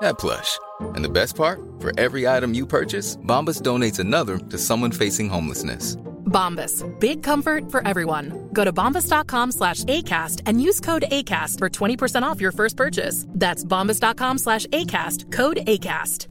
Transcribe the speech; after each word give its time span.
that 0.00 0.18
plush. 0.18 0.58
And 0.80 1.04
the 1.04 1.08
best 1.08 1.36
part? 1.36 1.60
For 1.78 1.98
every 1.98 2.26
item 2.28 2.54
you 2.54 2.66
purchase, 2.66 3.16
Bombas 3.16 3.62
donates 3.62 3.98
another 3.98 4.38
to 4.38 4.58
someone 4.58 4.92
facing 4.92 5.28
homelessness. 5.28 5.96
Bombas. 6.34 6.82
Big 6.98 7.22
comfort 7.22 7.70
for 7.70 7.86
everyone. 7.86 8.48
Go 8.52 8.64
to 8.64 8.72
bombas.com 8.72 9.52
slash 9.52 9.84
ACAST 9.84 10.42
and 10.46 10.60
use 10.60 10.80
code 10.80 11.04
ACAST 11.10 11.58
for 11.58 11.68
20% 11.68 12.22
off 12.22 12.40
your 12.40 12.52
first 12.52 12.76
purchase. 12.76 13.24
That's 13.28 13.64
bombas.com 13.64 14.38
slash 14.38 14.66
ACAST. 14.66 15.30
Code 15.32 15.58
ACAST. 15.66 16.26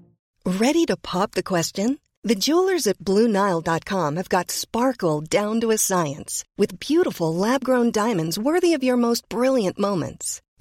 Ready 0.45 0.85
to 0.87 0.97
pop 0.97 1.31
the 1.31 1.43
question? 1.43 1.99
The 2.23 2.35
jewelers 2.35 2.87
at 2.87 2.99
BlueNile.com 2.99 4.15
have 4.17 4.29
got 4.29 4.51
sparkle 4.51 5.21
down 5.21 5.61
to 5.61 5.71
a 5.71 5.77
science 5.77 6.43
with 6.57 6.79
beautiful 6.79 7.33
lab-grown 7.33 7.91
diamonds 7.91 8.39
worthy 8.39 8.73
of 8.73 8.83
your 8.83 8.97
most 8.97 9.27
brilliant 9.29 9.77
moments. 9.79 10.41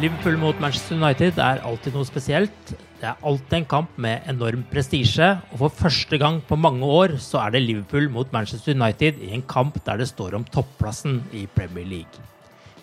Liverpool 0.00 0.38
mot 0.40 0.56
Manchester 0.62 0.96
United 0.96 1.36
er 1.44 1.58
alltid 1.66 1.92
noe 1.92 2.06
spesielt. 2.08 2.70
Det 3.00 3.04
er 3.04 3.18
alltid 3.26 3.56
en 3.58 3.66
kamp 3.68 3.98
med 4.00 4.24
enorm 4.30 4.62
prestisje, 4.70 5.26
og 5.52 5.58
for 5.60 5.74
første 5.82 6.16
gang 6.20 6.38
på 6.48 6.56
mange 6.56 6.86
år 6.88 7.18
så 7.20 7.42
er 7.42 7.52
det 7.52 7.60
Liverpool 7.66 8.06
mot 8.12 8.30
Manchester 8.32 8.72
United 8.72 9.18
i 9.20 9.34
en 9.36 9.44
kamp 9.44 9.76
der 9.84 10.00
det 10.00 10.08
står 10.08 10.38
om 10.38 10.46
topplassen 10.48 11.18
i 11.36 11.44
Premier 11.52 11.84
League. 11.84 12.24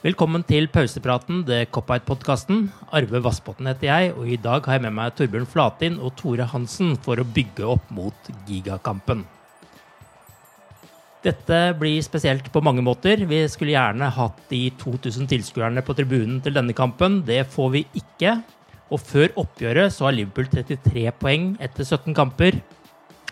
Velkommen 0.04 0.46
til 0.46 0.70
pausepraten, 0.70 1.42
The 1.48 1.64
Cop-Out-podkasten. 1.74 2.68
Arve 2.94 3.24
Vassbotn 3.26 3.72
heter 3.72 3.90
jeg, 3.90 4.12
og 4.14 4.30
i 4.30 4.38
dag 4.38 4.70
har 4.70 4.78
jeg 4.78 4.86
med 4.86 4.96
meg 5.00 5.18
Torbjørn 5.18 5.50
Flatin 5.50 5.98
og 5.98 6.14
Tore 6.22 6.46
Hansen 6.54 6.94
for 7.02 7.18
å 7.18 7.26
bygge 7.26 7.66
opp 7.66 7.90
mot 7.98 8.32
gigakampen. 8.46 9.26
Dette 11.28 11.58
blir 11.76 12.00
spesielt 12.06 12.46
på 12.54 12.62
mange 12.64 12.84
måter. 12.86 13.26
Vi 13.28 13.42
skulle 13.52 13.74
gjerne 13.74 14.08
hatt 14.16 14.38
de 14.48 14.62
2000 14.80 15.28
tilskuerne 15.28 15.82
på 15.84 15.96
tribunen 15.98 16.38
til 16.44 16.56
denne 16.56 16.76
kampen. 16.78 17.20
Det 17.28 17.42
får 17.52 17.72
vi 17.74 17.82
ikke. 18.00 18.38
Og 18.88 19.02
før 19.04 19.34
oppgjøret 19.44 19.92
så 19.92 20.08
har 20.08 20.16
Liverpool 20.16 20.48
33 20.48 21.10
poeng 21.20 21.50
etter 21.60 21.84
17 21.84 22.16
kamper. 22.16 22.62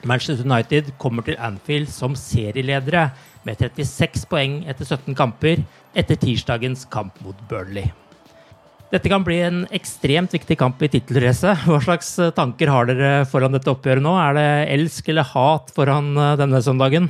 Manchester 0.04 0.44
United 0.44 0.92
kommer 1.00 1.24
til 1.24 1.40
Anfield 1.40 1.88
som 1.94 2.18
serieledere 2.20 3.08
med 3.48 3.64
36 3.64 4.26
poeng 4.28 4.58
etter 4.68 4.84
17 4.84 5.16
kamper 5.16 5.64
etter 5.96 6.20
tirsdagens 6.20 6.84
kamp 6.92 7.16
mot 7.24 7.40
Burnley. 7.48 7.88
Dette 8.92 9.10
kan 9.10 9.24
bli 9.26 9.40
en 9.46 9.64
ekstremt 9.76 10.36
viktig 10.36 10.60
kamp 10.60 10.84
i 10.84 10.92
tittelracet. 10.92 11.64
Hva 11.70 11.80
slags 11.88 12.12
tanker 12.36 12.74
har 12.76 12.92
dere 12.92 13.16
foran 13.32 13.56
dette 13.56 13.72
oppgjøret 13.72 14.04
nå? 14.04 14.18
Er 14.20 14.36
det 14.36 14.50
elsk 14.76 15.16
eller 15.16 15.32
hat 15.32 15.72
foran 15.80 16.12
denne 16.44 16.60
søndagen? 16.66 17.08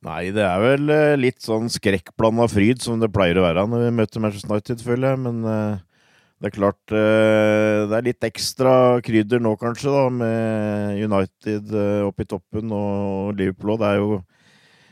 Nei, 0.00 0.30
det 0.32 0.40
er 0.40 0.62
vel 0.62 0.90
eh, 0.94 1.18
litt 1.20 1.42
sånn 1.44 1.68
skrekkblanda 1.68 2.46
fryd 2.48 2.80
som 2.80 2.96
det 3.02 3.10
pleier 3.12 3.36
å 3.36 3.44
være 3.44 3.66
når 3.68 3.82
vi 3.84 3.96
møter 3.98 4.22
Manchester 4.24 4.54
United, 4.54 4.84
føler 4.86 5.12
jeg. 5.12 5.20
Men 5.26 5.42
uh, 5.44 6.06
det 6.40 6.48
er 6.48 6.54
klart 6.54 6.94
uh, 6.94 7.84
det 7.90 7.98
er 7.98 8.06
litt 8.06 8.26
ekstra 8.30 8.72
krydder 9.04 9.42
nå, 9.44 9.52
kanskje, 9.60 9.92
da, 9.92 10.06
med 10.22 11.02
United 11.04 11.74
oppe 12.06 12.24
i 12.24 12.30
toppen 12.30 12.72
og 12.72 13.34
Liverpool 13.36 13.74
òg. 13.74 13.82
Det 13.82 13.90
er 13.90 14.00
jo 14.00 14.22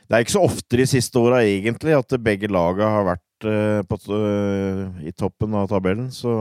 det 0.08 0.16
er 0.16 0.24
ikke 0.24 0.36
så 0.36 0.44
ofte 0.44 0.80
de 0.80 0.86
siste 0.88 1.20
åra, 1.20 1.40
egentlig, 1.44 1.96
at 1.96 2.14
begge 2.24 2.48
laga 2.48 2.86
har 2.92 3.08
vært 3.08 3.48
på, 3.88 3.98
i 5.04 5.12
toppen 5.12 5.56
av 5.60 5.66
tabellen. 5.68 6.06
Så 6.08 6.32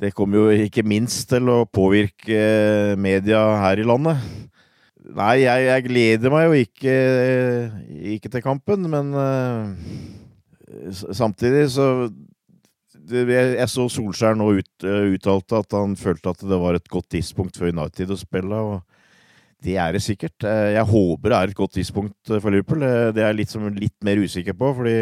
det 0.00 0.14
kommer 0.16 0.40
jo 0.40 0.68
ikke 0.68 0.86
minst 0.88 1.28
til 1.28 1.52
å 1.52 1.58
påvirke 1.68 2.96
media 2.96 3.42
her 3.60 3.82
i 3.82 3.84
landet. 3.84 4.24
Nei, 5.06 5.44
jeg, 5.44 5.66
jeg, 5.68 5.84
gleder 5.86 6.32
meg 6.32 6.48
jo 6.48 6.56
ikke, 6.64 6.94
ikke 8.16 8.30
til 8.32 8.42
kampen, 8.44 8.88
men 8.90 9.12
uh, 9.14 9.70
samtidig 11.14 11.68
så 11.72 12.08
det, 13.08 13.22
Jeg 13.30 13.68
så 13.72 13.86
Solskjær 13.88 14.36
nå 14.36 14.50
ut, 14.58 14.72
uh, 14.84 15.06
uttalte 15.14 15.62
at 15.62 15.78
han 15.78 15.94
følte 15.96 16.34
at 16.34 16.42
det 16.42 16.58
var 16.60 16.76
et 16.76 16.90
godt 16.90 17.08
tidspunkt 17.14 17.56
for 17.56 17.70
United 17.70 18.10
å 18.10 18.18
spille. 18.18 18.58
og 18.58 18.82
Det 19.64 19.78
er 19.80 19.94
det 19.94 20.02
sikkert. 20.04 20.36
Uh, 20.42 20.74
jeg 20.74 20.90
håper 20.90 21.30
det 21.30 21.38
er 21.38 21.54
et 21.54 21.62
godt 21.62 21.78
tidspunkt 21.78 22.34
for 22.34 22.50
Liverpool. 22.50 22.84
det 23.14 23.22
er 23.22 23.30
jeg 23.30 23.40
litt, 23.40 23.56
litt, 23.78 23.98
mer 24.04 24.20
usikker 24.20 24.58
på, 24.58 24.74
fordi 24.82 24.98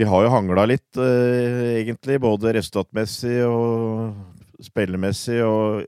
vi 0.00 0.08
har 0.08 0.24
jo 0.24 0.32
hangla 0.32 0.64
litt, 0.64 0.96
egentlig. 0.96 2.16
Både 2.24 2.54
resultatmessig 2.56 3.42
og 3.44 4.62
spillemessig. 4.64 5.42
og 5.44 5.84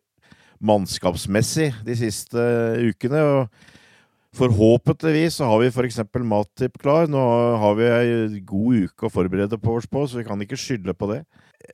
mannskapsmessig 0.65 1.71
de 1.85 1.97
siste 1.99 2.49
ukene. 2.89 3.23
og 3.23 3.73
Forhåpentligvis 4.35 5.37
så 5.39 5.47
har 5.47 5.61
vi 5.63 5.71
f.eks. 5.71 6.01
Matip 6.27 6.81
klar. 6.83 7.07
Nå 7.11 7.23
har 7.63 7.77
vi 7.79 7.87
ei 7.87 8.43
god 8.43 8.89
uke 8.89 9.07
å 9.07 9.13
forberede 9.13 9.61
på 9.63 9.77
oss 9.79 9.87
på, 9.87 10.03
så 10.09 10.19
vi 10.19 10.27
kan 10.27 10.41
ikke 10.43 10.59
skylde 10.59 10.97
på 10.99 11.13
det. 11.13 11.21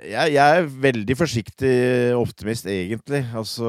Jeg, 0.04 0.34
jeg, 0.36 0.38
er 0.38 0.68
veldig 0.84 1.16
forsiktig 1.18 1.72
optimist, 2.14 2.68
egentlig. 2.70 3.24
Altså 3.34 3.66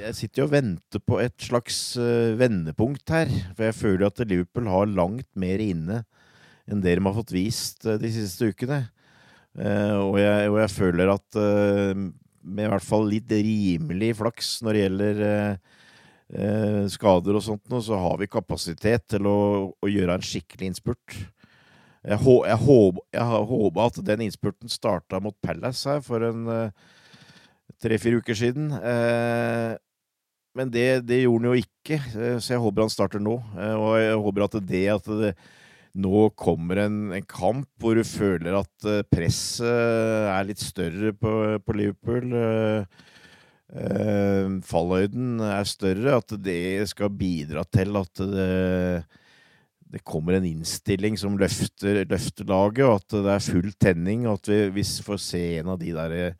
Jeg 0.00 0.16
sitter 0.16 0.42
jo 0.42 0.46
og 0.46 0.54
venter 0.54 1.02
på 1.02 1.18
et 1.20 1.34
slags 1.42 1.80
uh, 1.98 2.32
vendepunkt 2.38 3.10
her. 3.12 3.32
For 3.52 3.66
jeg 3.66 3.80
føler 3.80 4.06
at 4.08 4.22
Liverpool 4.22 4.70
har 4.70 4.94
langt 4.94 5.28
mer 5.34 5.60
inne 5.60 6.04
enn 6.64 6.80
det 6.80 6.94
de 6.96 7.04
har 7.04 7.16
fått 7.18 7.34
vist 7.34 7.84
uh, 7.90 7.98
de 8.00 8.12
siste 8.12 8.52
ukene. 8.54 8.84
Og, 9.54 10.16
jeg, 10.18 10.48
og, 10.50 10.56
jeg, 10.58 10.70
føler 10.74 11.10
at 11.12 11.36
med 12.44 12.68
i 12.68 12.72
hvert 12.72 12.84
fall 12.84 13.08
litt 13.08 13.32
rimelig 13.32 14.12
flaks 14.20 14.56
når 14.64 14.76
det 14.76 14.82
gjelder 14.82 15.22
eh, 15.28 15.78
eh, 16.36 16.82
skader 16.92 17.38
og 17.38 17.44
sånt, 17.44 17.78
så 17.86 18.00
har 18.00 18.18
vi 18.20 18.30
kapasitet 18.30 19.06
til 19.14 19.28
å, 19.30 19.38
å 19.72 19.90
gjøre 19.90 20.18
en 20.18 20.26
skikkelig 20.26 20.72
innspurt. 20.72 21.16
Jeg, 22.04 22.20
hå, 22.20 22.36
jeg, 22.44 22.60
håp, 22.60 23.00
jeg 23.16 23.44
håpa 23.48 23.88
at 23.88 24.02
den 24.04 24.26
innspurten 24.26 24.72
starta 24.72 25.22
mot 25.24 25.36
Palace 25.40 25.88
her 25.88 26.04
for 26.04 26.26
en 26.26 26.44
eh, 26.52 26.92
tre-fire 27.80 28.20
uker 28.20 28.36
siden. 28.36 28.68
Eh, 28.76 29.72
men 30.54 30.70
det, 30.70 30.88
det, 31.08 31.22
gjorde 31.24 31.48
han 31.48 31.54
jo 31.56 31.64
ikke, 31.64 31.98
eh, 31.98 32.36
så 32.38 32.54
jeg 32.54 32.62
håper 32.62 32.84
han 32.84 32.92
starter 32.92 33.24
nå. 33.24 33.38
Og 33.56 33.94
jeg 33.98 34.20
håper 34.26 34.46
at 34.46 34.58
det 34.68 34.84
at 34.92 35.08
det, 35.22 35.32
nå 35.94 36.28
kommer 36.34 36.80
en, 36.84 37.00
en, 37.14 37.26
kamp 37.28 37.68
hvor 37.78 37.94
du 37.94 38.02
føler 38.06 38.56
at 38.58 38.86
uh, 38.88 39.02
presset 39.06 39.66
er 39.66 40.46
litt 40.48 40.62
større 40.62 41.12
på, 41.14 41.34
på 41.62 41.76
Liverpool. 41.78 42.34
Uh, 42.34 42.86
fallhøyden 44.66 45.42
er 45.42 45.68
større. 45.70 46.18
At 46.18 46.34
det 46.42 46.88
skal 46.90 47.14
bidra 47.14 47.62
til 47.70 47.94
at 48.00 48.24
det, 48.30 49.04
det 49.94 50.02
kommer 50.06 50.38
en 50.38 50.48
innstilling 50.48 51.18
som 51.20 51.38
løfter, 51.38 52.02
løfter, 52.10 52.48
laget, 52.50 52.84
og 52.88 52.98
at 52.98 53.14
det 53.14 53.36
er 53.36 53.46
full 53.46 53.70
tenning. 53.78 54.26
Og 54.26 54.40
at 54.40 54.50
vi, 54.50 54.60
vi 54.80 54.88
får 55.06 55.22
se 55.22 55.44
en 55.60 55.72
av 55.74 55.80
de 55.82 55.94
der 55.94 56.34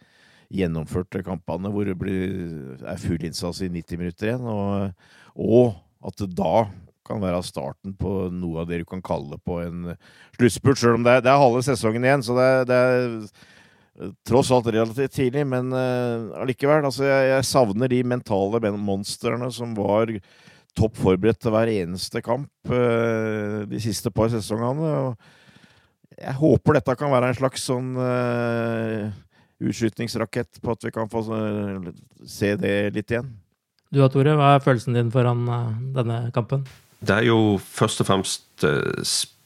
gjennomførte 0.55 1.23
kampene 1.27 1.71
hvor 1.73 1.87
det 1.89 1.97
blir, 1.99 2.75
er 2.83 3.01
full 3.01 3.23
innsats 3.27 3.63
i 3.65 3.71
90 3.73 4.01
minutter 4.03 4.31
igjen. 4.31 4.49
Og, 4.51 5.07
og, 5.35 5.79
at 6.05 6.21
da 6.37 6.67
kan 7.05 7.23
være 7.23 7.43
starten 7.45 7.95
på 7.99 8.29
noe 8.33 8.63
av 8.63 8.71
det 8.71 8.83
du 8.83 8.87
kan 8.89 9.03
kalle 9.05 9.39
på 9.45 9.61
en 9.65 9.91
sluttspurt, 10.39 10.81
sjøl 10.81 10.99
om 10.99 11.05
det 11.07 11.19
er, 11.19 11.27
er, 11.27 11.43
halve 11.43 11.63
sesongen 11.67 12.07
igjen. 12.07 12.25
Så 12.25 12.37
det 12.39 12.47
er, 12.47 12.65
det 12.71 12.79
er 12.81 14.15
tross 14.27 14.51
alt 14.55 14.71
relativt 14.73 15.15
tidlig, 15.15 15.45
men 15.47 15.71
allikevel. 15.75 16.83
Uh, 16.83 16.89
altså 16.91 17.07
jeg, 17.07 17.29
jeg, 17.31 17.47
savner 17.51 17.93
de 17.93 18.03
mentale 18.15 18.73
monstrene 18.75 19.51
som 19.55 19.77
var 19.79 20.13
topp 20.75 20.99
forberedt 20.99 21.39
til 21.43 21.55
hver 21.55 21.71
eneste 21.71 22.23
kamp 22.25 22.51
uh, 22.73 23.63
de 23.71 23.83
siste 23.83 24.11
par 24.15 24.33
sesongene. 24.33 24.91
og 24.91 26.19
Jeg 26.19 26.39
håper 26.41 26.81
dette 26.81 26.99
kan 26.99 27.15
være 27.15 27.31
en 27.31 27.39
slags 27.39 27.69
sånn 27.71 27.95
uh, 27.99 29.13
utskytningsrakett 29.65 30.59
på 30.61 30.75
at 30.75 30.89
vi 30.89 30.95
kan 30.95 31.11
få 31.11 31.23
se 32.27 32.57
det 32.59 32.77
litt 32.97 33.15
igjen. 33.15 33.31
Du 33.95 34.01
da, 34.01 34.09
Tore, 34.11 34.35
hva 34.35 34.57
er 34.57 34.65
følelsen 34.65 34.97
din 34.97 35.13
foran 35.15 35.47
denne 35.95 36.25
kampen? 36.35 36.65
Det 37.05 37.17
er 37.21 37.27
jo 37.29 37.57
først 37.61 38.01
og 38.01 38.09
fremst 38.09 38.65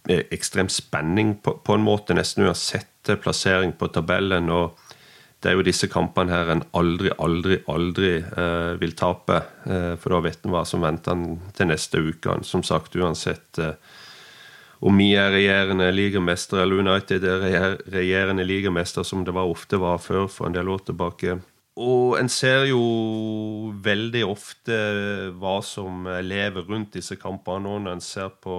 ekstrem 0.08 0.68
spenning 0.72 1.34
på, 1.42 1.56
på 1.64 1.74
en 1.74 1.84
måte, 1.84 2.14
nesten 2.16 2.46
uansett 2.46 3.10
plassering 3.22 3.74
på 3.76 3.88
tabellen. 3.92 4.50
og 4.50 4.78
det 5.38 5.52
er 5.52 5.54
jo 5.54 5.62
disse 5.62 5.86
kampene 5.86 6.34
her 6.34 6.48
en 6.50 6.64
aldri, 6.74 7.12
aldri, 7.22 7.60
aldri 7.70 8.16
eh, 8.18 8.72
vil 8.80 8.94
tape. 8.98 9.36
Eh, 9.70 9.92
for 10.02 10.16
da 10.16 10.22
vet 10.24 10.42
en 10.42 10.54
hva 10.54 10.64
som 10.66 10.82
venter 10.82 11.14
en 11.14 11.36
til 11.54 11.70
neste 11.70 12.00
uke. 12.02 12.40
Som 12.46 12.64
sagt, 12.66 12.96
uansett 12.98 13.60
eh, 13.62 13.76
om 14.82 14.98
vi 14.98 15.12
er 15.18 15.30
regjerende 15.34 15.86
ligamester 15.94 16.64
eller 16.64 16.82
United 16.82 17.24
er 17.26 17.78
regjerende 17.90 18.46
ligamester, 18.46 19.06
som 19.06 19.22
det 19.26 19.34
var 19.34 19.50
ofte 19.50 19.78
var 19.78 20.02
før 20.02 20.26
for 20.26 20.50
en 20.50 20.58
del 20.58 20.70
år 20.74 20.82
tilbake. 20.90 21.38
Og 21.78 22.16
en 22.18 22.28
ser 22.32 22.64
jo 22.72 22.80
veldig 23.84 24.24
ofte 24.26 24.76
hva 25.38 25.58
som 25.62 26.08
lever 26.26 26.66
rundt 26.66 26.96
disse 26.98 27.14
kampene 27.20 27.68
nå, 27.68 27.76
når 27.84 27.98
en 27.98 28.02
ser 28.02 28.32
på 28.42 28.56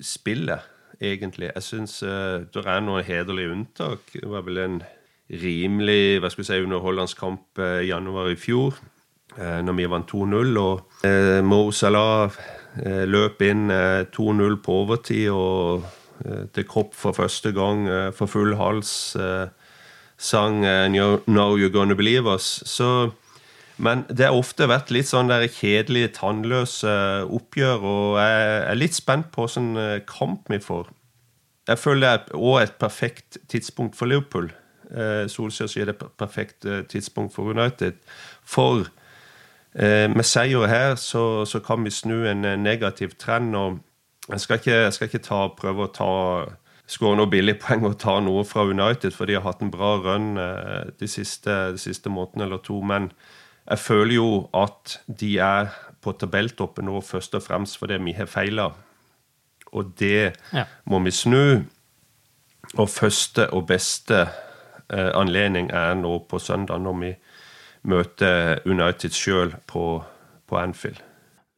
spillet, 0.00 0.64
egentlig. 1.00 1.50
Jeg 1.54 1.64
syns 1.64 2.02
uh, 2.02 2.44
det 2.52 2.64
er 2.64 2.84
noen 2.84 3.04
hederlige 3.04 3.52
unntak. 3.52 4.12
Det 4.12 4.28
var 4.28 4.46
vel 4.46 4.62
en 4.62 4.78
rimelig 5.26 6.20
hva 6.22 6.30
skal 6.30 6.44
vi 6.44 6.48
si, 6.48 6.60
underholdende 6.62 7.32
eh, 7.58 7.80
i 7.82 7.88
januar 7.88 8.30
i 8.30 8.38
fjor, 8.38 8.76
uh, 9.36 9.60
når 9.66 9.78
vi 9.80 9.90
vant 9.90 10.12
2-0. 10.12 10.56
Og 10.62 11.04
uh, 11.04 11.40
Mo 11.44 11.70
Salah 11.72 12.32
løp 12.76 13.40
inn 13.40 13.70
2-0 14.12 14.58
på 14.60 14.74
overtid 14.82 15.30
og 15.32 15.86
til 16.52 16.66
kropp 16.68 16.90
for 16.92 17.16
første 17.16 17.48
gang 17.56 17.86
for 18.12 18.28
full 18.28 18.52
hals 18.60 18.90
sang 20.18 20.62
'Now 20.62 21.56
You're 21.56 21.72
Gonna 21.72 21.94
Believe 21.94 22.26
Us'. 22.26 22.62
Så, 22.66 23.10
men 23.78 24.04
det 24.08 24.26
har 24.26 24.36
ofte 24.36 24.68
vært 24.68 24.90
litt 24.90 25.08
sånn 25.08 25.28
der 25.28 25.46
kjedelige, 25.48 26.14
tannløse 26.16 27.26
oppgjør, 27.28 27.82
og 27.82 28.20
jeg 28.20 28.62
er 28.70 28.78
litt 28.80 28.94
spent 28.94 29.32
på 29.32 29.44
åssen 29.44 29.74
kamp 30.08 30.48
vi 30.48 30.58
får. 30.58 30.88
Jeg 31.68 31.78
føler 31.78 32.00
det 32.00 32.12
er 32.12 32.38
òg 32.38 32.62
et 32.62 32.78
perfekt 32.78 33.38
tidspunkt 33.50 33.96
for 33.98 34.06
Liverpool. 34.06 34.52
Eh, 34.94 35.26
Solskjær 35.30 35.70
sier 35.70 35.88
det 35.88 35.96
er 35.98 36.12
perfekt 36.18 36.64
eh, 36.64 36.84
tidspunkt 36.86 37.34
for 37.34 37.50
United. 37.50 37.98
For 38.46 38.86
eh, 39.74 40.06
med 40.12 40.24
seier 40.26 40.68
her 40.70 40.94
så, 41.00 41.44
så, 41.44 41.60
kan 41.60 41.82
vi 41.84 41.90
snu 41.90 42.22
en 42.30 42.46
negativ 42.62 43.16
trend. 43.18 43.56
og 43.56 43.80
Jeg 44.28 44.40
skal 44.40 44.60
ikke, 44.60 44.70
jeg 44.70 44.92
skal 44.92 45.10
ikke 45.10 45.26
ta, 45.26 45.40
prøve 45.58 45.88
å 45.88 45.92
ta 45.94 46.12
skåre 46.86 47.18
noe 47.18 47.30
billigpoeng 47.30 47.84
og 47.88 47.98
ta 48.02 48.18
noe 48.22 48.44
fra 48.46 48.64
United, 48.68 49.14
for 49.14 49.26
de 49.26 49.38
har 49.38 49.44
hatt 49.46 49.64
en 49.64 49.72
bra 49.74 49.96
run 50.04 50.36
de 50.36 51.08
siste, 51.10 51.50
de 51.74 51.80
siste 51.82 52.12
månedene 52.12 52.46
eller 52.46 52.62
to. 52.62 52.78
Men 52.78 53.10
jeg 53.66 53.82
føler 53.82 54.14
jo 54.14 54.28
at 54.54 54.98
de 55.06 55.32
er 55.42 55.72
på 56.04 56.14
tabelltoppen 56.14 56.86
nå 56.86 57.00
først 57.02 57.34
og 57.34 57.42
fremst 57.42 57.80
fordi 57.80 57.98
vi 58.06 58.14
har 58.14 58.30
feila. 58.30 58.70
Og 59.74 59.90
det 59.98 60.36
ja. 60.54 60.66
må 60.86 61.02
vi 61.02 61.14
snu. 61.14 61.66
Og 62.78 62.90
første 62.90 63.48
og 63.54 63.66
beste 63.66 64.24
Eh, 64.88 65.10
anledning 65.18 65.70
er 65.74 65.94
nå 65.98 66.18
på 66.30 66.38
søndag, 66.38 66.78
når 66.78 66.98
vi 67.00 67.14
møter 67.90 68.60
United 68.66 69.10
sjøl 69.14 69.56
på, 69.66 70.04
på 70.46 70.58
Anfield. 70.58 71.00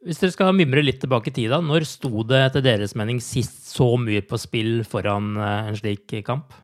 Hvis 0.07 0.21
dere 0.23 0.35
skal 0.35 0.55
mimre 0.55 0.85
litt 0.85 1.01
tilbake 1.03 1.33
i 1.33 1.35
tid, 1.35 1.51
da, 1.51 1.59
når 1.65 1.87
sto 1.89 2.23
det 2.27 2.39
etter 2.47 2.65
deres 2.65 2.95
mening 2.99 3.19
sist 3.25 3.67
så 3.73 3.91
mye 3.99 4.23
på 4.23 4.39
spill 4.39 4.73
foran 4.87 5.35
eh, 5.37 5.71
en 5.73 5.79
slik 5.79 6.15
kamp? 6.27 6.55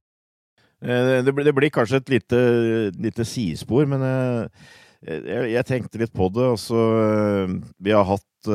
Eh, 0.85 1.21
det 1.27 1.35
blir, 1.35 1.49
det 1.49 1.55
blir 1.57 1.75
kanskje 1.75 2.03
et 2.03 2.15
lite, 2.15 2.41
lite 2.95 3.27
sidespor, 3.27 3.89
men 3.91 4.05
jeg, 5.05 5.51
jeg, 5.51 5.67
tenkte 5.67 6.01
litt 6.01 6.15
på 6.15 6.31
det. 6.35 6.47
Altså, 6.55 6.79
vi 7.83 7.95
har 7.97 8.07
hatt 8.09 8.53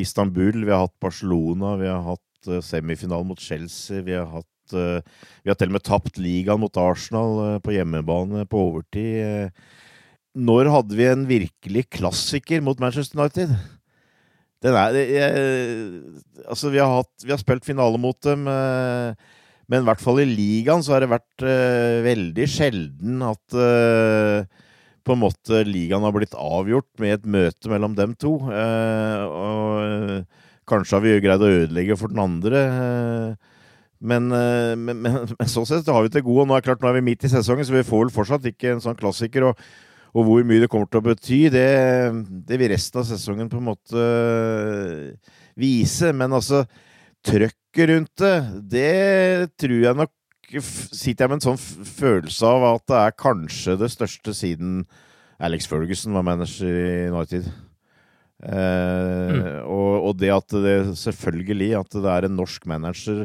Istanbul, 0.00 0.64
vi 0.66 0.72
har 0.74 0.84
hatt 0.84 0.96
Barcelona, 1.02 1.76
vi 1.80 1.88
har 1.88 2.02
hatt 2.04 2.54
semifinalen 2.66 3.30
mot 3.30 3.40
Chelsea, 3.40 4.02
vi 4.04 4.16
har 4.18 4.28
hatt 4.28 4.48
uh, 4.74 5.00
vi 5.42 5.50
har 5.50 5.58
til 5.58 5.70
og 5.70 5.76
med 5.78 5.86
tapt 5.86 6.20
ligaen 6.20 6.62
mot 6.62 6.80
Arsenal 6.80 7.38
eh, 7.46 7.58
på 7.64 7.74
hjemmebane 7.74 8.46
på 8.50 8.64
overtid. 8.70 9.20
Eh. 9.24 9.76
Når 10.38 10.70
hadde 10.70 10.98
vi 10.98 11.06
en 11.10 11.26
virkelig 11.28 11.88
klassiker 11.90 12.62
mot 12.62 12.80
Manchester 12.82 13.18
United? 13.18 13.54
Den 14.60 14.76
er 14.76 14.96
jeg, 14.98 15.28
Altså, 16.44 16.68
vi 16.72 16.80
har, 16.82 16.90
hatt, 17.00 17.12
vi 17.24 17.32
har 17.32 17.40
spilt 17.40 17.64
finale 17.64 18.00
mot 18.00 18.16
dem, 18.26 18.44
men 18.44 19.80
i 19.80 19.86
hvert 19.86 20.02
fall 20.02 20.20
i 20.20 20.28
ligaen 20.28 20.82
så 20.84 20.94
har 20.94 21.04
det 21.04 21.12
vært 21.12 21.44
veldig 22.04 22.46
sjelden 22.50 23.22
at 23.24 23.56
på 25.06 25.14
en 25.14 25.22
måte 25.22 25.62
ligaen 25.64 26.04
har 26.04 26.12
blitt 26.12 26.36
avgjort 26.36 26.90
med 27.00 27.16
et 27.16 27.28
møte 27.38 27.72
mellom 27.72 27.94
dem 27.96 28.12
to. 28.20 28.34
og 28.50 30.26
kanskje 30.70 30.96
har 30.96 31.04
vi 31.04 31.16
greid 31.24 31.44
å 31.44 31.52
ødelegge 31.60 31.98
for 31.98 32.12
den 32.12 32.22
andre. 32.22 32.64
Men, 34.00 34.30
eh, 34.32 34.74
men, 34.76 34.96
men, 35.04 35.20
men, 35.36 35.50
sånn 35.50 35.68
sett 35.68 35.88
har 35.92 36.04
vi 36.06 36.12
til 36.14 36.24
gode. 36.26 36.48
Nå 36.48 36.56
er, 36.56 36.64
klart, 36.66 36.82
nå 36.82 36.90
er 36.90 36.98
vi 36.98 37.06
midt 37.10 37.26
i 37.26 37.32
sesongen, 37.32 37.66
så 37.66 37.76
vi 37.76 37.86
får 37.86 38.06
vel 38.06 38.14
fortsatt 38.14 38.50
ikke 38.50 38.74
en 38.74 38.84
sånn 38.84 38.98
klassiker. 38.98 39.50
Og, 39.50 39.64
og 40.10 40.26
hvor 40.26 40.46
mye 40.46 40.62
det 40.62 40.68
kommer 40.70 40.90
til 40.90 41.00
å 41.00 41.06
bety, 41.06 41.40
det, 41.54 41.66
det, 42.48 42.58
vil 42.58 42.72
resten 42.72 43.02
av 43.02 43.06
sesongen 43.06 43.50
på 43.50 43.60
en 43.60 43.68
måte 43.68 44.06
eh, 44.06 45.34
vise. 45.58 46.10
Men 46.16 46.34
altså, 46.34 46.64
trøkket 47.26 47.92
rundt 47.92 48.24
det, 48.24 48.34
det 48.72 49.52
tror 49.60 49.76
jeg 49.78 50.02
nok 50.04 50.14
Sitter 50.50 51.22
jeg 51.22 51.30
med 51.30 51.36
en 51.36 51.44
sånn 51.44 51.84
følelse 51.86 52.48
av 52.48 52.64
at 52.72 52.82
det 52.90 52.96
er 52.98 53.12
kanskje 53.22 53.76
det 53.78 53.86
største 53.92 54.32
siden 54.34 54.80
Alex 55.38 55.68
Ferguson 55.70 56.16
var 56.16 56.24
manager 56.26 56.74
i 56.74 57.04
United. 57.06 57.46
Eh, 58.42 59.30
mm. 59.30 59.44
og, 59.62 59.92
og, 60.08 60.16
det 60.18 60.32
at 60.34 60.56
det 60.64 60.74
selvfølgelig 60.98 61.70
at 61.78 61.94
det 61.94 62.10
er 62.16 62.26
en 62.26 62.34
norsk 62.40 62.66
manager 62.66 63.22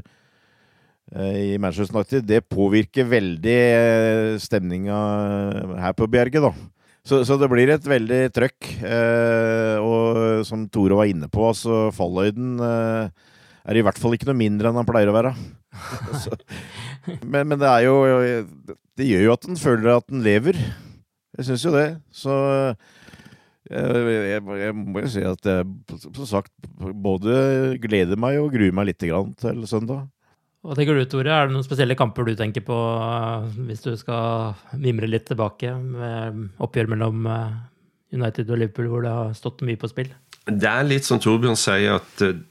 Eh, 1.13 1.53
i 1.53 1.57
Manchester 1.61 1.95
United, 1.95 2.25
det 2.25 2.47
påvirker 2.49 3.05
veldig 3.05 3.57
eh, 3.61 4.37
stemninga 4.41 4.97
her 5.83 5.93
på 5.93 6.07
Bjerget, 6.09 6.41
da. 6.41 6.51
Så, 7.05 7.19
så, 7.21 7.37
det 7.37 7.49
blir 7.51 7.69
et 7.69 7.85
veldig 7.85 8.21
trøkk. 8.33 8.71
Eh, 8.81 9.77
og 9.77 10.45
som 10.47 10.65
Tore 10.73 10.97
var 10.97 11.09
inne 11.09 11.29
på, 11.29 11.43
altså 11.51 11.91
fallhøyden 11.93 12.55
eh, 12.65 13.29
er 13.65 13.77
i 13.77 13.83
hvert 13.85 13.99
fall 14.01 14.17
ikke 14.17 14.29
noe 14.31 14.39
mindre 14.39 14.71
enn 14.71 14.79
han 14.79 14.89
pleier 14.89 15.11
å 15.11 15.15
være. 15.15 15.35
så, 16.23 16.33
men, 17.21 17.45
men, 17.51 17.59
det 17.61 17.67
er 17.67 17.85
jo 17.85 17.95
Det 18.95 19.09
gjør 19.09 19.25
jo 19.25 19.33
at 19.35 19.47
en 19.49 19.59
føler 19.59 19.91
at 19.93 20.09
en 20.09 20.25
lever. 20.25 20.57
Jeg 21.37 21.49
syns 21.49 21.67
jo 21.67 21.75
det. 21.75 21.87
Så 22.15 22.33
jeg, 23.69 24.01
jeg, 24.31 24.41
jeg, 24.63 24.73
må 24.77 25.05
jo 25.05 25.13
si 25.13 25.25
at 25.25 25.49
jeg 25.49 26.01
som 26.07 26.29
sagt 26.29 26.53
både 27.05 27.77
gleder 27.83 28.17
meg 28.17 28.39
og 28.41 28.53
gruer 28.55 28.73
meg 28.73 28.89
litt 28.89 29.01
til 29.03 29.65
søndag. 29.69 30.07
Hva 30.65 30.73
tenker 30.73 30.97
du, 30.97 31.03
Tore? 31.05 31.29
Er 31.29 31.45
det 31.45 31.53
noen 31.53 31.65
spesielle 31.65 31.97
kamper 31.97 32.25
du 32.25 32.33
tenker 32.37 32.63
på 32.65 32.75
eh, 32.75 33.45
hvis 33.67 33.83
du 33.85 33.91
skal 33.99 34.55
mimre 34.81 35.09
litt 35.09 35.27
tilbake 35.29 35.75
med 35.77 36.39
oppgjør 36.63 36.89
mellom 36.95 37.27
eh, 37.29 37.51
United 38.15 38.49
og 38.49 38.61
Liverpool, 38.61 38.89
hvor 38.89 39.05
det 39.05 39.13
har 39.13 39.35
stått 39.37 39.61
mye 39.67 39.77
på 39.77 39.91
spill? 39.91 40.09
Det 40.45 40.69
er 40.71 40.87
litt 40.87 41.05
som 41.05 41.21
Torbjørn 41.21 41.59
sier, 41.59 41.99
at 41.99 42.25
eh, 42.25 42.41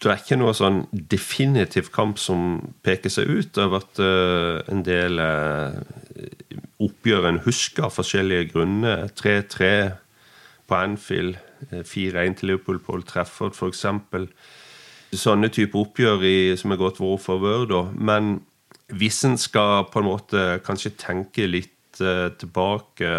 det 0.00 0.08
er 0.08 0.22
ikke 0.22 0.40
noe 0.40 0.56
sånn 0.56 0.86
definitiv 1.12 1.92
kamp 1.92 2.16
som 2.20 2.62
peker 2.84 3.12
seg 3.12 3.28
ut. 3.28 3.52
Det 3.54 3.62
har 3.62 3.70
vært 3.70 4.00
en 4.02 4.82
del 4.84 5.20
oppgjør 6.82 7.28
en 7.30 7.38
husker 7.44 7.86
av 7.86 7.94
forskjellige 7.94 8.48
grunner. 8.50 9.06
3-3 9.16 9.70
på 10.66 10.76
Anfield, 10.76 11.38
4-1 11.70 12.40
til 12.40 12.50
Liverpool 12.50 12.82
på 12.82 12.96
Old 12.98 13.06
Trafford 13.08 13.54
f.eks 13.54 13.86
sånne 15.18 15.50
type 15.52 15.78
oppgjør 15.78 16.24
i, 16.26 16.36
som 16.58 16.72
er 16.72 16.80
gått 16.80 17.00
vår 17.02 17.18
favør. 17.22 17.74
Men 17.94 18.40
hvis 18.94 19.24
en 19.26 19.36
skal 19.40 19.88
på 19.90 20.02
en 20.02 20.10
måte 20.10 20.44
kanskje 20.66 20.94
tenke 21.00 21.48
litt 21.50 22.00
eh, 22.00 22.28
tilbake 22.38 23.10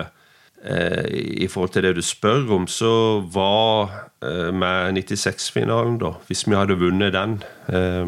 eh, 0.63 1.07
i 1.43 1.47
forhold 1.51 1.75
til 1.75 1.87
det 1.87 1.95
du 1.97 2.03
spør 2.05 2.53
om, 2.55 2.67
så 2.71 3.19
var 3.33 3.91
eh, 4.23 4.53
med 4.53 4.99
96-finalen, 5.01 5.99
da 6.01 6.15
Hvis 6.27 6.47
vi 6.47 6.55
hadde 6.55 6.79
vunnet 6.79 7.13
den 7.13 7.41
eh, 7.67 8.05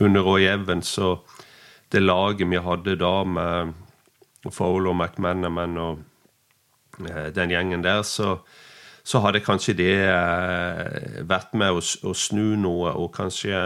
under 0.00 0.20
Roy 0.20 0.48
Evans, 0.48 0.94
så 0.96 1.18
det 1.92 2.02
laget 2.02 2.48
vi 2.48 2.56
hadde 2.56 2.96
da 2.96 3.24
med 3.24 3.74
Fowler, 4.50 4.92
McManaman 4.92 5.76
og 5.78 5.98
den 7.34 7.50
gjengen 7.50 7.84
der, 7.84 8.02
så, 8.02 8.38
så 9.02 9.22
hadde 9.24 9.42
kanskje 9.42 9.74
det 9.78 9.94
vært 11.26 11.56
med 11.58 11.74
å, 11.74 11.80
å 11.80 12.12
snu 12.14 12.54
noe, 12.60 12.92
og 12.94 13.10
kanskje 13.16 13.56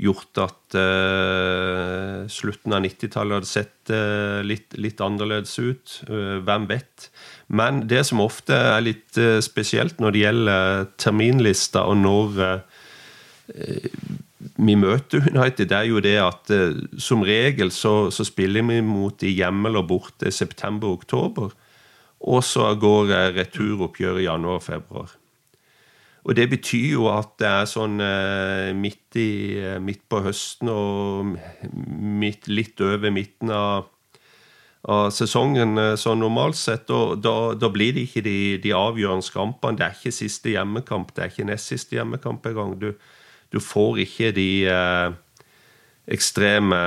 gjort 0.00 0.40
at 0.42 0.74
uh, 0.74 2.24
slutten 2.30 2.74
av 2.74 2.82
90-tallet 2.82 3.38
hadde 3.38 3.48
sett 3.48 3.92
uh, 3.94 4.42
litt, 4.46 4.74
litt, 4.80 5.00
annerledes 5.04 5.54
ut. 5.60 5.98
Uh, 6.08 6.40
hvem 6.44 6.66
vet? 6.70 7.08
Men 7.46 7.84
det 7.90 8.02
som 8.08 8.22
ofte 8.24 8.56
er 8.74 8.82
litt 8.82 9.18
spesielt 9.44 10.00
når 10.02 10.14
det 10.14 10.22
gjelder 10.24 10.86
terminlista, 10.98 11.84
og 11.86 12.00
når 12.00 12.38
vi 14.56 14.76
møter 14.80 15.28
United, 15.28 15.68
det 15.68 15.76
er 15.76 15.90
jo 15.90 16.00
det 16.02 16.14
at 16.24 16.52
som 16.96 17.22
regel 17.26 17.70
så, 17.74 18.08
så 18.08 18.24
spiller 18.26 18.64
vi 18.64 18.80
mot 18.82 19.14
de 19.20 19.28
hjemme 19.28 19.68
eller 19.68 19.84
borte 19.86 20.32
september-oktober. 20.32 21.52
Og 22.24 22.40
så 22.46 22.70
går 22.80 23.12
returoppgjøret 23.36 24.24
januar-februar. 24.24 25.12
Og 26.24 26.36
det 26.36 26.46
betyr 26.48 26.94
jo 26.96 27.08
at 27.12 27.34
det 27.40 27.48
er 27.48 27.66
sånn 27.68 27.98
eh, 28.00 28.70
midt, 28.76 29.16
i, 29.20 29.60
eh, 29.60 29.80
midt 29.82 30.06
på 30.08 30.22
høsten 30.24 30.70
og 30.72 31.34
midt, 32.24 32.48
litt 32.48 32.80
over 32.80 33.12
midten 33.12 33.52
av, 33.52 33.90
av 34.88 35.10
sesongen 35.12 35.76
eh, 35.80 35.90
sånn 36.00 36.22
normalt 36.24 36.56
sett. 36.56 36.88
Og 36.96 37.20
da, 37.20 37.52
da 37.60 37.68
blir 37.72 37.92
det 37.92 38.06
ikke 38.08 38.24
de, 38.24 38.38
de 38.64 38.72
avgjørende 38.76 39.34
kampene. 39.34 39.76
Det 39.76 39.86
er 39.86 39.98
ikke 39.98 40.16
siste 40.16 40.54
hjemmekamp, 40.54 41.12
det 41.12 41.26
er 41.26 41.34
ikke 41.34 41.48
nest 41.50 41.74
siste 41.74 41.98
hjemmekamp 41.98 42.48
engang. 42.48 42.72
Du, 42.80 42.94
du 43.52 43.60
får 43.60 44.00
ikke 44.06 44.32
de 44.38 44.48
eh, 44.72 45.52
ekstreme 46.16 46.80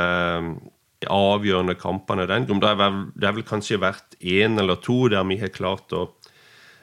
avgjørende 1.06 1.76
kampene 1.78 2.26
den 2.26 2.48
grunn. 2.48 2.62
Det 2.64 2.74
har 2.74 3.36
vel 3.36 3.46
kanskje 3.46 3.78
vært 3.82 4.18
én 4.18 4.58
eller 4.58 4.80
to 4.82 5.06
der 5.14 5.28
vi 5.30 5.38
har 5.42 5.54
klart 5.54 5.94
å 5.94 6.08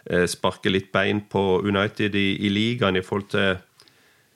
Eh, 0.04 0.26
sparke 0.28 0.68
litt 0.68 0.90
bein 0.92 1.22
på 1.32 1.62
United 1.64 2.12
i, 2.14 2.34
i 2.44 2.50
ligaen 2.52 2.98
i 2.98 3.02
forhold 3.02 3.30
til 3.32 3.54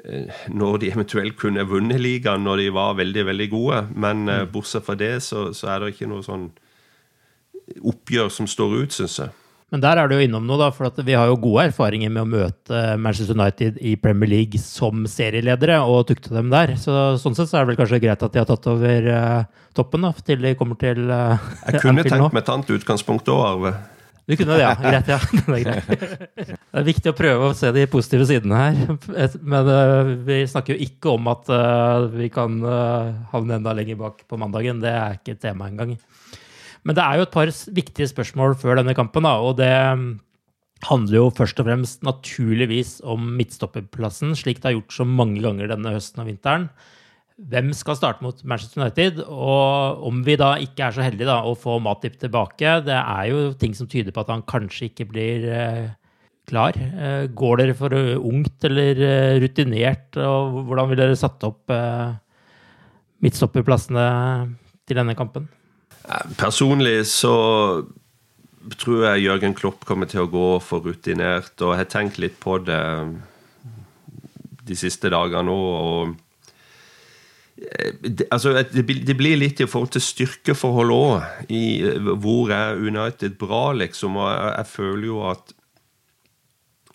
eh, 0.08 0.38
når 0.48 0.78
de 0.80 0.88
eventuelt 0.94 1.36
kunne 1.36 1.66
vunnet 1.68 2.00
ligaen 2.00 2.46
når 2.46 2.62
de 2.62 2.70
var 2.72 2.96
veldig 2.96 3.24
veldig 3.28 3.48
gode. 3.52 3.82
Men 3.92 4.28
eh, 4.28 4.46
mm. 4.46 4.52
bortsett 4.54 4.86
fra 4.86 4.96
det 4.96 5.18
så, 5.26 5.50
så, 5.52 5.68
er 5.74 5.84
det 5.84 5.92
ikke 5.92 6.08
noe 6.08 6.24
sånn 6.24 6.48
oppgjør 7.84 8.32
som 8.32 8.48
står 8.48 8.78
ut, 8.78 8.96
syns 8.96 9.18
jeg. 9.20 9.36
Men 9.68 9.82
der 9.84 10.00
er 10.00 10.08
du 10.08 10.14
jo 10.16 10.24
innom 10.24 10.46
noe, 10.48 10.56
da, 10.62 10.70
for 10.72 10.88
vi 11.04 11.12
har 11.12 11.28
jo 11.28 11.36
gode 11.42 11.66
erfaringer 11.68 12.12
med 12.12 12.22
å 12.22 12.30
møte 12.30 12.84
Manchester 12.96 13.36
United 13.36 13.76
i 13.84 13.98
Premier 14.00 14.30
League 14.32 14.60
som 14.62 15.04
serieledere 15.10 15.76
og 15.84 16.06
tukte 16.08 16.32
dem 16.32 16.48
der. 16.52 16.72
Så 16.80 16.94
sånn 17.20 17.36
sett 17.36 17.50
så 17.50 17.60
er 17.60 17.66
det 17.66 17.74
vel 17.74 17.80
kanskje 17.82 18.00
greit 18.06 18.24
at 18.24 18.32
de 18.32 18.40
har 18.40 18.48
tatt 18.48 18.70
over 18.72 19.10
uh, 19.12 19.68
toppen 19.76 20.08
da, 20.08 20.14
til 20.24 20.40
de 20.40 20.54
kommer 20.56 20.80
til 20.80 21.04
uh, 21.12 21.36
Jeg 21.66 21.84
kunne 21.84 22.04
tenkt 22.08 22.32
meg 22.32 22.40
et 22.40 22.52
annet 22.54 22.74
utgangspunkt 22.78 23.28
òg, 23.34 23.44
Arve. 23.50 23.76
Du 24.28 24.36
kunne 24.36 24.58
det, 24.58 24.64
ja. 24.64 24.74
Greit, 24.76 25.08
ja. 25.08 25.18
Det 25.32 25.54
er, 25.56 25.62
greit. 25.64 26.26
det 26.52 26.80
er 26.80 26.84
viktig 26.84 27.12
å 27.12 27.16
prøve 27.16 27.46
å 27.48 27.54
se 27.56 27.70
de 27.72 27.86
positive 27.88 28.26
sidene 28.28 28.58
her. 28.60 28.98
Men 29.40 29.70
uh, 29.72 30.10
vi 30.26 30.42
snakker 30.48 30.76
jo 30.76 30.84
ikke 30.84 31.14
om 31.14 31.30
at 31.32 31.48
uh, 31.48 32.08
vi 32.12 32.28
kan 32.32 32.58
uh, 32.60 33.08
havne 33.32 33.56
enda 33.56 33.72
lenger 33.76 33.96
bak 34.00 34.20
på 34.28 34.40
mandagen. 34.40 34.82
Det 34.84 34.92
er 34.92 35.16
ikke 35.16 35.36
et 35.36 35.40
tema 35.46 35.70
engang. 35.72 35.96
Men 36.86 36.98
det 36.98 37.04
er 37.04 37.18
jo 37.18 37.26
et 37.26 37.34
par 37.34 37.50
viktige 37.74 38.10
spørsmål 38.10 38.56
før 38.60 38.80
denne 38.80 38.94
kampen, 38.96 39.26
da, 39.26 39.34
og 39.42 39.56
det 39.58 39.72
mm, 39.72 40.06
handler 40.88 41.18
jo 41.20 41.32
først 41.34 41.58
og 41.62 41.66
fremst 41.70 42.06
naturligvis 42.06 42.98
om 43.02 43.32
midtstopperplassen, 43.40 44.36
slik 44.38 44.62
det 44.62 44.70
har 44.70 44.78
gjort 44.78 45.00
så 45.00 45.08
mange 45.08 45.42
ganger 45.44 45.72
denne 45.72 45.96
høsten 45.96 46.22
og 46.22 46.30
vinteren 46.30 46.70
hvem 47.38 47.70
skal 47.76 47.96
starte 47.98 48.24
mot 48.24 48.40
Manchester 48.42 48.82
United? 48.82 49.20
Og 49.30 50.02
om 50.08 50.22
vi 50.26 50.34
da 50.38 50.56
ikke 50.62 50.88
er 50.88 50.94
så 50.94 51.04
heldige 51.04 51.28
da, 51.28 51.38
å 51.46 51.54
få 51.58 51.78
Matip 51.82 52.18
tilbake 52.18 52.78
Det 52.86 52.96
er 52.98 53.28
jo 53.30 53.52
ting 53.58 53.76
som 53.78 53.88
tyder 53.90 54.14
på 54.14 54.24
at 54.24 54.32
han 54.32 54.42
kanskje 54.48 54.88
ikke 54.90 55.06
blir 55.12 55.46
eh, 55.46 55.84
klar. 56.50 56.74
Eh, 56.74 57.28
går 57.30 57.62
dere 57.62 57.76
for 57.78 57.94
ungt 57.94 58.66
eller 58.66 59.04
eh, 59.06 59.36
rutinert? 59.44 60.18
Og 60.18 60.64
hvordan 60.66 60.90
vil 60.90 61.02
dere 61.04 61.18
satt 61.18 61.46
opp 61.46 61.70
eh, 61.74 62.16
midtstopperplassene 63.22 64.08
til 64.88 64.98
denne 64.98 65.14
kampen? 65.18 65.46
Personlig 66.38 67.02
så 67.10 67.34
tror 68.80 69.04
jeg 69.04 69.26
Jørgen 69.26 69.56
Klopp 69.56 69.84
kommer 69.88 70.08
til 70.08 70.24
å 70.24 70.30
gå 70.30 70.46
for 70.64 70.84
rutinert, 70.84 71.54
og 71.60 71.74
jeg 71.74 71.82
har 71.82 71.90
tenkt 71.92 72.20
litt 72.20 72.38
på 72.40 72.58
det 72.64 72.80
de 74.68 74.76
siste 74.76 75.10
dagene 75.12 75.52
òg. 75.52 76.16
Eh, 77.58 77.92
det, 78.04 78.26
altså, 78.30 78.52
det, 78.72 79.16
blir 79.16 79.38
litt 79.40 79.60
i 79.60 79.68
forhold 79.68 79.94
til 79.96 80.04
styrkeforhold 80.04 80.94
òg. 80.94 81.48
Hvor 82.24 82.52
er 82.54 82.82
United 82.82 83.38
bra, 83.40 83.72
liksom? 83.76 84.18
Og 84.20 84.28
jeg, 84.30 84.52
jeg 84.56 84.72
føler 84.74 85.08
jo 85.10 85.22
at 85.30 85.54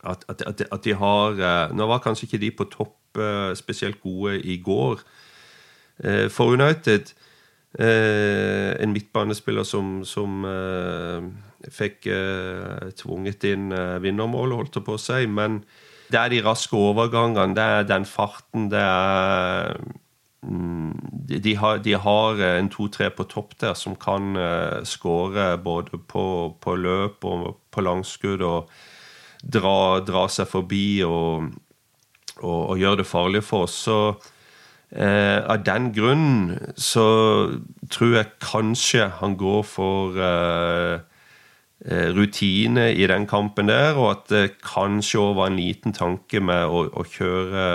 at, 0.04 0.26
at, 0.28 0.42
at, 0.68 0.82
de 0.84 0.92
har 1.00 1.38
eh, 1.40 1.70
Nå 1.72 1.86
var 1.88 2.02
kanskje 2.04 2.26
ikke 2.28 2.42
de 2.42 2.50
på 2.52 2.66
topp 2.68 3.20
eh, 3.24 3.54
spesielt 3.56 4.02
gode 4.04 4.42
i 4.42 4.58
går. 4.60 5.04
For 6.34 6.50
United 6.58 7.12
En 7.74 8.92
midtbanespiller 8.94 9.66
som, 9.66 10.04
som 10.06 10.44
fikk 11.74 12.06
tvunget 13.00 13.48
inn 13.50 13.74
vinnermålet, 14.04 14.60
holdt 14.60 14.78
det 14.78 14.84
på 14.86 14.94
å 14.94 15.02
si. 15.02 15.24
Men 15.26 15.64
det 16.14 16.20
er 16.20 16.30
de 16.36 16.44
raske 16.46 16.78
overgangene, 16.78 17.56
det 17.58 17.66
er 17.66 17.90
den 17.90 18.06
farten, 18.06 18.68
det 18.70 18.84
er 18.84 19.82
Mm, 20.44 21.00
de, 21.28 21.56
har, 21.56 21.78
de 21.78 21.94
har 21.94 22.40
eh, 22.42 22.58
en 22.60 22.70
to-tre 22.70 23.08
på 23.16 23.24
topp 23.32 23.56
der 23.64 23.78
som 23.80 23.96
kan 23.96 24.36
uh, 24.36 24.84
skåre 24.84 25.54
både 25.64 26.00
på, 26.04 26.26
på, 26.60 26.76
løp 26.76 27.24
og 27.24 27.46
på 27.72 27.84
langskudd 27.84 28.44
og 28.44 28.72
dra, 29.40 30.02
dra 30.04 30.26
seg 30.28 30.50
forbi 30.52 31.00
og, 31.08 31.48
og, 32.42 32.60
og, 32.60 32.76
gjøre 32.82 33.04
det 33.04 33.08
farlig 33.08 33.44
for 33.48 33.70
oss. 33.70 33.78
Så 33.88 33.98
uh, 34.96 35.40
av 35.50 35.64
den 35.66 35.92
grunn 35.96 36.58
så 36.76 37.08
tror 37.90 38.16
jeg 38.18 38.36
kanskje 38.44 39.10
han 39.20 39.38
går 39.38 39.64
for 39.68 40.20
eh, 40.20 41.02
rutine 42.16 42.92
i 42.94 43.08
den 43.10 43.28
kampen 43.28 43.68
der, 43.68 43.98
og 44.00 44.10
at 44.12 44.30
det 44.32 44.62
kanskje 44.64 45.20
òg 45.20 45.36
var 45.38 45.52
en 45.52 45.60
liten 45.60 45.94
tanke 45.94 46.40
med 46.40 46.66
å, 46.66 46.86
å 46.90 47.04
kjøre 47.04 47.68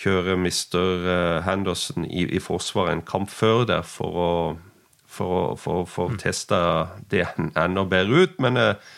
kjøre 0.00 0.36
Mr. 0.38 1.06
Eh, 1.12 1.38
Henderson 1.44 2.06
i, 2.08 2.24
i 2.24 2.40
forsvaret 2.42 2.96
en 2.96 3.06
kamp 3.06 3.30
før 3.32 3.66
der 3.68 3.84
for 3.86 4.20
å, 4.20 4.32
for 5.10 5.52
å, 5.52 5.84
for 5.88 6.14
mm. 6.14 6.20
teste 6.22 6.60
det 7.12 7.26
enda 7.38 7.84
bedre 7.88 8.24
ut. 8.24 8.38
Men 8.42 8.60
eh, 8.60 8.92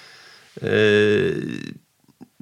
eh, 0.62 1.72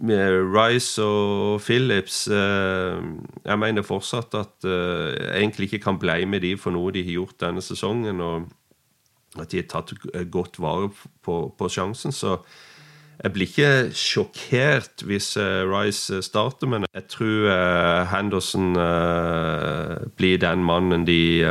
Rice 0.01 1.03
og 1.05 1.61
Phillips 1.61 2.23
eh, 2.33 3.03
Jeg 3.45 3.59
mener 3.61 3.85
fortsatt 3.85 4.35
at 4.39 4.65
eh, 4.65 5.11
jeg 5.13 5.43
egentlig 5.43 5.69
ikke 5.69 5.85
kan 5.85 6.01
blame 6.01 6.41
de 6.41 6.55
for 6.57 6.73
noe 6.73 6.93
de 6.95 7.05
har 7.05 7.19
gjort 7.19 7.41
denne 7.41 7.61
sesongen, 7.61 8.21
og 8.25 8.49
at 9.39 9.53
de 9.53 9.61
har 9.61 9.69
tatt 9.69 9.93
godt 10.33 10.59
vare 10.59 10.89
på, 11.23 11.37
på 11.57 11.69
sjansen. 11.69 12.13
så 12.13 12.39
jeg 13.21 13.33
blir 13.35 13.49
ikke 13.51 13.71
sjokkert 13.97 15.03
hvis 15.05 15.35
uh, 15.37 15.69
Rice 15.69 16.23
starter, 16.25 16.71
men 16.73 16.87
jeg 16.89 17.05
tror 17.13 17.51
uh, 17.53 18.09
Henderson 18.09 18.71
uh, 18.81 20.07
blir 20.17 20.41
den 20.41 20.65
mannen 20.65 21.05
de, 21.09 21.45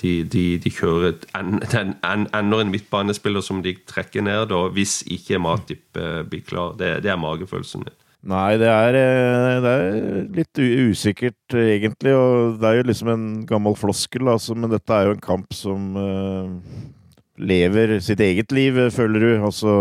de, 0.00 0.14
de, 0.24 0.44
de 0.64 0.72
kjører 0.72 1.20
Enda 1.36 2.62
en 2.62 2.72
midtbanespiller 2.72 3.44
som 3.44 3.60
de 3.64 3.76
trekker 3.84 4.24
ned, 4.24 4.46
da, 4.52 4.62
hvis 4.72 5.02
ikke 5.12 5.42
Matip 5.42 6.00
blir 6.30 6.42
klar. 6.46 6.72
Det, 6.78 7.02
det, 7.04 7.12
er 7.12 7.20
magefølelsen 7.20 7.84
min. 7.84 8.00
Nei, 8.32 8.56
det 8.56 8.70
er, 8.70 8.96
det 9.60 9.70
er, 9.70 9.96
litt 10.38 10.60
usikkert, 10.88 11.56
egentlig. 11.58 12.14
Og 12.16 12.56
det 12.60 12.70
er 12.70 12.78
jo 12.78 12.86
liksom 12.88 13.10
en 13.12 13.26
gammel 13.48 13.76
floskel, 13.76 14.30
altså, 14.32 14.56
men 14.56 14.72
dette 14.72 14.96
er 14.96 15.10
jo 15.10 15.16
en 15.18 15.24
kamp 15.24 15.52
som 15.56 15.90
lever 17.36 17.98
sitt 18.04 18.22
eget 18.24 18.54
liv, 18.54 18.78
føler 18.94 19.26
du. 19.26 19.32
Altså 19.50 19.74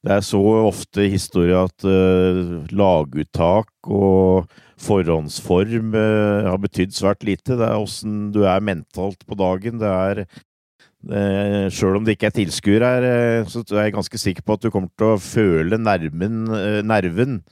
det 0.00 0.12
er 0.14 0.22
så 0.24 0.40
ofte 0.64 1.04
i 1.04 1.12
historie 1.12 1.56
at 1.60 1.84
uh, 1.84 2.60
laguttak 2.72 3.68
og 3.84 4.48
forhåndsform 4.80 5.92
uh, 5.92 6.48
har 6.48 6.60
betydd 6.62 6.94
svært 6.96 7.26
lite. 7.28 7.58
Det 7.58 7.66
er 7.66 7.76
åssen 7.76 8.30
du 8.32 8.46
er 8.48 8.64
mentalt 8.64 9.26
på 9.28 9.36
dagen. 9.36 9.76
Det 9.82 9.90
er 9.90 10.22
uh, 10.24 11.66
Sjøl 11.68 11.98
om 11.98 12.06
det 12.06 12.16
ikke 12.16 12.30
er 12.30 12.38
tilskuere 12.38 12.94
her, 12.94 13.44
så 13.52 13.60
er 13.74 13.90
jeg 13.90 13.96
ganske 13.98 14.22
sikker 14.24 14.46
på 14.46 14.56
at 14.56 14.64
du 14.64 14.70
kommer 14.72 14.88
til 14.96 15.12
å 15.12 15.20
føle 15.20 15.80
nerven, 15.80 16.46
nerven 16.88 17.42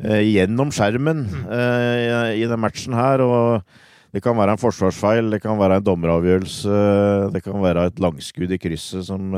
gjennom 0.00 0.70
skjermen 0.72 1.26
i 1.50 2.40
denne 2.40 2.56
matchen 2.56 2.94
her. 2.96 3.20
og 3.20 3.66
det 4.14 4.22
kan 4.24 4.38
være 4.38 4.54
en 4.56 4.62
forsvarsfeil, 4.62 5.28
det 5.34 5.42
kan 5.42 5.58
være 5.60 5.76
en 5.78 5.84
dommeravgjørelse, 5.86 6.78
det 7.34 7.42
kan 7.44 7.60
være 7.62 7.84
et 7.90 8.00
langskudd 8.02 8.54
i 8.56 8.58
krysset 8.58 9.04
som 9.06 9.36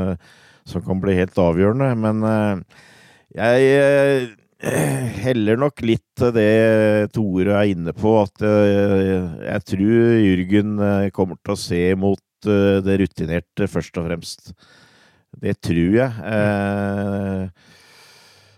som 0.68 0.84
kan 0.84 1.00
bli 1.02 1.16
helt 1.18 1.38
avgjørende. 1.38 1.90
Men 1.98 2.22
eh, 2.28 2.84
jeg 3.38 3.70
eh, 3.78 5.16
heller 5.24 5.58
nok 5.60 5.82
litt 5.86 6.24
det 6.36 7.10
Tore 7.14 7.56
er 7.58 7.72
inne 7.72 7.94
på, 7.96 8.14
at 8.22 8.44
eh, 8.46 9.26
jeg 9.48 9.66
tror 9.72 10.22
Jørgen 10.22 10.76
kommer 11.16 11.40
til 11.40 11.56
å 11.56 11.60
se 11.60 11.82
mot 11.98 12.22
det 12.42 12.96
rutinerte, 12.98 13.68
først 13.70 13.98
og 14.00 14.08
fremst. 14.08 14.48
Det 15.42 15.54
tror 15.62 15.92
jeg. 15.94 16.08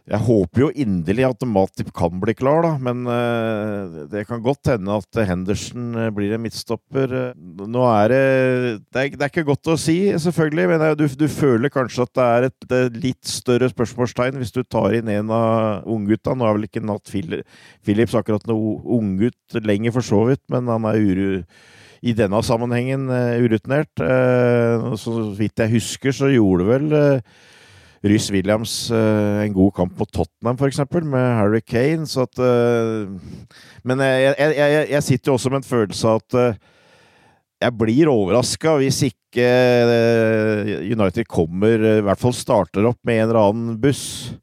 Eh, 0.04 0.12
jeg 0.12 0.20
håper 0.26 0.60
jo 0.60 0.70
inderlig 0.74 1.24
at 1.26 1.44
Matip 1.48 1.90
kan 1.96 2.20
bli 2.20 2.34
klar, 2.36 2.62
da, 2.64 2.72
men 2.78 3.06
uh, 3.08 4.04
det 4.10 4.26
kan 4.28 4.42
godt 4.42 4.68
hende 4.68 4.98
at 5.00 5.20
Henderson 5.28 5.94
uh, 5.96 6.10
blir 6.12 6.34
en 6.34 6.42
midtstopper. 6.44 7.12
Uh, 7.34 7.66
nå 7.66 7.84
er 7.88 8.08
det, 8.12 8.24
det 8.92 9.00
er, 9.00 9.14
det 9.14 9.22
er 9.24 9.32
ikke 9.32 9.46
godt 9.48 9.72
å 9.72 9.78
si, 9.80 10.12
selvfølgelig, 10.12 10.66
men 10.68 10.84
du, 10.98 11.06
du, 11.08 11.26
føler 11.28 11.72
kanskje 11.72 12.04
at 12.04 12.14
det 12.14 12.24
er 12.24 12.48
et, 12.48 12.66
et, 12.68 12.98
litt 13.00 13.28
større 13.28 13.70
spørsmålstegn 13.72 14.40
hvis 14.40 14.52
du 14.54 14.62
tar 14.64 14.94
inn 14.98 15.08
en 15.08 15.32
av 15.32 15.88
unggutta. 15.88 16.36
Nå 16.36 16.46
er 16.48 16.58
vel 16.58 16.68
ikke 16.68 16.84
Nat 16.84 17.08
Phillips 17.10 18.16
akkurat 18.18 18.44
noe 18.50 18.76
unggutt 18.98 19.56
lenger, 19.64 19.94
for 19.94 20.04
så 20.04 20.20
vidt, 20.28 20.44
men 20.52 20.68
han 20.68 20.84
er 20.88 21.00
uru 21.00 21.40
i 22.04 22.12
denne 22.12 22.36
sammenhengen 22.44 23.08
urutinert. 23.40 24.02
Så 25.00 25.14
vidt 25.38 25.62
jeg 25.62 25.72
husker, 25.78 26.12
så 26.12 26.28
gjorde 26.28 26.66
vel 26.68 26.92
Rhys 28.04 28.28
Williams 28.32 28.74
uh, 28.92 29.40
en 29.40 29.54
god 29.56 29.72
kamp 29.78 29.96
mot 29.96 30.10
Tottenham, 30.12 30.58
f.eks., 30.60 30.82
med 31.08 31.24
Harry 31.38 31.62
Kane. 31.64 32.04
Så 32.08 32.26
at 32.26 32.40
uh, 32.40 33.08
Men 33.82 34.02
jeg, 34.04 34.34
jeg, 34.38 34.86
jeg, 34.90 35.02
sitter 35.08 35.32
jo 35.32 35.36
også 35.38 35.52
med 35.52 35.62
en 35.62 35.68
følelse 35.68 36.10
av 36.10 36.20
at 36.20 36.38
uh, 36.38 36.72
jeg 37.64 37.76
blir 37.80 38.10
overraska 38.12 38.74
hvis 38.76 38.98
ikke 39.06 39.44
United 40.84 41.24
kommer, 41.32 41.80
i 41.80 42.02
hvert 42.04 42.20
fall 42.20 42.34
starter 42.36 42.84
opp 42.90 42.98
med 43.08 43.22
en 43.22 43.22
eller 43.24 43.38
annen 43.40 43.78
buss. 43.80 44.34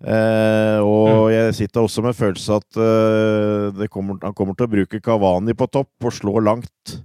og 0.00 1.26
mm. 1.26 1.34
jeg 1.34 1.56
sitter 1.58 1.82
også 1.82 2.02
med 2.02 2.14
en 2.14 2.18
følelse 2.22 2.56
av 2.56 2.64
at 2.64 3.90
kommer, 3.92 4.16
han 4.22 4.34
kommer 4.34 4.56
til 4.56 4.70
å 4.70 4.72
bruke 4.72 5.02
Kavani 5.04 5.52
på 5.58 5.68
topp 5.68 6.08
og 6.08 6.16
slå 6.16 6.40
langt. 6.40 6.96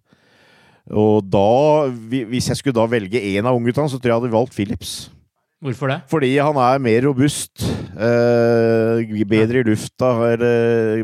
Og 0.88 1.28
da, 1.28 1.90
hvis 1.92 2.48
jeg 2.54 2.62
skulle 2.62 2.80
da 2.80 2.88
velge 2.88 3.20
en 3.36 3.52
av 3.52 3.60
ungguttene, 3.60 3.92
så 3.92 4.00
tror 4.00 4.08
jeg 4.08 4.16
jeg 4.16 4.22
hadde 4.22 4.38
valgt 4.38 4.56
Phillips. 4.56 4.96
Hvorfor 5.62 5.92
det? 5.92 6.00
Fordi 6.10 6.32
han 6.42 6.58
er 6.58 6.82
mer 6.82 7.04
robust. 7.06 7.62
Eh, 7.94 9.26
bedre 9.30 9.62
i 9.62 9.68
lufta. 9.68 10.10
Eller, 10.32 11.04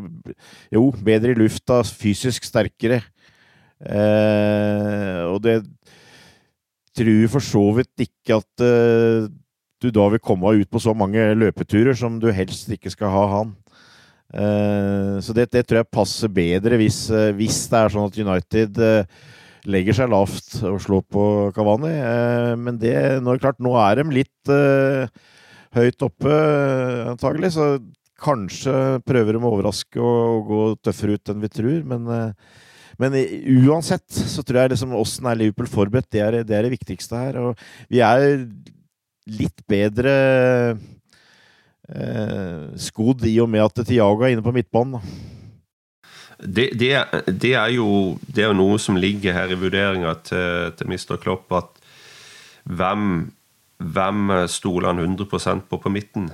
jo, 0.74 0.90
bedre 1.06 1.36
i 1.36 1.38
lufta, 1.38 1.84
fysisk 1.86 2.48
sterkere. 2.48 3.04
Eh, 3.78 5.22
og 5.30 5.44
det 5.46 5.60
tror 6.98 7.28
for 7.30 7.46
så 7.46 7.62
vidt 7.78 8.08
ikke 8.08 8.40
at 8.40 8.66
eh, 8.66 9.30
du 9.78 9.92
da 9.94 10.08
vil 10.10 10.24
komme 10.24 10.56
ut 10.58 10.70
på 10.74 10.82
så 10.82 10.96
mange 10.98 11.22
løpeturer 11.38 11.94
som 11.94 12.18
du 12.18 12.32
helst 12.34 12.72
ikke 12.74 12.90
skal 12.90 13.14
ha 13.14 13.26
han. 13.36 13.54
Eh, 14.34 15.18
så 15.22 15.38
det, 15.38 15.52
det, 15.54 15.68
tror 15.68 15.84
jeg 15.84 15.94
passer 15.94 16.34
bedre 16.34 16.80
hvis, 16.82 17.06
eh, 17.14 17.30
hvis, 17.38 17.62
det 17.72 17.80
er 17.80 17.94
sånn 17.94 18.10
at 18.10 18.18
United 18.20 18.82
eh, 18.84 19.06
legger 19.67 19.97
seg 19.97 20.12
lavt 20.12 20.59
og 20.67 20.79
slår 20.83 21.03
på 21.12 21.24
Kavani. 21.55 21.91
Eh, 21.91 22.53
men 22.59 22.79
det, 22.81 22.95
nå 23.24 23.33
er 23.33 23.43
klart, 23.43 23.59
nå 23.63 23.75
er 23.81 24.00
de 24.00 24.19
litt 24.19 24.51
uh, 24.51 25.07
høyt 25.77 26.07
oppe, 26.07 26.38
antagelig. 27.13 27.53
Så 27.57 27.67
kanskje 28.17 28.74
prøver 29.05 29.36
de 29.36 29.43
å 29.43 29.51
overraske 29.51 30.01
og, 30.01 30.47
gå 30.47 30.63
tøffere 30.88 31.17
ut 31.17 31.33
enn 31.33 31.43
vi 31.43 31.51
tror. 31.59 31.77
Men, 31.91 32.07
uh, 32.07 32.65
men 32.97 33.19
uansett 33.67 34.07
så 34.07 34.41
tror 34.41 34.63
jeg 34.63 34.74
liksom 34.74 34.95
åssen 34.97 35.27
er 35.29 35.38
Liverpool 35.38 35.69
forberedt, 35.69 36.09
det 36.15 36.24
er, 36.24 36.41
det 36.47 36.57
er, 36.57 36.65
det 36.65 36.74
viktigste 36.77 37.19
her. 37.19 37.41
Og 37.43 37.67
vi 37.91 38.01
er 38.01 38.39
litt 39.27 39.62
bedre 39.69 40.13
eh, 41.91 42.67
skodd 42.79 43.25
i 43.27 43.36
og 43.43 43.51
med 43.51 43.65
at 43.65 43.83
Tiago 43.88 44.24
er 44.24 44.36
inne 44.36 44.45
på 44.45 44.55
midtbanen. 44.55 44.97
da. 44.97 45.37
Det, 46.38 46.70
det, 46.77 46.91
det, 47.25 47.53
er 47.58 47.72
jo, 47.74 48.17
det 48.22 48.44
er 48.44 48.51
jo 48.51 48.60
noe 48.60 48.77
som 48.82 49.00
ligger 49.00 49.34
her 49.34 49.53
i 49.53 49.58
vurderinga 49.58 50.13
til, 50.27 50.74
til 50.77 50.91
Mr. 50.91 51.17
Klopp, 51.22 51.50
at 51.58 51.72
hvem, 52.67 53.32
hvem 53.82 54.36
stoler 54.51 54.94
han 54.94 55.17
100% 55.17 55.65
på 55.70 55.79
på 55.82 55.94
midten? 55.94 56.29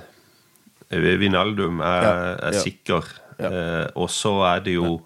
Vinaldum 0.90 1.80
er, 1.80 2.04
er 2.36 2.52
ja. 2.52 2.60
sikker. 2.60 3.08
Ja. 3.38 3.50
Eh, 3.50 3.86
og 3.98 4.10
så 4.10 4.36
er 4.46 4.60
det 4.62 4.76
jo 4.76 5.00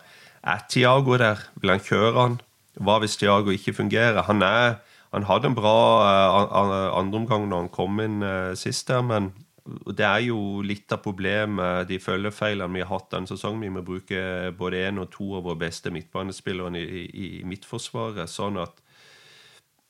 Er 0.45 0.61
Tiago 0.69 1.17
der? 1.17 1.41
Vil 1.61 1.71
han 1.71 1.81
kjøre 1.81 2.21
han? 2.21 2.37
Hva 2.79 2.99
hvis 3.03 3.17
Tiago 3.17 3.51
ikke 3.51 3.75
fungerer? 3.75 4.23
Han, 4.23 4.43
er, 4.43 4.79
han 5.13 5.27
hadde 5.27 5.51
en 5.51 5.57
bra 5.57 5.79
uh, 6.05 6.99
andreomgang 6.99 7.49
når 7.49 7.65
han 7.65 7.71
kom 7.75 7.99
inn 8.01 8.23
uh, 8.23 8.55
sist 8.57 8.89
der, 8.89 9.03
men 9.03 9.33
det 9.69 10.05
er 10.07 10.23
jo 10.29 10.63
litt 10.65 10.93
av 10.95 11.03
problemet, 11.05 11.89
de 11.89 11.99
følgefeilene 12.01 12.79
vi 12.79 12.85
har 12.85 12.93
hatt 12.93 13.11
denne 13.15 13.31
sesongen. 13.31 13.65
Vi 13.67 13.73
må 13.75 13.85
bruke 13.87 14.21
både 14.59 14.85
én 14.89 15.01
og 15.03 15.11
to 15.15 15.33
av 15.39 15.47
våre 15.49 15.61
beste 15.65 15.93
midtbanespillere 15.95 16.81
i, 16.81 17.05
i, 17.09 17.29
Midtforsvaret. 17.49 18.31
Sånn 18.31 18.61
at 18.63 18.81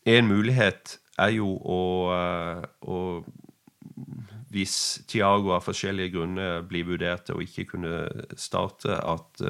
en 0.09 0.31
mulighet 0.31 0.99
er 1.19 1.35
jo 1.37 1.53
å, 1.59 1.83
å 2.87 2.99
Hvis 4.49 5.03
Tiago 5.11 5.53
av 5.53 5.67
forskjellige 5.67 6.15
grunner 6.15 6.63
blir 6.65 6.87
vurdert 6.89 7.27
til 7.29 7.37
å 7.37 7.45
ikke 7.45 7.67
kunne 7.75 8.07
starte, 8.39 8.97
at, 8.97 9.43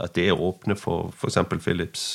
at 0.00 0.14
det 0.16 0.30
åpner 0.32 0.78
for 0.78 1.12
f.eks. 1.12 1.42
Phillips 1.60 2.06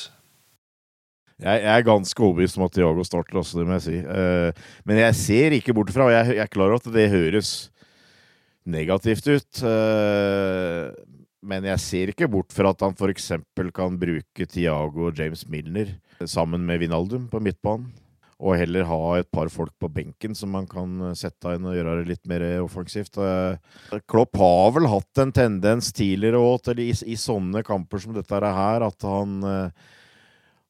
jeg, 1.42 1.64
jeg, 1.64 1.70
er 1.74 1.86
ganske 1.86 2.22
overbevist 2.22 2.58
om 2.60 2.66
at 2.68 2.76
Diago 2.76 3.04
starter, 3.06 3.40
også, 3.40 3.58
det 3.58 3.66
må 3.66 3.78
jeg 3.78 3.86
si. 3.88 3.96
Uh, 4.06 4.66
men 4.86 5.00
jeg 5.02 5.16
ser 5.18 5.56
ikke 5.56 5.74
bort 5.74 5.90
fra, 5.94 6.06
og 6.06 6.14
jeg, 6.14 6.36
jeg, 6.36 6.44
er 6.44 6.52
klar 6.52 6.70
over 6.70 6.78
at 6.78 6.94
det 6.94 7.10
høres 7.10 7.50
negativt 8.64 9.26
ut. 9.32 9.64
Uh, 9.66 10.94
men 11.44 11.66
jeg 11.68 11.82
ser 11.82 12.12
ikke 12.12 12.30
bort 12.30 12.54
fra 12.54 12.70
at 12.70 12.84
han 12.86 12.94
f.eks. 12.94 13.32
kan 13.74 13.98
bruke 14.00 14.46
Tiago 14.48 15.10
og 15.10 15.18
James 15.18 15.42
Milner 15.50 15.90
sammen 16.22 16.62
med 16.64 16.80
Vinaldum 16.80 17.26
på 17.28 17.42
midtbanen. 17.42 17.90
Og 18.44 18.58
heller 18.58 18.86
ha 18.86 19.00
et 19.18 19.28
par 19.32 19.48
folk 19.52 19.72
på 19.80 19.88
benken 19.94 20.34
som 20.36 20.50
man 20.52 20.66
kan 20.68 21.12
sette 21.16 21.52
inn 21.54 21.66
og 21.70 21.76
gjøre 21.76 21.96
det 22.00 22.08
litt 22.12 22.30
mer 22.30 22.46
offensivt. 22.62 23.18
Uh, 23.18 23.58
Klopp 24.10 24.38
har 24.38 24.70
vel 24.78 24.86
hatt 24.90 25.22
en 25.22 25.34
tendens 25.34 25.90
tidligere 25.94 26.38
òg, 26.38 26.70
i, 26.78 26.92
i, 26.94 27.18
sånne 27.18 27.66
kamper 27.66 28.06
som 28.06 28.14
dette 28.14 28.38
her, 28.38 28.86
at 28.86 29.10
han 29.10 29.36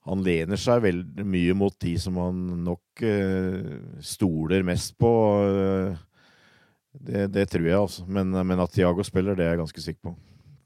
han 0.04 0.20
lener 0.24 0.60
seg 0.60 0.82
veldig 0.84 1.24
mye 1.24 1.54
mot 1.56 1.74
de 1.80 1.94
som 2.00 2.18
han 2.20 2.40
nok 2.66 3.04
eh, 3.08 3.72
stoler 4.04 4.64
mest 4.66 4.98
på. 5.00 5.12
Uh, 5.48 5.96
det, 6.94 7.30
det, 7.32 7.48
tror 7.50 7.64
jeg, 7.64 7.78
altså. 7.78 8.04
Men, 8.06 8.34
men, 8.36 8.60
at 8.60 8.74
Tiago 8.74 9.04
spiller, 9.06 9.36
det 9.36 9.46
er 9.46 9.54
jeg 9.54 9.62
ganske 9.62 9.84
sikker 9.86 10.10
på. 10.10 10.14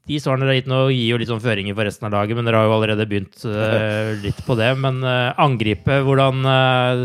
De 0.09 0.17
svarene 0.19 0.43
dere 0.43 0.55
har 0.55 0.59
gitt 0.59 0.69
nå, 0.71 0.79
gir 0.91 1.13
jo 1.13 1.19
litt 1.21 1.31
sånn 1.31 1.43
føringer 1.43 1.77
for 1.77 1.87
resten 1.87 2.09
av 2.09 2.15
laget, 2.17 2.35
men 2.35 2.49
dere 2.49 2.59
har 2.59 2.67
jo 2.67 2.75
allerede 2.75 3.07
begynt 3.07 3.45
eh, 3.47 4.11
litt 4.25 4.43
på 4.43 4.57
det. 4.59 4.73
Men 4.83 4.99
angripet, 5.05 6.03
hvordan 6.03 6.43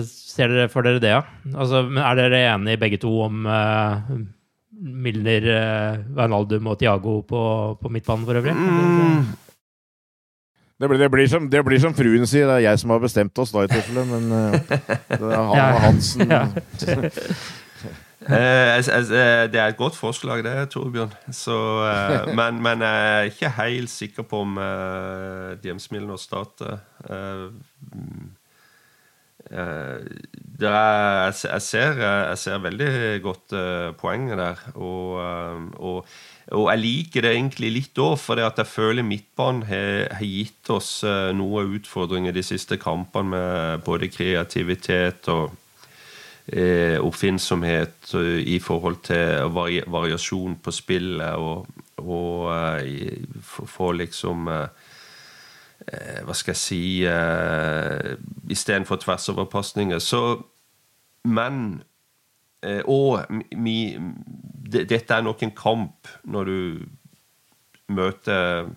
ser 0.08 0.50
dere 0.50 0.72
for 0.72 0.86
dere 0.86 1.02
det? 1.04 1.14
Ja? 1.14 1.22
Altså, 1.54 1.84
er 1.86 2.18
dere 2.18 2.42
enige 2.48 2.82
begge 2.82 2.98
to 3.04 3.14
om 3.28 3.46
Milner, 4.74 5.48
Wijnaldum 6.18 6.72
og 6.72 6.80
Tiago 6.82 7.20
på, 7.28 7.46
på 7.78 7.94
midtbanen 7.94 8.26
for 8.26 8.42
øvrig? 8.42 8.58
Mm. 8.58 9.43
Det 10.84 10.88
blir, 10.88 10.98
det, 10.98 11.10
blir 11.10 11.28
som, 11.28 11.44
det 11.48 11.62
blir, 11.64 11.78
som, 11.80 11.94
fruen 11.96 12.26
sier, 12.28 12.44
det 12.44 12.58
er 12.58 12.64
jeg 12.66 12.80
som 12.82 12.90
har 12.92 12.98
bestemt 13.00 13.38
oss 13.40 13.54
da 13.54 13.62
i 13.64 13.68
tilfellet, 13.70 14.04
men 14.10 14.24
uh, 14.36 14.52
det 15.22 15.30
er 15.30 15.46
han 15.48 15.60
og 15.62 15.78
Hansen 15.80 16.28
ja. 16.28 16.42
uh, 16.44 17.06
det 19.48 19.62
er 19.62 19.70
et 19.70 19.78
godt 19.78 19.96
forslag, 19.96 20.42
det, 20.44 20.52
Torbjørn. 20.74 21.14
Så, 21.32 21.56
uh, 21.56 22.28
men, 22.38 22.60
men, 22.60 22.84
jeg 22.84 23.14
er 23.14 23.30
ikke 23.30 23.54
helt 23.62 23.94
sikker 23.94 24.28
på 24.28 24.42
om 24.44 24.60
uh, 24.60 25.56
James 25.64 25.88
Milner 25.94 26.20
starter. 26.20 26.76
Er, 27.08 27.48
jeg, 30.60 31.32
ser, 31.64 31.96
jeg, 32.04 32.38
ser, 32.44 32.60
veldig 32.60 32.92
godt 33.24 33.56
poenget 33.96 34.36
der. 34.36 34.68
Og, 34.76 35.16
og 35.80 36.06
og 36.54 36.68
jeg 36.70 36.80
liker 36.80 37.24
det 37.24 37.34
egentlig 37.34 37.70
litt 37.74 37.98
òg, 38.00 38.14
for 38.20 38.40
jeg 38.40 38.66
føler 38.68 39.06
midtbanen 39.06 39.66
har, 39.68 40.22
gitt 40.22 40.70
oss 40.70 41.02
noen 41.04 41.36
noe 41.40 41.64
utfordringer 41.76 42.34
de 42.34 42.42
siste 42.46 42.78
kampene 42.80 43.34
med 43.34 43.84
både 43.86 44.08
kreativitet 44.12 45.28
og 45.32 45.52
eh, 46.46 46.96
oppfinnsomhet 47.02 48.14
uh, 48.14 48.38
i 48.40 48.58
forhold 48.62 49.02
til 49.10 49.50
vari 49.54 49.82
variasjon 49.86 50.56
på 50.62 50.74
spillet 50.74 51.36
og, 51.36 51.66
og 52.00 52.48
få 53.68 53.92
liksom 54.00 54.50
Hva 56.24 56.32
skal 56.32 56.54
jeg 56.54 56.60
si 56.60 56.84
eh, 57.04 58.14
Istedenfor 58.48 58.96
tversoverpasninger. 59.02 59.98
Så 59.98 60.42
Men 61.24 61.82
og 62.90 63.24
mi, 63.60 63.94
dette 64.74 65.14
er 65.14 65.24
nok 65.24 65.42
en 65.44 65.54
kamp 65.56 66.10
når 66.24 66.50
du 66.50 66.58
møter 67.94 68.70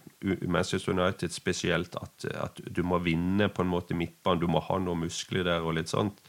Manchester 0.50 0.92
United 0.92 1.32
spesielt, 1.32 1.96
at, 1.96 2.26
at, 2.34 2.60
du 2.76 2.84
må 2.84 3.00
vinne 3.00 3.48
på 3.50 3.64
en 3.64 3.72
måte 3.72 3.96
midtbanen. 3.96 4.42
Du 4.42 4.50
må 4.52 4.60
ha 4.66 4.80
noen 4.82 5.06
muskler 5.06 5.46
der 5.48 5.64
og 5.64 5.78
litt 5.78 5.94
sånt. 5.94 6.20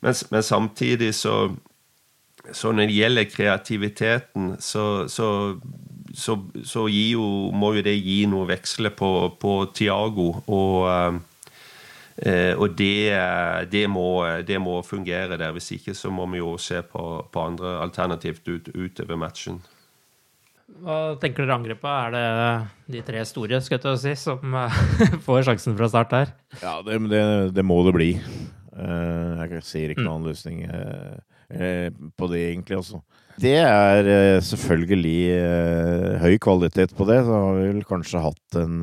Men, 0.00 0.14
men 0.30 0.44
samtidig 0.46 1.10
så, 1.18 1.50
så 2.52 2.72
når 2.72 2.88
det 2.88 2.98
gjelder 2.98 3.32
kreativiteten, 3.32 4.52
så, 4.62 5.08
så, 5.08 5.30
så, 6.14 6.38
så 6.62 6.86
jo, 6.92 7.24
må 7.56 7.74
jo 7.78 7.84
det 7.88 7.96
gi 7.98 8.22
noe 8.30 8.48
veksle 8.52 8.94
på, 8.96 9.10
på 9.40 9.56
Tiago. 9.74 10.30
Og 10.46 10.86
Eh, 10.90 11.20
og 12.20 12.74
det, 12.76 13.16
det, 13.72 13.86
må, 13.88 14.06
det, 14.44 14.58
må, 14.60 14.80
fungere 14.84 15.38
der. 15.40 15.54
Hvis 15.56 15.70
ikke 15.78 15.94
så 15.96 16.10
må 16.12 16.26
vi 16.28 16.42
jo 16.42 16.56
se 16.60 16.82
på, 16.84 17.04
på 17.32 17.44
andre 17.46 17.78
alternativt 17.80 18.48
ut, 18.48 18.68
utover 18.76 19.16
matchen. 19.16 19.62
Hva 20.80 21.16
tenker 21.20 21.44
dere 21.44 21.56
angrepet? 21.58 21.88
Er 21.90 22.14
det 22.14 22.94
de 22.94 23.02
tre 23.06 23.24
store 23.28 23.60
skal 23.64 23.80
jeg 23.82 24.02
si, 24.04 24.14
som 24.20 24.54
får 25.26 25.48
sjansen 25.48 25.76
fra 25.78 25.88
start 25.90 26.14
her? 26.16 26.34
Ja, 26.62 26.78
det, 26.86 27.00
det, 27.10 27.24
det 27.56 27.64
må 27.66 27.80
det 27.86 27.96
bli. 27.96 28.10
Eh, 28.20 29.42
jeg 29.50 29.64
ser 29.66 29.92
ikke 29.92 30.04
noen 30.04 30.20
annen 30.20 30.30
løsning 30.30 30.62
eh, 30.68 31.90
på 32.16 32.30
det, 32.30 32.44
egentlig. 32.52 32.78
også. 32.80 33.02
Det 33.40 33.56
er 33.56 34.40
selvfølgelig 34.44 36.20
høy 36.20 36.34
kvalitet 36.44 36.94
på 36.96 37.08
det. 37.08 37.22
Så 37.24 37.42
har 37.46 37.58
vi 37.58 37.66
vel 37.72 37.84
kanskje 37.88 38.24
hatt 38.28 38.60
en 38.60 38.80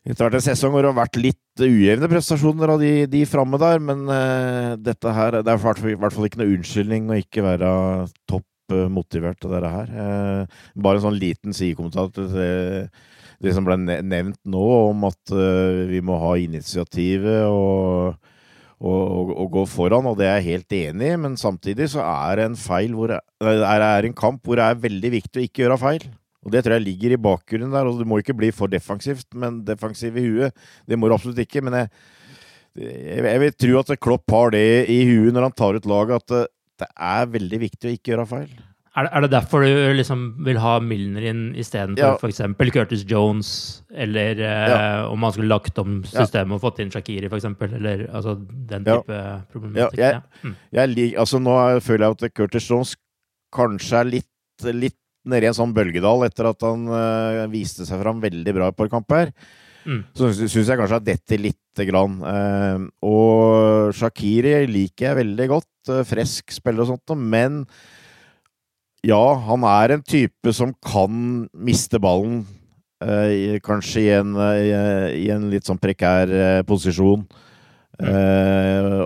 det 0.00 0.16
har 0.16 0.30
vært 0.30 0.38
en 0.38 0.44
sesong 0.46 0.72
hvor 0.72 0.80
det 0.80 0.88
har 0.94 0.96
vært 0.96 1.18
litt 1.20 1.49
ujevne 1.68 2.08
prestasjoner 2.10 2.72
av 2.74 2.80
de, 2.82 2.92
de 3.10 3.20
framme 3.28 3.58
der, 3.60 3.82
men 3.84 4.06
uh, 4.08 4.76
dette 4.80 5.12
her 5.16 5.40
Det 5.40 5.52
er 5.52 5.60
i 5.60 5.96
hvert 6.00 6.14
fall 6.14 6.28
ikke 6.28 6.40
noe 6.40 6.54
unnskyldning 6.56 7.10
å 7.10 7.18
ikke 7.20 7.44
være 7.44 7.70
topp 8.30 8.74
uh, 8.74 8.86
motivert 8.92 9.44
av 9.46 9.54
dette 9.56 9.72
her. 9.74 9.94
Uh, 9.94 10.60
bare 10.80 11.00
en 11.00 11.06
sånn 11.08 11.20
liten 11.20 11.56
sidekommentar 11.56 12.12
til 12.16 12.30
det, 12.32 12.50
det, 13.40 13.54
som 13.56 13.66
ble 13.66 13.78
nevnt 13.82 14.40
nå, 14.48 14.66
om 14.90 15.08
at 15.08 15.34
vi 15.88 16.02
må 16.04 16.18
ha 16.20 16.34
initiativet 16.40 17.46
og, 17.48 18.16
og, 18.80 19.00
og, 19.00 19.34
og, 19.34 19.46
gå 19.56 19.66
foran, 19.72 20.08
og 20.10 20.18
det 20.20 20.28
er 20.28 20.40
jeg 20.40 20.48
helt 20.50 20.78
enig 20.80 21.12
i, 21.14 21.20
men 21.24 21.40
samtidig 21.40 21.88
så 21.94 22.04
er 22.04 22.40
det 22.40 22.50
en 22.50 22.60
feil 22.60 22.96
hvor 22.96 23.14
det 23.14 23.20
er, 23.40 23.64
er 23.80 24.08
en 24.08 24.16
kamp 24.16 24.44
hvor 24.44 24.60
det 24.60 24.68
er 24.68 24.84
veldig 24.84 25.14
viktig 25.16 25.40
å 25.40 25.46
ikke 25.48 25.64
gjøre 25.64 25.80
feil. 25.80 26.10
Og 26.46 26.54
Det 26.54 26.62
tror 26.64 26.78
jeg 26.78 26.86
ligger 26.86 27.14
i 27.14 27.20
bakgrunnen 27.20 27.74
der. 27.74 27.86
og 27.86 27.98
Det 27.98 28.06
må 28.08 28.20
ikke 28.20 28.36
bli 28.36 28.50
for 28.54 28.70
defensivt, 28.72 29.28
men 29.34 29.60
defensiv 29.64 30.16
i 30.16 30.24
huet. 30.24 30.56
Det 30.88 30.98
må 30.98 31.08
du 31.08 31.14
absolutt 31.14 31.42
ikke. 31.42 31.62
Men 31.66 31.82
jeg, 31.82 31.90
jeg, 32.80 33.40
vil 33.42 33.52
tro 33.52 33.78
at 33.82 34.00
Klopp 34.00 34.30
har 34.30 34.56
det 34.56 34.88
i 34.88 35.02
huet 35.10 35.36
når 35.36 35.50
han 35.50 35.58
tar 35.58 35.76
ut 35.76 35.86
laget, 35.90 36.22
at 36.22 36.32
det, 36.32 36.42
det 36.80 36.90
er 36.96 37.32
veldig 37.36 37.60
viktig 37.66 37.90
å 37.90 37.96
ikke 37.96 38.14
gjøre 38.14 38.28
feil. 38.30 38.50
Er 38.98 39.06
det, 39.06 39.10
er 39.14 39.22
det 39.22 39.30
derfor 39.30 39.62
du 39.62 39.92
liksom 39.94 40.22
vil 40.42 40.58
ha 40.58 40.72
Milner 40.82 41.28
inn 41.30 41.42
istedenfor 41.54 42.02
ja. 42.02 42.16
f.eks. 42.18 42.72
Curtis 42.74 43.04
Jones, 43.06 43.50
eller 43.94 44.40
eh, 44.42 44.70
ja. 44.72 44.80
om 45.06 45.20
man 45.22 45.30
skulle 45.30 45.52
lagt 45.52 45.78
om 45.78 46.00
systemet 46.02 46.50
ja. 46.50 46.56
og 46.56 46.64
fått 46.64 46.80
inn 46.82 46.90
Shakiri, 46.90 47.30
f.eks., 47.30 47.46
eller 47.68 48.08
altså, 48.08 48.34
den 48.50 48.88
type 48.88 49.14
ja. 49.14 49.36
problematikk? 49.52 50.00
Ja, 50.00 50.16
jeg, 50.16 50.42
mm. 50.42 50.56
jeg, 50.74 51.06
altså, 51.22 51.38
nå 51.38 51.54
føler 51.86 52.08
jeg 52.08 52.18
at 52.18 52.34
Curtis 52.40 52.66
Jones 52.66 52.96
kanskje 53.54 54.00
er 54.00 54.10
litt, 54.10 54.66
litt 54.74 54.98
nede 55.30 55.46
i 55.46 55.50
en 55.50 55.56
sånn 55.56 55.74
bølgedal 55.76 56.26
etter 56.26 56.50
at 56.50 56.66
han 56.66 56.86
uh, 56.90 57.46
viste 57.52 57.86
seg 57.88 58.00
fram 58.02 58.20
veldig 58.22 58.54
bra 58.56 58.70
et 58.70 58.78
par 58.78 58.90
kamper. 58.92 59.32
Mm. 59.86 60.02
Så 60.16 60.30
syns 60.36 60.68
jeg 60.68 60.76
kanskje 60.76 60.98
at 61.00 61.06
dette 61.06 61.40
lite 61.40 61.86
grann. 61.88 62.18
Uh, 62.20 62.86
og 63.06 63.94
Shakiri 63.96 64.54
liker 64.70 65.10
jeg 65.10 65.20
veldig 65.22 65.48
godt. 65.54 65.70
Uh, 65.88 66.02
fresk 66.06 66.52
spiller 66.54 66.84
og 66.84 66.92
sånt, 66.92 67.14
men 67.16 67.62
ja, 69.06 69.22
han 69.46 69.64
er 69.64 69.96
en 69.96 70.02
type 70.04 70.52
som 70.56 70.74
kan 70.84 71.46
miste 71.56 72.00
ballen. 72.02 72.42
kanskje 73.64 74.00
i 74.02 74.08
en, 74.12 74.34
i 74.36 75.30
en, 75.32 75.46
litt 75.48 75.64
sånn 75.64 75.78
prekær 75.80 76.28
posisjon. 76.68 77.22
Mm. 77.96 78.10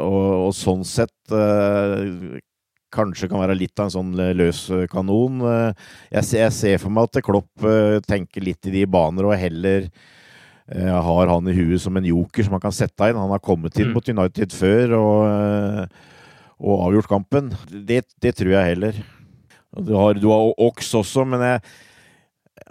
Og, 0.01 0.49
og, 0.49 0.51
sånn 0.59 0.83
sett 0.83 1.31
kanskje 2.94 3.28
kan 3.30 3.42
være 3.42 3.57
litt 3.59 3.78
av 3.78 3.88
en 3.88 3.94
sånn 3.94 4.12
løs 4.38 4.64
kanon. 4.92 5.42
Eh, 5.50 5.87
jeg 6.16 6.28
ser, 6.28 6.42
jeg 6.46 6.57
ser 6.59 6.83
for 6.83 6.94
meg 6.94 7.09
at 7.09 7.22
Klopp 7.26 7.66
eh, 7.68 8.00
tenker 8.07 8.44
litt 8.44 8.70
i 8.70 8.74
de 8.78 8.85
baner 8.90 9.28
og 9.28 9.37
heller 9.38 9.88
eh, 9.88 10.90
har 11.09 11.33
han 11.33 11.50
i 11.50 11.57
huet 11.57 11.83
som 11.83 11.96
en 11.98 12.09
joker 12.09 12.46
som 12.46 12.57
han 12.57 12.64
kan 12.64 12.74
sette 12.74 13.11
inn. 13.11 13.20
Han 13.20 13.35
har 13.35 13.42
kommet 13.44 13.76
inn 13.78 13.90
mm. 13.90 13.96
mot 13.96 14.12
United 14.14 14.54
før 14.54 14.96
og, 15.00 15.98
og 16.62 16.87
avgjort 16.88 17.11
kampen. 17.11 17.50
Det, 17.70 18.04
det, 18.22 18.37
tror 18.38 18.54
jeg 18.57 18.74
heller. 18.74 19.02
Du 19.74 19.96
har, 19.98 20.14
du 20.14 20.30
har 20.30 20.54
Ox 20.62 20.92
også, 20.94 21.26
men 21.26 21.42
jeg, 21.42 21.64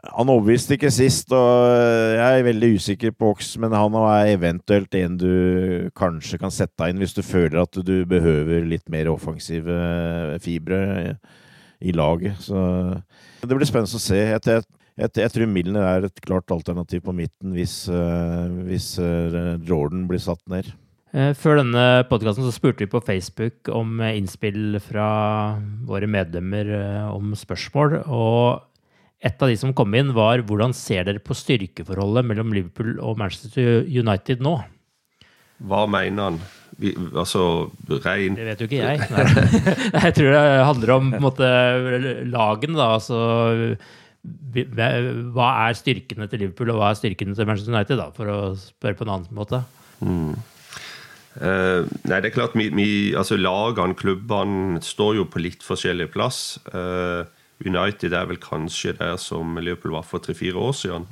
han 0.04 0.28
overbeviste 0.28 0.76
ikke 0.76 0.92
sist, 0.92 1.32
og 1.32 1.70
jeg 2.18 2.40
er 2.40 2.44
veldig 2.44 2.70
usikker 2.76 3.14
på 3.16 3.30
Ox, 3.32 3.54
men 3.62 3.72
han 3.72 3.96
er 4.02 4.34
eventuelt 4.34 4.98
en 5.00 5.16
du 5.16 5.30
kanskje 5.96 6.40
kan 6.42 6.52
sette 6.52 6.76
deg 6.82 6.92
inn 6.92 7.00
hvis 7.00 7.16
du 7.16 7.22
føler 7.24 7.62
at 7.62 7.80
du 7.88 7.96
behøver 8.10 8.68
litt 8.68 8.84
mer 8.92 9.08
offensive 9.14 9.78
fibre 10.44 10.82
i 11.80 11.96
laget. 11.96 12.36
Så 12.44 12.60
det 13.44 13.56
blir 13.56 13.70
spennende 13.70 13.96
å 13.96 14.04
se. 14.04 14.20
Jeg, 14.20 14.44
jeg, 14.44 15.14
jeg, 15.22 15.32
tror 15.38 15.52
Milner 15.54 15.88
er 15.88 16.10
et 16.10 16.24
klart 16.26 16.52
alternativ 16.52 17.06
på 17.08 17.16
midten 17.16 17.56
hvis, 17.56 17.86
hvis 18.68 18.90
Jordan 19.64 20.04
blir 20.12 20.24
satt 20.24 20.44
ned. 20.52 20.68
Eh, 21.14 21.32
før 21.38 21.62
denne 21.62 22.04
podkasten 22.10 22.52
spurte 22.52 22.84
vi 22.84 22.92
på 22.92 23.04
Facebook 23.06 23.72
om 23.72 24.04
innspill 24.04 24.82
fra 24.84 25.08
våre 25.88 26.12
medlemmer 26.12 26.76
om 27.14 27.32
spørsmål. 27.40 28.02
og 28.04 28.73
et 29.24 29.44
av 29.44 29.52
de 29.52 29.56
som 29.60 29.72
kom 29.76 29.94
inn, 29.96 30.12
var 30.16 30.44
hvordan 30.44 30.76
ser 30.76 31.08
dere 31.08 31.22
på 31.24 31.36
styrkeforholdet 31.38 32.28
mellom 32.28 32.52
Liverpool 32.56 32.98
og 33.00 33.20
Manchester 33.22 33.86
United 33.88 34.44
nå? 34.44 34.58
Hva 35.64 35.86
mener 35.88 36.28
han? 36.28 36.42
Vi, 36.82 36.90
altså 37.14 37.70
rein 38.02 38.34
Det 38.34 38.48
vet 38.48 38.62
jo 38.64 38.66
ikke 38.66 38.80
jeg. 38.82 39.04
jeg 39.94 40.16
tror 40.18 40.32
det 40.34 40.46
handler 40.66 40.94
om 40.96 41.12
måte, 41.22 41.50
lagene, 42.34 42.80
da. 42.80 42.88
Altså 42.98 43.20
hva 44.24 45.50
er 45.68 45.76
styrkene 45.78 46.30
til 46.32 46.46
Liverpool, 46.46 46.72
og 46.74 46.80
hva 46.80 46.92
er 46.92 47.00
styrkene 47.00 47.36
til 47.36 47.48
Manchester 47.48 47.76
United, 47.76 48.00
da, 48.00 48.10
for 48.16 48.32
å 48.32 48.40
spørre 48.60 48.98
på 49.00 49.06
en 49.08 49.14
annen 49.18 49.36
måte? 49.36 49.60
Mm. 50.00 50.34
Uh, 51.34 51.90
nei, 52.06 52.20
det 52.22 52.30
er 52.30 52.36
klart 52.36 52.54
vi, 52.58 52.68
vi, 52.76 52.88
altså 53.18 53.40
Lagene, 53.40 53.98
klubbene, 53.98 54.82
står 54.86 55.18
jo 55.18 55.28
på 55.30 55.42
litt 55.42 55.66
forskjellig 55.66 56.12
plass. 56.14 56.60
Uh, 56.70 57.26
United 57.66 58.14
er 58.14 58.26
vel 58.30 58.40
kanskje 58.42 58.96
der 58.98 59.18
som 59.18 59.58
Liverpool 59.58 59.96
var 59.96 60.08
for 60.08 60.24
tre-fire 60.24 60.56
år 60.60 60.72
siden. 60.78 61.08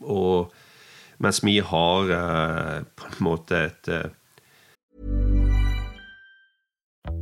Og 0.00 0.52
mens 1.18 1.44
vi 1.44 1.58
har 1.58 2.14
eh, 2.16 2.82
på 2.96 3.10
en 3.10 3.24
måte 3.24 3.64
et 3.68 3.92
eh, 3.92 4.08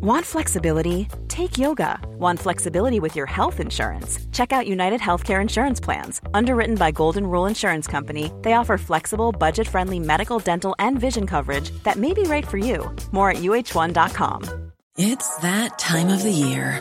Want 0.01 0.25
flexibility? 0.25 1.09
Take 1.27 1.59
yoga. 1.59 1.99
Want 2.18 2.38
flexibility 2.38 3.01
with 3.01 3.16
your 3.16 3.27
health 3.27 3.59
insurance? 3.59 4.18
Check 4.31 4.53
out 4.53 4.66
United 4.66 5.01
Healthcare 5.01 5.40
Insurance 5.40 5.81
Plans. 5.81 6.21
Underwritten 6.35 6.77
by 6.77 6.92
Golden 6.92 7.27
Rule 7.27 7.47
Insurance 7.47 7.88
Company, 7.88 8.31
they 8.42 8.53
offer 8.53 8.79
flexible, 8.79 9.33
budget 9.33 9.66
friendly 9.66 9.99
medical, 9.99 10.38
dental, 10.38 10.77
and 10.79 11.01
vision 11.01 11.27
coverage 11.27 11.71
that 11.83 11.97
may 11.97 12.12
be 12.12 12.23
right 12.23 12.47
for 12.47 12.59
you. 12.59 12.94
More 13.11 13.31
at 13.31 13.38
uh1.com. 13.38 14.73
It's 14.97 15.37
that 15.38 15.79
time 15.79 16.09
of 16.09 16.23
the 16.23 16.33
year. 16.33 16.81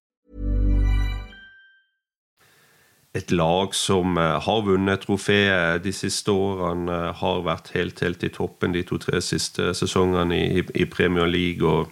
Et 3.13 3.31
lag 3.35 3.73
som 3.75 4.17
eh, 4.17 4.37
har 4.45 4.61
vunnet 4.63 5.03
trofeet 5.03 5.83
de 5.83 5.91
siste 5.91 6.31
årene, 6.31 6.91
eh, 6.91 7.17
har 7.19 7.41
vært 7.43 7.73
helt, 7.75 7.99
helt 7.99 8.23
i 8.23 8.31
toppen 8.31 8.71
de 8.71 8.85
to-tre 8.87 9.19
siste 9.23 9.73
sesongene 9.75 10.37
i, 10.37 10.61
i 10.79 10.87
Premier 10.87 11.27
League 11.27 11.67
og 11.67 11.91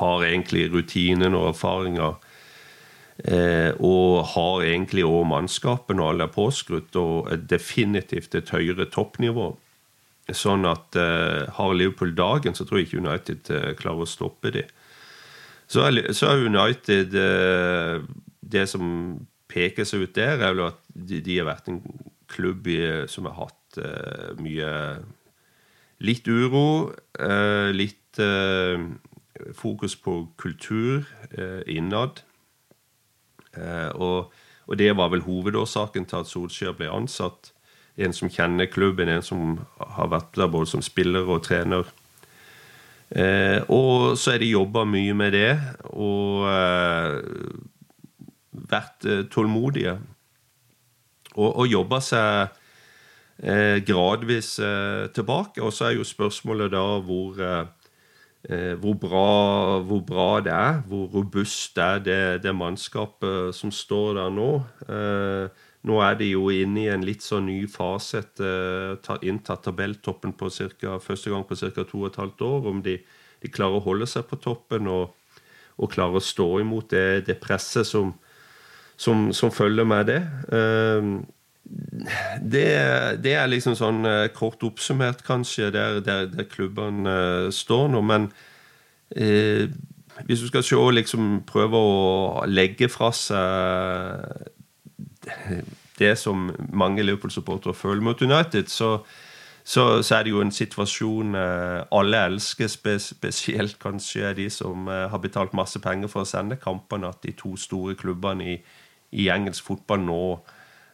har 0.00 0.24
egentlig 0.26 0.66
rutinen 0.72 1.36
og 1.38 1.52
erfaringer. 1.52 2.16
Eh, 3.22 3.70
og 3.78 4.24
har 4.32 4.64
egentlig 4.66 5.04
òg 5.06 5.28
mannskapet 5.30 5.94
når 5.94 6.10
alle 6.10 6.26
er 6.26 6.34
påskrudd, 6.34 6.96
og 6.98 7.30
definitivt 7.46 8.34
et 8.34 8.50
høyere 8.50 8.88
toppnivå. 8.90 9.52
Sånn 10.34 10.64
at 10.66 10.96
eh, 10.98 11.44
har 11.54 11.76
Liverpool 11.76 12.14
dagen, 12.16 12.56
så 12.56 12.66
tror 12.66 12.80
jeg 12.80 12.88
ikke 12.88 13.04
United 13.04 13.52
eh, 13.52 13.70
klarer 13.78 14.02
å 14.02 14.10
stoppe 14.10 14.50
dem. 14.54 14.72
Så 15.70 15.86
så 16.12 16.28
er 16.28 16.42
United 16.44 17.14
eh, 17.16 18.02
Det 18.40 18.66
som 18.68 18.90
peker 19.54 19.86
seg 19.88 20.04
ut 20.04 20.16
der, 20.16 20.38
er 20.38 20.54
vel 20.54 20.68
at 20.68 20.80
de, 20.88 21.20
de 21.24 21.38
har 21.38 21.48
vært 21.48 21.70
en 21.70 21.80
klubb 22.30 22.66
i, 22.70 22.78
som 23.10 23.28
har 23.30 23.38
hatt 23.44 23.78
uh, 23.80 24.32
mye 24.42 24.70
Litt 26.04 26.26
uro, 26.28 26.90
uh, 27.22 27.70
litt 27.72 28.18
fokus 29.56 29.94
på 29.98 30.12
kultur 30.38 31.06
innad. 31.70 32.20
Og, 33.94 34.34
og, 34.66 34.74
det 34.78 34.90
var 34.98 35.10
vel 35.14 35.24
hovedårsaken 35.24 36.06
til 36.10 36.20
at 36.20 36.30
Solskjær 36.30 36.76
ble 36.78 36.90
ansatt. 36.92 37.50
En 37.98 38.14
som 38.14 38.30
kjenner 38.30 38.70
klubben, 38.70 39.10
en 39.10 39.24
som 39.24 39.56
har 39.78 40.12
vært 40.12 40.38
der 40.38 40.50
både 40.52 40.70
som 40.74 40.84
spiller 40.84 41.26
og 41.26 41.42
trener. 41.46 41.90
Og 43.70 44.14
så 44.18 44.36
er 44.36 44.44
de 44.44 44.52
jobba 44.52 44.84
mye 44.86 45.16
med 45.18 45.34
det, 45.34 45.50
og 45.90 46.46
vært 48.54 49.06
eh, 49.08 49.24
tålmodige. 49.30 49.98
Og, 51.34 51.48
og 51.48 51.66
jobba 51.66 52.00
seg 52.04 52.52
eh, 53.42 53.80
gradvis 53.86 54.58
eh, 54.62 55.06
tilbake. 55.14 55.62
Og 55.64 55.74
så 55.74 55.90
er 55.90 55.98
jo 55.98 56.06
spørsmålet 56.06 56.74
da 56.74 56.84
hvor 57.04 57.40
hvor 58.44 58.92
bra, 59.00 59.80
hvor 59.80 60.02
bra, 60.04 60.40
det 60.44 60.52
er, 60.52 60.82
hvor 60.84 61.06
robust 61.14 61.78
er 61.80 62.02
det, 62.04 62.42
det 62.44 62.52
mannskapet 62.52 63.56
som 63.56 63.70
står 63.72 64.18
der 64.18 64.34
nå. 64.36 64.48
Nå 65.88 66.00
er 66.04 66.18
de 66.20 66.26
jo 66.28 66.50
inne 66.52 66.82
i 66.82 66.90
en 66.92 67.06
litt 67.08 67.24
sånn 67.24 67.46
ny 67.48 67.62
fase 67.72 68.20
etter 68.20 69.24
inntatt 69.24 69.64
tabelltoppen 69.64 70.34
på 70.36 70.50
cirka, 70.52 70.98
første 71.00 71.32
gang 71.32 71.46
på 71.48 71.56
ca. 71.56 71.86
to 71.88 72.02
og 72.02 72.10
et 72.10 72.20
halvt 72.20 72.44
år. 72.44 72.68
Om 72.68 72.84
de, 72.84 72.98
de, 73.40 73.48
klarer 73.48 73.80
å 73.80 73.86
holde 73.88 74.08
seg 74.12 74.28
på 74.28 74.36
toppen 74.44 74.92
og, 74.92 75.16
og 75.80 75.92
klarer 75.96 76.20
å 76.20 76.28
stå 76.28 76.48
imot 76.60 76.92
det, 76.92 77.24
det 77.24 77.40
presset 77.40 77.88
som, 77.88 78.12
som, 78.96 79.32
som, 79.32 79.52
følger 79.52 79.84
med 79.84 80.06
det. 80.10 80.20
Uh, 80.52 81.22
det, 82.40 82.66
det, 83.24 83.32
er 83.34 83.48
liksom 83.48 83.74
sånn 83.78 84.04
eh, 84.04 84.26
kort 84.36 84.62
oppsummert, 84.66 85.22
kanskje, 85.24 85.70
der, 85.72 86.02
der, 86.04 86.26
der 86.28 86.44
klubbene 86.44 87.08
uh, 87.08 87.50
står 87.50 87.88
nå. 87.94 88.02
Men 88.04 88.28
eh, 89.16 89.72
hvis 90.28 90.44
du 90.44 90.50
skal 90.50 90.62
se 90.66 90.76
liksom 90.98 91.40
prøve 91.48 91.80
å 91.80 92.44
legge 92.46 92.90
fra 92.92 93.10
seg 93.16 94.50
det 95.98 96.16
som 96.18 96.50
mange 96.72 97.02
Liverpool-supportere 97.02 97.74
føler 97.74 98.02
mot 98.02 98.22
United, 98.22 98.68
så, 98.68 98.98
så, 99.64 100.02
så, 100.02 100.16
er 100.16 100.26
det 100.26 100.34
jo 100.34 100.42
en 100.42 100.52
situasjon 100.52 101.36
eh, 101.38 101.82
alle 101.94 102.22
elsker, 102.28 102.68
spesielt 102.68 103.78
kanskje 103.82 104.34
de 104.36 104.48
som 104.50 104.88
eh, 104.88 105.06
har 105.10 105.22
betalt 105.22 105.54
masse 105.56 105.80
penger 105.80 106.10
for 106.12 106.24
å 106.24 106.28
sende 106.28 106.58
kampene, 106.60 107.08
at 107.08 107.22
de 107.24 107.34
to 107.38 107.54
store 107.60 107.94
klubbene 107.98 108.50
i, 108.54 108.58
i 109.14 109.30
engelsk 109.32 109.64
fotball 109.66 110.02
nå 110.04 110.20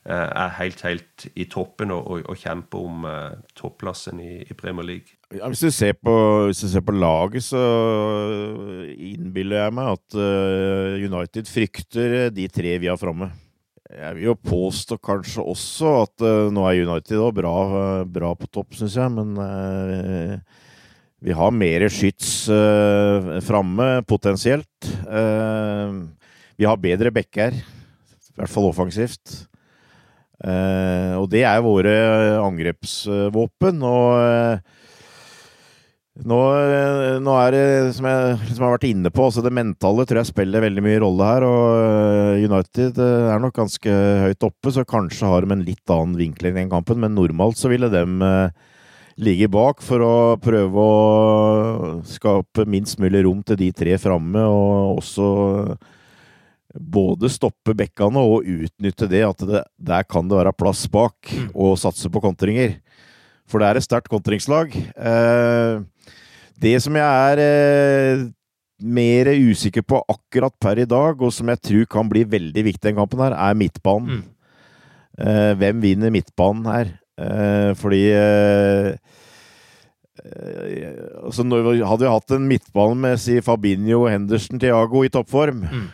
Eh, 0.01 0.17
er 0.17 0.55
helt, 0.57 0.81
helt 0.81 1.27
i 1.37 1.45
toppen 1.45 1.91
og, 1.93 2.07
og, 2.09 2.23
og 2.33 2.39
kjemper 2.41 2.85
om 2.89 3.03
uh, 3.05 3.35
topplassen 3.53 4.17
i, 4.25 4.39
i, 4.47 4.55
Premier 4.57 4.87
League. 4.89 5.19
Ja, 5.29 5.45
hvis, 5.53 5.61
du 5.61 5.69
ser 5.77 5.93
på, 5.93 6.15
ser 6.57 6.81
på 6.81 6.95
laget, 6.97 7.45
så 7.45 7.61
innbiller 8.97 9.61
jeg 9.61 9.75
meg 9.77 9.91
at 9.93 10.17
uh, 10.17 10.97
United 11.05 11.51
frykter 11.53 12.15
de 12.33 12.47
tre 12.49 12.79
vi 12.81 12.89
har 12.89 12.97
framme. 12.97 13.29
Jeg 13.93 14.17
vil 14.17 14.31
jo 14.31 14.37
påstå 14.41 14.97
kanskje 15.05 15.45
også 15.53 15.93
at 15.99 16.25
uh, 16.25 16.49
nå 16.49 16.65
er 16.65 16.81
United 16.87 17.19
også 17.19 17.37
bra, 17.37 17.55
bra 18.09 18.31
på 18.41 18.49
topp, 18.49 18.79
syns 18.79 18.97
jeg, 18.97 19.13
men 19.19 19.37
vi 21.21 21.37
har 21.37 21.53
mer 21.53 21.85
skyts 21.93 22.49
uh, 22.49 23.37
framme, 23.45 23.91
potensielt. 24.09 24.89
vi 26.57 26.65
har 26.65 26.81
bedre 26.81 27.13
bekker, 27.13 27.61
i 28.41 28.45
hvert 28.47 28.55
fall 28.57 28.71
offensivt. 28.71 29.45
Uh, 30.41 31.21
og 31.21 31.27
det 31.33 31.45
er 31.45 31.61
våre 31.61 31.93
angrepsvåpen. 32.41 33.83
Og 33.85 34.15
uh, 34.17 34.79
nå, 36.25 36.39
nå, 37.21 37.35
er 37.45 37.55
det, 37.55 37.67
som 37.97 38.09
jeg 38.09 38.39
liksom 38.47 38.65
har 38.65 38.75
vært 38.75 38.89
inne 38.89 39.13
på, 39.13 39.27
altså 39.29 39.45
det 39.45 39.53
mentale 39.57 40.05
tror 40.09 40.23
jeg 40.23 40.31
spiller 40.33 40.65
veldig 40.65 40.85
mye 40.85 41.05
rolle 41.05 41.29
her. 41.29 41.47
Og 41.49 42.49
United 42.49 42.99
er 43.05 43.45
nok 43.45 43.61
ganske 43.61 44.01
høyt 44.25 44.49
oppe, 44.49 44.73
så 44.73 44.89
kanskje 44.89 45.29
har 45.29 45.45
de 45.45 45.57
en 45.57 45.69
litt 45.69 45.93
annen 45.93 46.17
vinkling 46.21 46.57
i 46.57 46.63
den 46.63 46.73
kampen. 46.73 47.01
Men 47.05 47.17
normalt 47.19 47.61
så 47.61 47.73
ville 47.73 47.93
de 47.93 48.05
ligge 49.21 49.51
bak 49.53 49.85
for 49.85 50.01
å 50.01 50.17
prøve 50.41 50.81
å 50.81 52.01
skape 52.09 52.65
minst 52.65 53.01
mulig 53.03 53.27
rom 53.27 53.45
til 53.45 53.61
de 53.61 53.69
tre 53.77 54.01
framme, 54.01 54.49
og 54.49 55.03
også 55.03 55.27
både 56.75 57.31
stoppe 57.33 57.75
bekkene 57.77 58.23
og 58.23 58.47
utnytte 58.47 59.09
det 59.11 59.23
at 59.27 59.45
det, 59.47 59.63
der 59.75 60.07
kan 60.07 60.29
det 60.31 60.39
være 60.39 60.55
plass 60.57 60.85
bak, 60.91 61.17
mm. 61.27 61.51
og 61.55 61.79
satse 61.81 62.11
på 62.13 62.23
kontringer. 62.23 62.79
For 63.51 63.63
det 63.63 63.71
er 63.71 63.81
et 63.81 63.87
sterkt 63.87 64.11
kontringslag. 64.13 64.75
Eh, 64.79 65.81
det 66.63 66.77
som 66.85 66.95
jeg 66.95 67.31
er 67.33 67.43
eh, 67.43 68.27
mer 68.81 69.33
usikker 69.35 69.83
på 69.83 69.99
akkurat 70.09 70.55
per 70.63 70.79
i 70.79 70.89
dag, 70.89 71.19
og 71.19 71.35
som 71.35 71.51
jeg 71.51 71.63
tror 71.67 71.89
kan 71.99 72.11
bli 72.11 72.23
veldig 72.29 72.67
viktig 72.71 72.93
den 72.93 73.01
kampen, 73.01 73.25
her, 73.25 73.35
er 73.35 73.59
midtbanen. 73.59 74.21
Mm. 74.21 74.29
Eh, 75.21 75.53
hvem 75.59 75.83
vinner 75.83 76.15
midtbanen 76.15 76.71
her? 76.71 76.95
Eh, 77.21 77.73
fordi 77.77 78.05
eh, 78.15 78.95
eh, 80.23 80.95
altså, 81.27 81.45
Hadde 81.45 82.05
vi 82.07 82.13
hatt 82.15 82.37
en 82.37 82.47
midtbane 82.49 82.97
med 83.03 83.19
si 83.21 83.41
Fabinho, 83.45 84.07
Henderson, 84.07 84.63
Thiago 84.63 85.03
i 85.05 85.11
toppform, 85.13 85.67
mm 85.67 85.89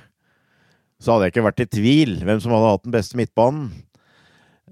så 1.02 1.12
hadde 1.12 1.28
jeg 1.28 1.34
ikke 1.34 1.46
vært 1.48 1.64
i 1.64 1.68
tvil 1.78 2.14
hvem 2.24 2.40
som 2.42 2.54
hadde 2.56 2.70
hatt 2.72 2.86
den 2.86 2.94
beste 2.94 3.18
midtbanen. 3.18 3.68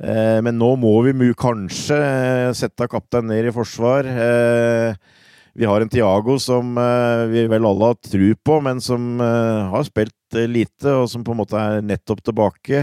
Eh, 0.02 0.40
men 0.42 0.56
nå 0.58 0.72
må 0.80 0.94
vi 1.06 1.12
kanskje 1.38 1.98
eh, 1.98 2.54
sette 2.56 2.88
kaptein 2.90 3.28
ned 3.30 3.50
i 3.50 3.54
forsvar. 3.54 4.08
Eh, 4.08 5.20
vi 5.54 5.68
har 5.70 5.80
en 5.80 5.90
Tiago 5.90 6.34
som 6.42 6.74
eh, 6.78 7.26
vi 7.30 7.44
vel 7.50 7.66
alle 7.68 7.92
har 7.92 8.00
tru 8.02 8.32
på, 8.34 8.58
men 8.64 8.80
som 8.82 9.20
eh, 9.22 9.60
har 9.70 9.86
spilt 9.86 10.34
eh, 10.34 10.50
lite, 10.50 10.90
og 10.90 11.06
som 11.10 11.22
på 11.22 11.30
en 11.30 11.38
måte 11.44 11.60
er 11.60 11.84
nettopp 11.86 12.24
tilbake. 12.26 12.82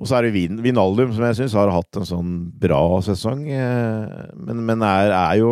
Og 0.00 0.08
så 0.08 0.18
er 0.18 0.26
det 0.26 0.34
Vin 0.34 0.58
Vinaldum, 0.64 1.12
som 1.14 1.28
jeg 1.28 1.38
syns 1.38 1.54
har 1.54 1.70
hatt 1.70 2.00
en 2.00 2.08
sånn 2.08 2.34
bra 2.58 2.82
sesong, 3.04 3.42
men, 3.44 4.62
men 4.64 4.84
er, 4.86 5.12
er 5.12 5.34
jo 5.42 5.50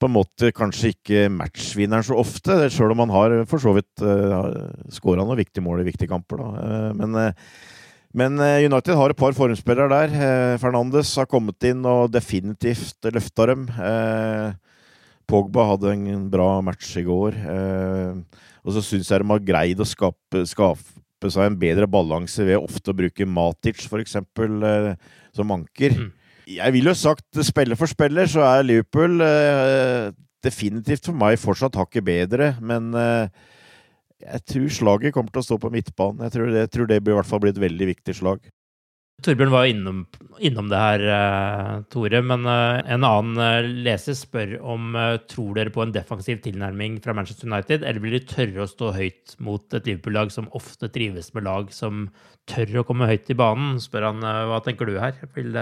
på 0.00 0.08
en 0.08 0.14
måte 0.16 0.52
kanskje 0.54 0.92
ikke 0.94 1.26
matchvinneren 1.32 2.04
så 2.06 2.18
ofte, 2.20 2.58
sjøl 2.72 2.94
om 2.94 3.04
han 3.04 3.14
har 3.14 3.36
for 3.50 3.62
så 3.62 3.72
vidt 3.76 4.04
uh, 4.04 4.68
skåra 4.92 5.24
noen 5.24 5.38
viktige 5.40 5.64
mål 5.64 5.82
i 5.82 5.88
viktige 5.88 6.10
kamper. 6.10 6.42
Uh, 6.42 6.90
men, 6.96 7.16
uh, 7.16 7.30
men 8.16 8.40
United 8.40 8.96
har 8.96 9.12
et 9.12 9.20
par 9.20 9.36
formspillere 9.36 9.90
der. 9.92 10.16
Uh, 10.16 10.58
Fernandes 10.62 11.14
har 11.20 11.28
kommet 11.30 11.68
inn 11.68 11.84
og 11.88 12.12
definitivt 12.14 13.08
løfta 13.12 13.48
dem. 13.52 13.66
Pogba 15.26 15.64
hadde 15.72 15.94
en 15.96 16.28
bra 16.30 16.60
match 16.62 16.92
i 17.00 17.06
går. 17.06 17.34
og 18.62 18.76
så 18.76 18.82
syns 18.84 19.10
jeg 19.10 19.22
de 19.22 19.30
har 19.32 19.42
greid 19.42 19.80
å 19.82 19.88
skape, 19.88 20.44
skape 20.46 21.32
seg 21.32 21.48
en 21.48 21.58
bedre 21.58 21.88
balanse 21.90 22.44
ved 22.46 22.60
ofte 22.60 22.92
å 22.92 22.96
bruke 22.96 23.26
Matic, 23.26 23.82
f.eks., 23.82 24.20
som 25.34 25.52
anker. 25.56 25.98
Mm. 25.98 26.12
Jeg 26.46 26.76
vil 26.76 26.86
jo 26.86 26.94
sagt 26.94 27.40
spiller 27.42 27.78
for 27.78 27.90
spiller, 27.90 28.28
så 28.30 28.44
er 28.46 28.66
Liverpool 28.66 29.18
eh, 29.24 30.12
definitivt 30.46 31.08
for 31.08 31.18
meg 31.18 31.40
fortsatt 31.42 31.78
hakket 31.78 32.06
bedre. 32.06 32.52
Men 32.62 32.92
eh, 32.94 33.32
jeg 34.22 34.44
tror 34.52 34.68
slaget 34.76 35.16
kommer 35.16 35.34
til 35.34 35.42
å 35.42 35.48
stå 35.48 35.58
på 35.62 35.72
midtbanen. 35.74 36.22
Jeg 36.28 36.36
tror 36.36 36.52
det, 36.52 36.60
jeg 36.68 36.74
tror 36.76 36.92
det 36.92 37.00
blir 37.02 37.16
i 37.16 37.18
hvert 37.18 37.30
fall 37.32 37.42
blir 37.42 37.56
et 37.56 37.64
veldig 37.66 37.90
viktig 37.90 38.14
slag. 38.20 38.46
Torbjørn 39.24 39.48
var 39.48 39.64
innom, 39.64 40.02
innom 40.44 40.66
det 40.68 40.76
her, 40.76 41.02
uh, 41.08 41.76
Tore. 41.90 42.20
Men 42.20 42.44
uh, 42.44 42.82
en 42.84 43.06
annen 43.08 43.40
uh, 43.40 43.68
leser 43.86 44.14
spør 44.14 44.58
om 44.60 44.92
tror 45.26 45.56
dere 45.56 45.72
på 45.72 45.82
en 45.82 45.94
defensiv 45.94 46.42
tilnærming 46.44 46.98
fra 47.02 47.14
Manchester 47.16 47.48
United, 47.48 47.82
eller 47.82 48.04
vil 48.04 48.18
de 48.18 48.22
tørre 48.28 48.66
å 48.66 48.70
stå 48.70 48.92
høyt 48.94 49.38
mot 49.42 49.64
et 49.72 49.88
Liverpool-lag 49.88 50.30
som 50.34 50.50
ofte 50.54 50.92
trives 50.92 51.32
med 51.34 51.48
lag 51.48 51.72
som 51.74 52.10
tør 52.46 52.82
å 52.82 52.86
komme 52.86 53.08
høyt 53.08 53.32
i 53.32 53.38
banen? 53.40 53.80
Spør 53.82 54.12
han. 54.12 54.20
Hva 54.52 54.60
tenker 54.62 54.86
du 54.86 54.98
her? 55.00 55.16
Vil, 55.34 55.56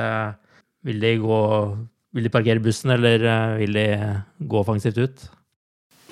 vil, 0.85 1.01
de 1.03 1.17
gå 1.23 1.41
Vil 2.15 2.29
de 2.29 2.31
parkere 2.31 2.63
bussen, 2.63 2.93
eller 2.95 3.57
vil 3.59 3.75
de 3.75 3.89
gå 4.39 4.59
offensivt 4.61 5.01
ut? 5.03 5.25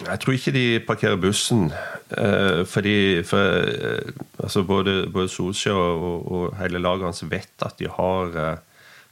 Jeg 0.02 0.20
tror 0.20 0.34
ikke 0.34 0.54
de 0.54 0.66
parkerer 0.86 1.16
bussen. 1.20 1.70
Eh, 2.18 2.64
fordi 2.66 3.22
for, 3.22 3.38
eh, 3.38 4.12
altså 4.38 4.62
både, 4.62 5.08
både 5.12 5.28
Solskjær 5.28 5.72
og, 5.72 6.32
og, 6.32 6.56
hele 6.58 6.78
laget 6.78 7.04
hans 7.04 7.24
vet 7.30 7.62
at 7.62 7.78
de 7.78 7.88
har 7.88 8.36
eh, 8.36 8.56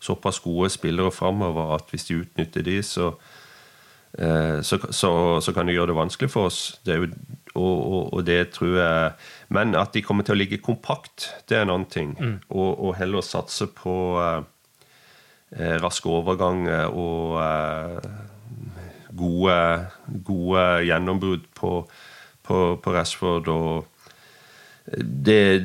såpass 0.00 0.40
gode 0.40 0.70
spillere 0.70 1.12
framover 1.12 1.74
at 1.74 1.84
hvis 1.90 2.04
de 2.04 2.20
utnytter 2.20 2.62
de, 2.62 2.82
så, 2.82 3.12
så, 4.62 4.78
så, 4.90 5.40
så, 5.40 5.52
kan 5.54 5.66
de 5.66 5.72
gjøre 5.72 5.86
det 5.86 5.96
vanskelig 5.96 6.30
for 6.30 6.48
oss. 6.48 6.80
Det 6.86 6.96
jo, 6.96 7.06
og, 7.54 8.14
og, 8.14 8.26
det 8.26 8.50
tror 8.50 8.78
jeg 8.78 9.12
Men 9.48 9.74
at 9.74 9.92
de 9.94 10.02
kommer 10.02 10.24
til 10.24 10.34
å 10.34 10.38
ligge 10.38 10.58
kompakt, 10.58 11.28
det 11.48 11.56
er 11.56 11.62
en 11.62 11.70
annen 11.70 11.86
ting. 11.86 12.16
Mm. 12.18 12.40
Og, 12.48 12.80
og, 12.80 12.96
heller 12.98 13.20
satse 13.20 13.66
på 13.66 13.94
eh, 15.56 15.76
raske 15.82 16.10
overganger 16.10 16.90
og 16.90 17.38
eh, 17.42 18.10
gode, 19.16 19.56
gode 20.26 20.66
gjennombrudd 20.86 21.46
på, 21.56 21.72
på, 22.46 22.58
på 22.82 22.94
Rashford. 22.94 23.48
og 23.48 23.86
det, 24.90 25.60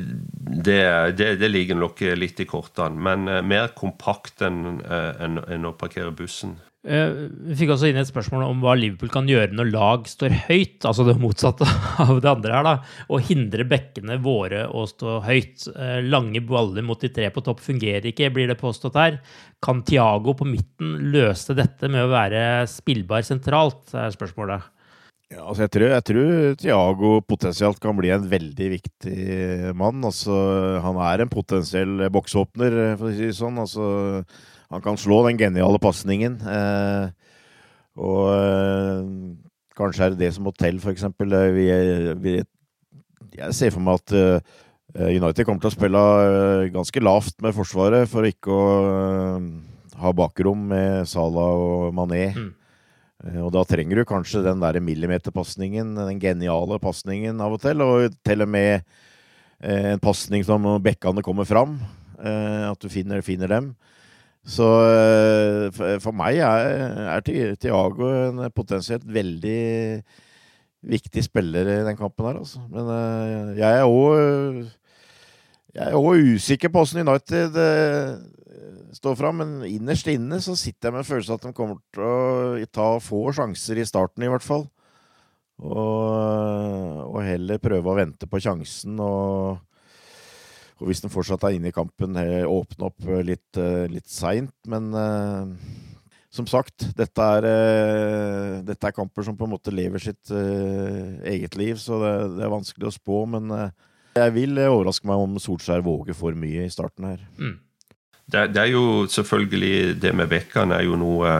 det, 0.66 0.80
det, 1.18 1.30
det, 1.40 1.50
ligger 1.50 1.78
nok 1.80 2.02
litt 2.14 2.40
i 2.42 2.48
kortene, 2.48 3.00
men 3.08 3.28
eh, 3.30 3.42
mer 3.42 3.72
kompakt 3.76 4.44
enn 4.46 4.80
en, 4.86 5.40
en 5.42 5.70
å 5.70 5.76
parkere 5.78 6.14
bussen. 6.14 6.58
Eh, 6.86 7.12
vi 7.48 7.56
fikk 7.58 7.72
også 7.74 7.88
inn 7.90 7.98
et 7.98 8.06
spørsmål 8.06 8.44
om 8.46 8.60
hva 8.62 8.76
Liverpool 8.78 9.10
kan 9.10 9.26
gjøre 9.26 9.56
når 9.56 9.72
lag 9.72 10.04
står 10.06 10.36
høyt, 10.46 10.84
altså 10.86 11.06
det 11.08 11.16
motsatte 11.18 11.66
av 12.04 12.20
det 12.22 12.30
andre 12.30 12.54
her, 12.54 12.66
da, 12.66 12.74
og 13.10 13.26
hindre 13.26 13.66
bekkene 13.66 14.20
våre 14.22 14.66
å 14.70 14.84
stå 14.86 15.18
høyt. 15.26 15.66
Eh, 15.72 15.98
lange 16.06 16.44
baller 16.46 16.86
mot 16.86 17.02
de 17.02 17.10
tre 17.10 17.32
på 17.34 17.42
topp 17.42 17.64
fungerer 17.64 18.06
ikke, 18.12 18.30
blir 18.34 18.52
det 18.52 18.60
påstått 18.60 19.00
her. 19.00 19.18
Kan 19.64 19.82
Tiago 19.88 20.36
på 20.38 20.46
midten 20.46 21.10
løse 21.10 21.56
dette 21.58 21.90
med 21.90 22.06
å 22.06 22.14
være 22.14 22.40
spillbar 22.70 23.26
sentralt, 23.26 23.90
er 23.96 24.14
spørsmålet. 24.14 24.72
Ja, 25.26 25.42
altså 25.42 25.64
jeg, 25.64 25.70
tror, 25.74 25.88
jeg 25.90 26.06
tror 26.06 26.34
Thiago 26.60 27.08
potensielt 27.26 27.80
kan 27.82 27.96
bli 27.98 28.12
en 28.14 28.28
veldig 28.30 28.68
viktig 28.76 29.22
mann. 29.74 30.04
Altså, 30.06 30.36
han 30.84 31.00
er 31.02 31.24
en 31.24 31.32
potensiell 31.32 32.04
boksåpner, 32.14 32.76
for 32.94 33.10
å 33.10 33.16
si 33.16 33.32
det 33.32 33.34
sånn. 33.34 33.58
Altså, 33.58 33.88
han 34.72 34.82
kan 34.82 34.98
slå 34.98 35.22
den 35.26 35.38
geniale 35.38 35.78
pasningen. 35.82 36.40
Eh, 36.42 37.08
og 38.02 38.22
eh, 38.34 39.06
kanskje 39.78 40.06
er 40.08 40.14
det 40.14 40.24
det 40.24 40.32
som 40.34 40.46
må 40.48 40.52
til, 40.56 40.80
f.eks. 40.82 41.06
Eh, 41.06 42.42
jeg 43.36 43.56
ser 43.56 43.74
for 43.74 43.84
meg 43.84 44.00
at 44.00 44.16
United 44.96 45.44
kommer 45.44 45.60
til 45.60 45.68
å 45.68 45.74
spille 45.74 46.02
ganske 46.72 47.02
lavt 47.02 47.42
med 47.44 47.52
Forsvaret 47.52 48.08
for 48.08 48.24
ikke 48.24 48.54
å 48.54 48.68
ha 50.00 50.12
bakrom 50.16 50.62
med 50.70 51.08
Salah 51.10 51.50
og 51.52 51.90
Mané. 51.96 52.30
Mm. 52.32 52.54
Og 53.42 53.50
da 53.52 53.64
trenger 53.68 54.00
du 54.00 54.06
kanskje 54.08 54.44
den 54.44 54.62
der 54.62 54.78
millimeterpasningen, 54.80 55.94
den 55.98 56.22
geniale 56.22 56.78
pasningen 56.80 57.42
av 57.44 57.56
og 57.56 57.60
til, 57.64 57.84
og 57.84 58.16
til 58.24 58.44
og 58.44 58.50
med 58.52 58.86
en 59.60 60.00
pasning 60.00 60.44
som 60.48 60.64
bekkene 60.84 61.24
kommer 61.26 61.48
fram. 61.48 61.76
At 62.16 62.80
du 62.80 62.88
finner, 62.92 63.24
finner 63.26 63.52
dem. 63.52 63.74
Så 64.46 64.66
eh, 64.86 65.98
for 66.02 66.14
meg 66.14 66.38
er, 66.38 67.16
er 67.16 67.56
Tiago 67.58 68.08
en 68.14 68.44
potensielt 68.54 69.02
veldig 69.02 69.60
viktig 70.86 71.24
spiller 71.26 71.66
i 71.66 71.80
den 71.86 71.98
kampen 71.98 72.28
her, 72.28 72.38
altså. 72.44 72.62
Men 72.70 72.90
eh, 72.94 73.56
jeg 73.58 73.80
er 73.80 73.90
òg 73.90 74.68
jeg 75.76 75.90
er 75.90 75.98
òg 75.98 76.30
usikker 76.36 76.70
på 76.72 76.84
åssen 76.86 77.02
United 77.02 77.58
eh, 77.60 78.14
står 78.96 79.18
fram, 79.18 79.42
men 79.42 79.66
innerst 79.68 80.08
inne 80.08 80.38
så 80.40 80.54
sitter 80.56 80.88
jeg 80.88 80.94
med 80.94 81.02
en 81.02 81.10
følelse 81.10 81.36
at 81.36 81.44
de 81.44 81.52
kommer 81.56 81.82
til 81.92 82.06
å 82.06 82.70
ta 82.72 82.88
få 83.02 83.26
sjanser 83.36 83.82
i 83.82 83.88
starten, 83.88 84.24
i 84.24 84.30
hvert 84.30 84.46
fall. 84.46 84.64
Og, 85.56 87.02
og 87.10 87.20
heller 87.24 87.60
prøve 87.60 87.92
å 87.92 87.96
vente 87.98 88.28
på 88.28 88.40
sjansen 88.44 88.96
og 89.00 89.58
og 90.76 90.90
hvis 90.90 91.00
den 91.00 91.12
fortsatt 91.12 91.44
er 91.46 91.56
inne 91.56 91.70
i 91.70 91.74
kampen, 91.74 92.16
åpne 92.16 92.88
opp 92.90 93.08
eh, 93.08 93.24
litt, 93.24 93.60
eh, 93.60 93.86
litt 93.88 94.08
seint. 94.12 94.54
Men 94.68 94.90
som 96.36 96.48
sagt, 96.50 96.90
dette 96.98 97.26
er, 97.38 97.46
dette 98.66 98.84
er, 98.90 98.94
kamper 98.96 99.24
som 99.24 99.38
på 99.38 99.46
en 99.46 99.54
måte 99.54 99.72
lever 99.72 100.02
sitt 100.02 100.28
eget 100.28 101.56
liv, 101.56 101.78
så 101.80 101.96
det, 102.02 102.14
det, 102.34 102.42
er 102.44 102.52
vanskelig 102.52 102.90
å 102.90 102.92
spå. 102.92 103.22
Men 103.32 103.54
jeg 104.18 104.34
vil 104.36 104.60
overraske 104.66 105.08
meg 105.08 105.22
om 105.22 105.38
Solskjær 105.40 105.86
våger 105.86 106.18
for 106.18 106.36
mye 106.36 106.66
i 106.66 106.72
starten 106.72 107.08
her. 107.08 107.24
Mm. 107.40 107.56
Det, 108.26 108.42
det, 108.52 108.58
er 108.58 108.72
jo 108.72 109.04
selvfølgelig 109.06 110.00
Det 110.02 110.10
med 110.18 110.26
bekkene 110.26 110.80
er 110.80 110.88
jo 110.88 110.96
noe 110.98 111.30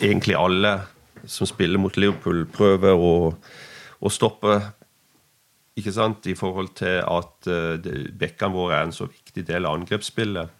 egentlig 0.00 0.38
alle 0.40 0.78
som 1.28 1.46
spiller 1.46 1.78
mot 1.78 1.94
Liverpool, 2.00 2.46
prøver 2.48 2.96
å, 2.96 3.12
å 4.00 4.10
stoppe 4.10 4.56
ikke 5.78 5.94
sant? 5.94 6.26
I 6.26 6.36
forhold 6.38 6.74
til 6.78 7.00
at 7.02 7.48
uh, 7.50 7.90
bekkene 8.18 8.54
våre 8.54 8.78
er 8.78 8.88
en 8.88 8.96
så 8.96 9.08
viktig 9.08 9.46
del 9.48 9.68
av 9.68 9.78
angrepsspillet. 9.78 10.54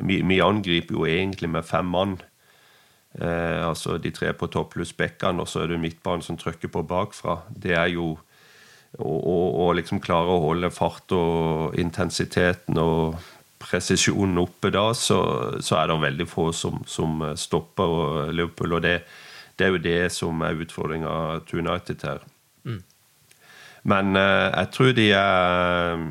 Vi, 0.00 0.20
vi 0.22 0.42
angriper 0.44 0.94
jo 0.94 1.06
egentlig 1.08 1.50
med 1.50 1.66
fem 1.66 1.88
mann. 1.90 2.18
Eh, 3.18 3.68
altså 3.68 3.96
de 3.98 4.12
tre 4.14 4.30
på 4.38 4.46
topp 4.54 4.76
pluss 4.76 4.92
bekkene, 4.94 5.42
og 5.42 5.50
så 5.50 5.64
er 5.64 5.72
det 5.72 5.80
midtbanen 5.82 6.22
som 6.22 6.38
trykker 6.38 6.70
på 6.70 6.84
bakfra. 6.86 7.40
Det 7.50 7.74
er 7.74 7.90
jo 7.90 8.12
å, 8.98 9.70
liksom 9.74 10.00
klare 10.02 10.34
å 10.34 10.44
holde 10.46 10.70
fart 10.74 11.12
og 11.14 11.76
intensiteten 11.78 12.78
og 12.82 13.18
presisjonen 13.60 14.38
oppe 14.40 14.70
da, 14.74 14.88
så, 14.96 15.20
så 15.62 15.76
er 15.78 15.90
det 15.90 15.98
veldig 16.06 16.26
få 16.30 16.48
som, 16.56 16.80
som 16.88 17.20
stopper 17.38 18.30
Liverpool. 18.34 18.78
Og 18.78 18.86
det, 18.86 18.96
det, 19.56 19.66
er 19.66 19.74
jo 19.74 19.82
det 19.84 20.00
som 20.14 20.46
er 20.46 20.62
utfordringa 20.64 21.12
til 21.50 21.62
United 21.66 22.06
her. 22.06 22.24
Mm. 22.64 22.80
Men 23.88 24.16
eh, 24.18 24.48
jeg 24.48 24.72
tror 24.74 24.90
de 24.96 25.06
er 25.16 26.02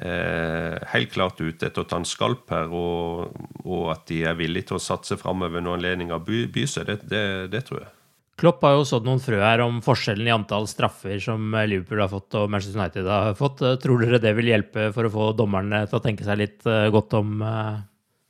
eh, 0.00 0.78
helt 0.94 1.12
klart 1.12 1.42
ute 1.42 1.68
etter 1.68 1.84
å 1.84 1.88
ta 1.88 2.00
en 2.00 2.08
skalp 2.08 2.48
her, 2.54 2.72
og, 2.72 3.34
og, 3.64 3.90
at 3.92 4.06
de 4.10 4.22
er 4.30 4.38
villige 4.38 4.70
til 4.70 4.78
å 4.78 4.84
satse 4.84 5.18
framover 5.20 5.64
når 5.64 5.80
anledninga 5.80 6.20
byr 6.24 6.70
seg. 6.70 6.88
Det, 6.88 6.98
det, 7.10 7.26
det, 7.52 7.64
tror 7.68 7.82
jeg. 7.82 7.92
Klopp 8.40 8.64
har 8.66 8.74
jo 8.74 8.88
sådd 8.88 9.06
noen 9.06 9.22
frø 9.22 9.38
her 9.38 9.62
om 9.62 9.78
forskjellen 9.84 10.26
i 10.26 10.34
antall 10.34 10.66
straffer 10.66 11.20
som 11.22 11.54
Liverpool 11.54 12.02
har 12.02 12.10
fått 12.10 12.34
og 12.40 12.50
Manchester 12.50 12.80
United 12.80 13.06
har 13.06 13.36
fått. 13.38 13.62
Tror 13.84 14.02
dere 14.02 14.18
det 14.22 14.34
vil 14.40 14.50
hjelpe 14.50 14.88
for 14.96 15.06
å 15.06 15.12
få 15.14 15.30
dommerne 15.38 15.84
til 15.86 16.00
å 16.00 16.02
tenke 16.02 16.26
seg 16.26 16.40
litt 16.42 16.66
eh, 16.66 16.90
godt 16.94 17.14
om 17.20 17.38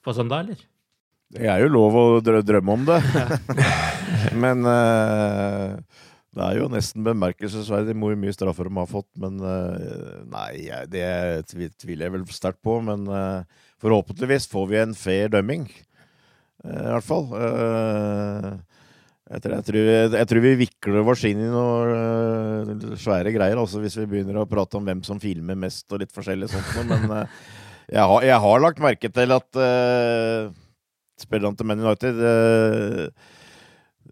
på 0.05 0.13
søndag, 0.13 0.45
eller? 0.45 0.65
Det 1.35 1.49
er 1.51 1.65
jo 1.65 1.71
lov 1.73 1.97
å 1.99 2.07
drømme 2.23 2.75
om 2.77 2.85
det. 2.87 3.01
Men 4.43 4.67
uh, 4.69 5.81
det 6.35 6.43
er 6.43 6.59
jo 6.59 6.69
nesten 6.73 7.05
bemerkelsesverdig 7.07 7.95
hvor 8.01 8.17
mye 8.19 8.35
straffer 8.35 8.67
de 8.67 8.75
har 8.81 8.91
fått, 8.91 9.11
men 9.23 9.39
eh, 9.39 10.21
Nei, 10.33 10.67
det 10.91 11.07
tviler 11.51 12.09
jeg 12.09 12.15
vel 12.17 12.25
sterkt 12.35 12.63
på. 12.65 12.81
Men 12.83 13.07
eh, 13.07 13.67
forhåpentligvis 13.83 14.49
får 14.51 14.71
vi 14.71 14.81
en 14.81 14.95
fair 14.99 15.31
dømming, 15.31 15.69
eh, 16.65 16.81
i 16.81 16.95
hvert 16.97 17.07
fall. 17.07 17.29
Jeg 19.25 19.41
tror, 19.41 19.55
jeg, 19.55 19.65
tror, 19.69 19.87
jeg 20.19 20.29
tror, 20.31 20.43
vi 20.45 20.57
vikler 20.61 21.13
oss 21.15 21.23
inn 21.29 21.41
i 21.41 21.53
noen 21.53 22.83
svære 23.01 23.33
greier 23.33 23.57
altså 23.57 23.81
hvis 23.81 23.97
vi 24.03 24.05
begynner 24.11 24.43
å 24.43 24.49
prate 24.49 24.77
om 24.77 24.85
hvem 24.85 25.01
som 25.07 25.23
filmer 25.23 25.57
mest 25.57 25.89
og 25.95 26.03
litt 26.03 26.13
forskjellig 26.13 26.51
sånt 26.53 26.75
noe. 26.77 26.99
Men 26.99 27.15
jeg 27.89 28.05
har, 28.11 28.27
jeg, 28.27 28.37
har, 28.45 28.61
lagt 28.61 28.83
merke 28.85 29.11
til 29.13 29.33
at 29.35 29.61
uh, 29.61 30.53
spillerne 31.21 31.57
til 31.57 31.69
Man 31.69 31.83
United 31.85 32.21
uh, 32.21 33.33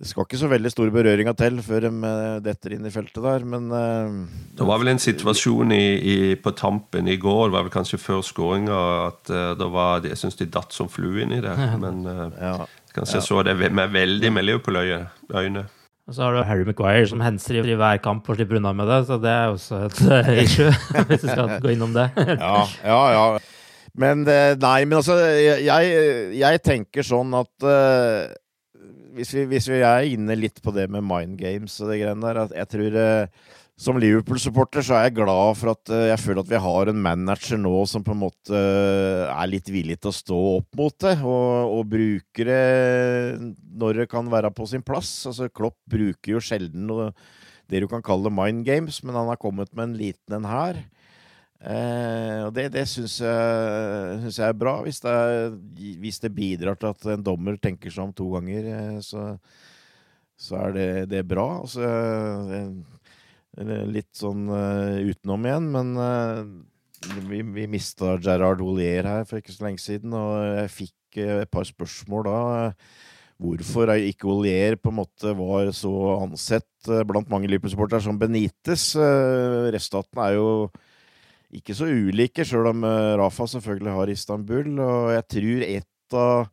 det 0.02 0.08
skal 0.10 0.24
ikke 0.26 0.38
så 0.40 0.48
veldig 0.50 0.70
stor 0.72 0.88
berøringa 0.90 1.30
til 1.38 1.60
før 1.62 1.84
de 1.84 1.90
eh, 2.08 2.38
detter 2.42 2.72
inn 2.74 2.86
i 2.88 2.90
feltet 2.90 3.22
der, 3.22 3.44
men 3.46 3.68
uh, 3.70 4.24
Det 4.58 4.66
var 4.66 4.80
vel 4.82 4.90
en 4.90 4.98
situasjon 4.98 5.70
i, 5.76 5.84
i, 5.94 6.16
på 6.34 6.50
tampen 6.58 7.06
i 7.06 7.14
går, 7.22 7.44
det 7.46 7.54
var 7.54 7.68
vel 7.68 7.74
kanskje 7.76 8.00
før 8.02 8.24
skåringa, 8.26 8.80
at 9.04 9.30
uh, 9.30 9.52
det 9.60 9.68
var, 9.70 10.02
jeg 10.10 10.18
syns 10.18 10.40
de 10.40 10.48
datt 10.50 10.74
som 10.74 10.90
flue 10.90 11.22
inn 11.22 11.36
i 11.36 11.38
det. 11.44 11.54
Men 11.78 12.02
uh, 12.08 12.24
ja. 12.34 12.56
kanskje 12.96 13.20
jeg 13.20 13.28
så 13.28 13.46
det 13.46 13.54
med 13.62 13.94
veldig 13.94 14.34
med 14.34 14.50
øyne. 14.50 15.64
Og 16.10 16.18
så 16.18 16.26
har 16.26 16.34
du 16.34 16.42
Harry 16.50 16.66
Maguire 16.66 17.06
som 17.06 17.22
henser 17.22 17.62
i 17.62 17.78
hver 17.78 18.02
kamp 18.02 18.26
og 18.26 18.40
slipper 18.40 18.58
unna 18.58 18.74
med 18.74 18.90
det, 18.90 19.00
så 19.06 19.22
det 19.22 19.30
er 19.30 19.54
også 19.54 19.84
et 19.86 20.04
issue, 20.48 20.74
hvis 21.06 21.22
du 21.22 21.30
skal 21.30 21.60
gå 21.62 21.76
innom 21.76 21.94
det. 21.94 22.10
ja, 22.18 22.66
ja, 22.82 23.02
ja. 23.14 23.26
Men 23.94 24.24
nei, 24.24 24.78
men 24.88 24.94
altså 24.96 25.18
Jeg, 25.20 25.88
jeg 26.32 26.60
tenker 26.64 27.04
sånn 27.04 27.34
at 27.36 27.66
uh, 27.68 28.32
hvis, 29.16 29.32
vi, 29.36 29.46
hvis, 29.50 29.68
vi, 29.70 29.80
er 29.84 30.12
inne 30.12 30.36
litt 30.38 30.62
på 30.64 30.74
det 30.74 30.88
med 30.92 31.04
mind 31.06 31.36
games 31.40 31.78
og 31.80 31.92
det 31.92 32.00
greiene 32.02 32.24
der, 32.24 32.40
at 32.46 32.54
jeg 32.56 32.70
tror 32.74 32.96
eh, 33.02 33.50
som 33.82 33.98
Liverpool-supporter 33.98 34.84
så 34.84 34.96
er 34.98 35.06
jeg 35.08 35.16
glad 35.20 35.58
for 35.58 35.72
at 35.72 35.92
eh, 35.92 36.08
jeg 36.10 36.20
føler 36.22 36.42
at 36.44 36.52
vi 36.52 36.62
har 36.66 36.90
en 36.90 37.02
manager 37.04 37.60
nå 37.60 37.74
som 37.90 38.04
på 38.06 38.14
en 38.14 38.22
måte 38.22 38.62
er 39.26 39.50
litt 39.50 39.70
villig 39.72 39.98
til 40.00 40.12
å 40.12 40.16
stå 40.16 40.40
opp 40.58 40.78
mot 40.78 40.96
det, 41.04 41.16
og, 41.20 41.76
og 41.78 41.92
bruker 41.92 42.52
det 42.52 42.62
når 43.72 44.02
det 44.02 44.10
kan 44.12 44.28
være 44.32 44.52
på 44.54 44.68
sin 44.70 44.84
plass. 44.86 45.14
Altså 45.30 45.50
Klopp 45.50 45.78
bruker 45.90 46.36
jo 46.36 46.44
sjelden 46.44 46.90
det 47.72 47.80
du 47.82 47.88
kan 47.88 48.04
kalle 48.04 48.32
mind 48.32 48.66
games, 48.68 49.00
men 49.02 49.16
han 49.16 49.30
har 49.32 49.40
kommet 49.40 49.72
med 49.72 49.88
en 49.90 49.98
liten 49.98 50.36
en 50.36 50.48
her. 50.48 50.82
Eh, 51.62 52.40
og 52.42 52.50
det, 52.56 52.72
det 52.74 52.82
syns 52.90 53.20
jeg, 53.22 54.16
synes 54.24 54.38
jeg 54.40 54.48
er 54.48 54.58
bra. 54.58 54.80
Hvis 54.82 54.98
det, 55.04 55.14
hvis 56.02 56.18
det, 56.22 56.32
bidrar 56.34 56.78
til 56.78 56.90
at 56.90 57.06
en 57.14 57.22
dommer 57.26 57.58
tenker 57.62 57.92
seg 57.92 58.08
om 58.08 58.16
to 58.16 58.26
ganger, 58.34 58.66
eh, 58.72 58.98
så, 59.04 59.28
så 60.34 60.58
er 60.66 60.74
det, 60.76 60.88
det 61.12 61.22
er 61.22 61.30
bra. 61.30 61.46
Altså, 61.62 61.86
litt 63.92 64.10
sånn 64.16 64.46
uh, 64.48 64.96
utenom 65.04 65.44
igjen, 65.44 65.66
men 65.74 65.88
vi, 67.28 67.42
vi 67.44 67.66
mista 67.68 68.14
Gerard 68.16 68.62
Ollier 68.64 69.04
her 69.04 69.26
for 69.28 69.42
ikke 69.42 69.52
så 69.52 69.66
lenge 69.66 69.82
siden, 69.82 70.14
og 70.16 70.38
jeg 70.56 70.70
fikk 70.72 71.18
et 71.20 71.50
par 71.52 71.66
spørsmål 71.68 72.24
da. 72.30 72.38
Hvorfor 73.42 73.92
ikke 73.92 74.30
Ollier 74.32 74.78
på 74.80 74.88
en 74.88 75.02
måte 75.02 75.34
var 75.36 75.68
så 75.76 75.92
ansett 76.14 76.88
blant 77.06 77.28
mange 77.28 77.50
Liverpool-supportere 77.50 78.06
som 78.06 78.16
Benitez? 78.18 78.94
Reststaten 79.74 80.22
er 80.24 80.38
jo 80.38 80.48
ikke 81.52 81.76
så 81.76 81.88
ulike, 81.88 82.44
sjøl 82.48 82.70
om 82.72 82.84
eh, 82.88 83.14
Rafa 83.20 83.46
selvfølgelig 83.54 83.96
har 83.96 84.12
Istanbul. 84.12 84.76
Og 84.80 85.08
jeg 85.12 85.26
tror 85.36 85.64
et 85.68 86.16
av 86.16 86.46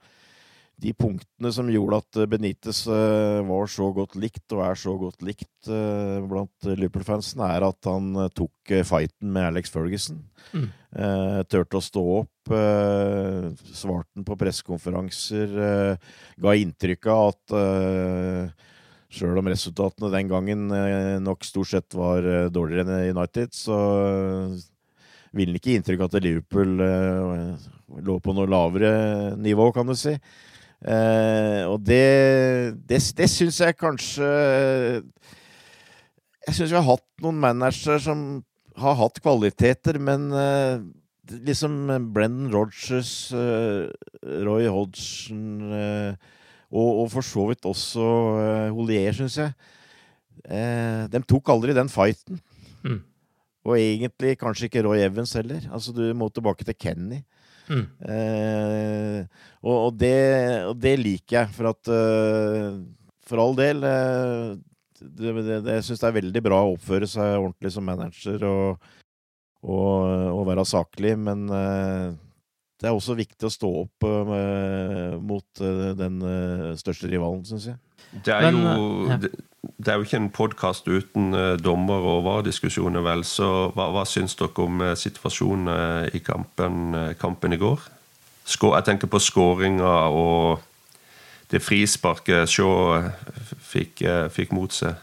de 0.79 0.93
punktene 0.95 1.51
som 1.51 1.67
gjorde 1.71 1.97
at 1.99 2.19
Benitez 2.31 2.85
eh, 2.87 3.39
var 3.47 3.71
så 3.71 3.89
godt 3.95 4.15
likt, 4.19 4.45
og 4.55 4.63
er 4.63 4.79
så 4.79 4.95
godt 4.99 5.23
likt 5.27 5.71
eh, 5.71 6.19
blant 6.23 6.67
Liverpool-fansen, 6.67 7.43
er 7.47 7.67
at 7.67 7.89
han 7.89 8.11
tok 8.35 8.73
fighten 8.87 9.31
med 9.35 9.49
Alex 9.53 9.71
Ferguson. 9.71 10.23
Mm. 10.55 10.69
Turte 11.51 11.77
å 11.77 11.83
stå 11.85 12.01
opp, 12.15 12.49
svarte 12.49 14.09
han 14.17 14.25
på 14.25 14.37
pressekonferanser, 14.41 15.51
ga 16.41 16.53
inntrykk 16.57 17.09
av 17.13 17.27
at 17.27 17.53
Sjøl 19.13 19.37
om 19.41 19.51
resultatene 19.51 20.09
den 20.13 20.31
gangen 20.31 20.65
nok 21.21 21.45
stort 21.45 21.69
sett 21.69 21.93
var 21.97 22.25
dårligere 22.53 22.87
enn 22.87 23.13
United, 23.19 23.53
så 23.53 23.77
vil 25.35 25.55
ikke 25.57 25.75
inntrykk 25.77 26.03
av 26.03 26.11
at 26.11 26.23
Liverpool 26.23 26.79
uh, 26.81 27.67
lå 28.05 28.17
på 28.23 28.35
noe 28.35 28.49
lavere 28.49 28.91
nivå, 29.39 29.69
kan 29.75 29.89
du 29.89 29.95
si. 29.97 30.15
Uh, 30.79 31.67
og 31.73 31.81
det, 31.83 32.77
det, 32.87 33.01
det 33.17 33.25
syns 33.27 33.57
jeg 33.59 33.75
kanskje 33.75 34.27
Jeg 36.45 36.53
syns 36.55 36.71
vi 36.71 36.77
har 36.77 36.85
hatt 36.87 37.03
noen 37.19 37.41
managere 37.41 37.97
som 37.99 38.21
har 38.79 38.95
hatt 38.95 39.19
kvaliteter, 39.19 39.99
men 39.99 40.29
uh, 40.31 40.79
liksom 41.29 41.75
Brendan 42.15 42.47
Rogers, 42.53 43.29
Roy 43.35 44.69
Hodgson 44.71 45.67
og, 45.69 46.87
og, 46.87 47.03
for 47.11 47.25
så 47.25 47.43
vidt 47.51 47.67
også 47.69 48.05
Holier, 48.73 49.13
syns 49.13 49.37
jeg. 49.37 49.53
de 51.13 51.21
tok 51.29 51.51
aldri 51.53 51.75
den 51.77 51.91
fighten. 51.91 52.39
Mm. 52.81 53.03
Og 53.69 53.77
egentlig 53.77 54.37
kanskje 54.41 54.69
ikke 54.69 54.83
Roy 54.87 55.03
Evans 55.05 55.35
heller. 55.37 55.65
Altså, 55.69 55.93
du 55.93 56.07
må 56.17 56.29
tilbake 56.33 56.65
til 56.65 56.77
Kenny. 56.77 57.21
Mm. 57.69 57.83
Eh, 58.01 59.19
og, 59.61 59.75
og, 59.75 59.91
det, 60.01 60.15
og, 60.65 60.73
det, 60.81 60.95
liker 60.97 61.35
jeg, 61.35 61.51
for 61.53 61.69
at 61.69 61.91
uh, 61.93 62.79
For 63.29 63.41
all 63.43 63.53
del 63.59 63.83
uh, 63.85 64.55
det, 64.97 65.35
det, 65.35 65.59
det, 65.67 65.75
Jeg 65.75 65.85
syns 65.85 66.01
det 66.01 66.07
er 66.09 66.15
veldig 66.15 66.41
bra 66.47 66.63
å 66.65 66.71
oppføre 66.73 67.09
seg 67.09 67.35
ordentlig 67.35 67.71
som 67.75 67.85
manager 67.85 68.47
og, 68.47 68.89
og, 69.61 70.09
og 70.33 70.41
være 70.49 70.65
saklig, 70.65 71.13
men 71.21 71.45
uh, 71.53 72.09
det 72.81 72.89
er 72.89 72.95
også 72.95 73.13
viktig 73.19 73.45
å 73.45 73.53
stå 73.53 73.69
opp 73.83 74.05
mot 75.19 75.61
den 75.99 76.21
største 76.79 77.09
rivalen, 77.11 77.41
syns 77.43 77.65
jeg. 77.67 77.75
Det 78.23 78.31
er, 78.31 78.45
Men, 78.47 78.61
jo, 78.63 78.85
ja. 79.11 79.17
Det, 79.61 79.87
er 79.87 79.97
jo 79.97 80.07
ikke 80.07 80.19
en 80.19 80.31
podkast 80.31 80.87
uten 80.87 81.33
uh, 81.35 81.57
dommer- 81.59 82.05
og 82.13 82.23
VAR-diskusjoner, 82.27 83.03
vel. 83.05 83.25
Så 83.27 83.69
hva, 83.75 83.89
hva 83.95 84.05
syns 84.07 84.37
dere 84.39 84.63
om 84.63 84.83
uh, 84.83 84.93
situasjonen 84.97 85.71
uh, 85.71 86.07
i 86.15 86.21
kampen, 86.23 86.95
kampen, 87.19 87.55
i 87.55 87.61
går? 87.61 87.89
Jeg 88.49 88.85
tenker 88.87 89.11
på 89.11 89.21
skåringa 89.21 89.91
og 90.09 90.63
det 91.51 91.61
frisparket 91.61 92.49
Shaw 92.49 93.11
fikk, 93.61 94.01
fikk 94.33 94.55
mot 94.57 94.73
seg. 94.73 94.97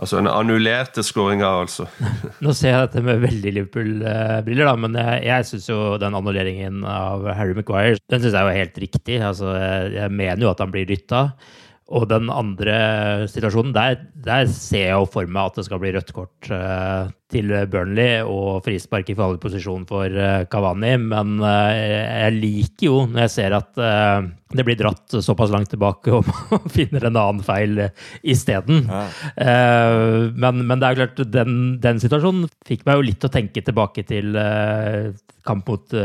Altså 0.00 0.18
den 0.18 0.28
annullerte 0.28 1.04
skåringa, 1.04 1.48
altså. 1.62 1.86
Nå 2.44 2.54
ser 2.56 2.72
jeg 2.72 2.86
dette 2.86 3.02
med 3.04 3.20
veldig 3.22 3.52
Liverpool-briller, 3.58 4.68
da, 4.68 4.76
men 4.80 4.96
jeg, 4.98 5.18
jeg 5.28 5.48
syns 5.50 5.68
jo 5.68 5.80
den 6.00 6.16
annulleringen 6.16 6.80
av 6.88 7.26
Harry 7.36 7.56
Maguire 7.56 8.00
den 8.10 8.22
synes 8.22 8.36
jeg 8.36 8.48
var 8.48 8.56
helt 8.56 8.80
riktig. 8.82 9.18
Altså, 9.20 9.52
jeg, 9.56 9.92
jeg 9.98 10.16
mener 10.22 10.46
jo 10.46 10.52
at 10.52 10.64
han 10.64 10.72
blir 10.72 10.88
dytta. 10.88 11.26
Og 11.90 12.06
den 12.10 12.30
andre 12.30 12.76
situasjonen, 13.30 13.74
der, 13.74 14.04
der, 14.24 14.46
ser 14.46 14.86
jeg 14.86 14.94
jo 14.94 15.08
for 15.10 15.26
meg 15.28 15.50
at 15.50 15.58
det 15.58 15.66
skal 15.66 15.80
bli 15.82 15.92
rødt 15.96 16.12
kort 16.14 16.50
uh, 16.54 17.10
til 17.32 17.52
Burnley 17.72 18.20
og 18.22 18.62
frispark 18.66 19.10
i 19.12 19.16
farlig 19.18 19.40
posisjon 19.42 19.86
for 19.88 20.06
Kavani, 20.06 20.48
Cavani. 20.52 20.92
Men 21.00 21.34
uh, 21.42 21.72
jeg 21.72 22.38
liker 22.38 22.88
jo 22.88 23.02
når 23.08 23.26
jeg 23.26 23.34
ser 23.36 23.56
at 23.56 23.82
det 24.52 24.64
blir 24.68 24.76
dratt 24.76 25.14
såpass 25.24 25.48
langt 25.52 25.70
tilbake 25.72 26.12
og 26.12 26.26
man 26.52 26.72
finner 26.72 27.06
en 27.08 27.16
annen 27.16 27.44
feil 27.44 27.86
isteden. 28.20 28.84
Ja. 28.84 29.06
Men, 30.36 30.60
men 30.68 30.80
det 30.82 30.90
er 30.90 30.98
klart, 30.98 31.22
den, 31.32 31.54
den, 31.80 32.00
situasjonen 32.02 32.50
fikk 32.68 32.84
meg 32.84 32.98
jo 32.98 33.06
litt 33.06 33.24
å 33.24 33.32
tenke 33.32 33.64
tilbake 33.64 34.04
til 34.08 34.36
kamp 35.48 35.70
mot, 35.72 35.96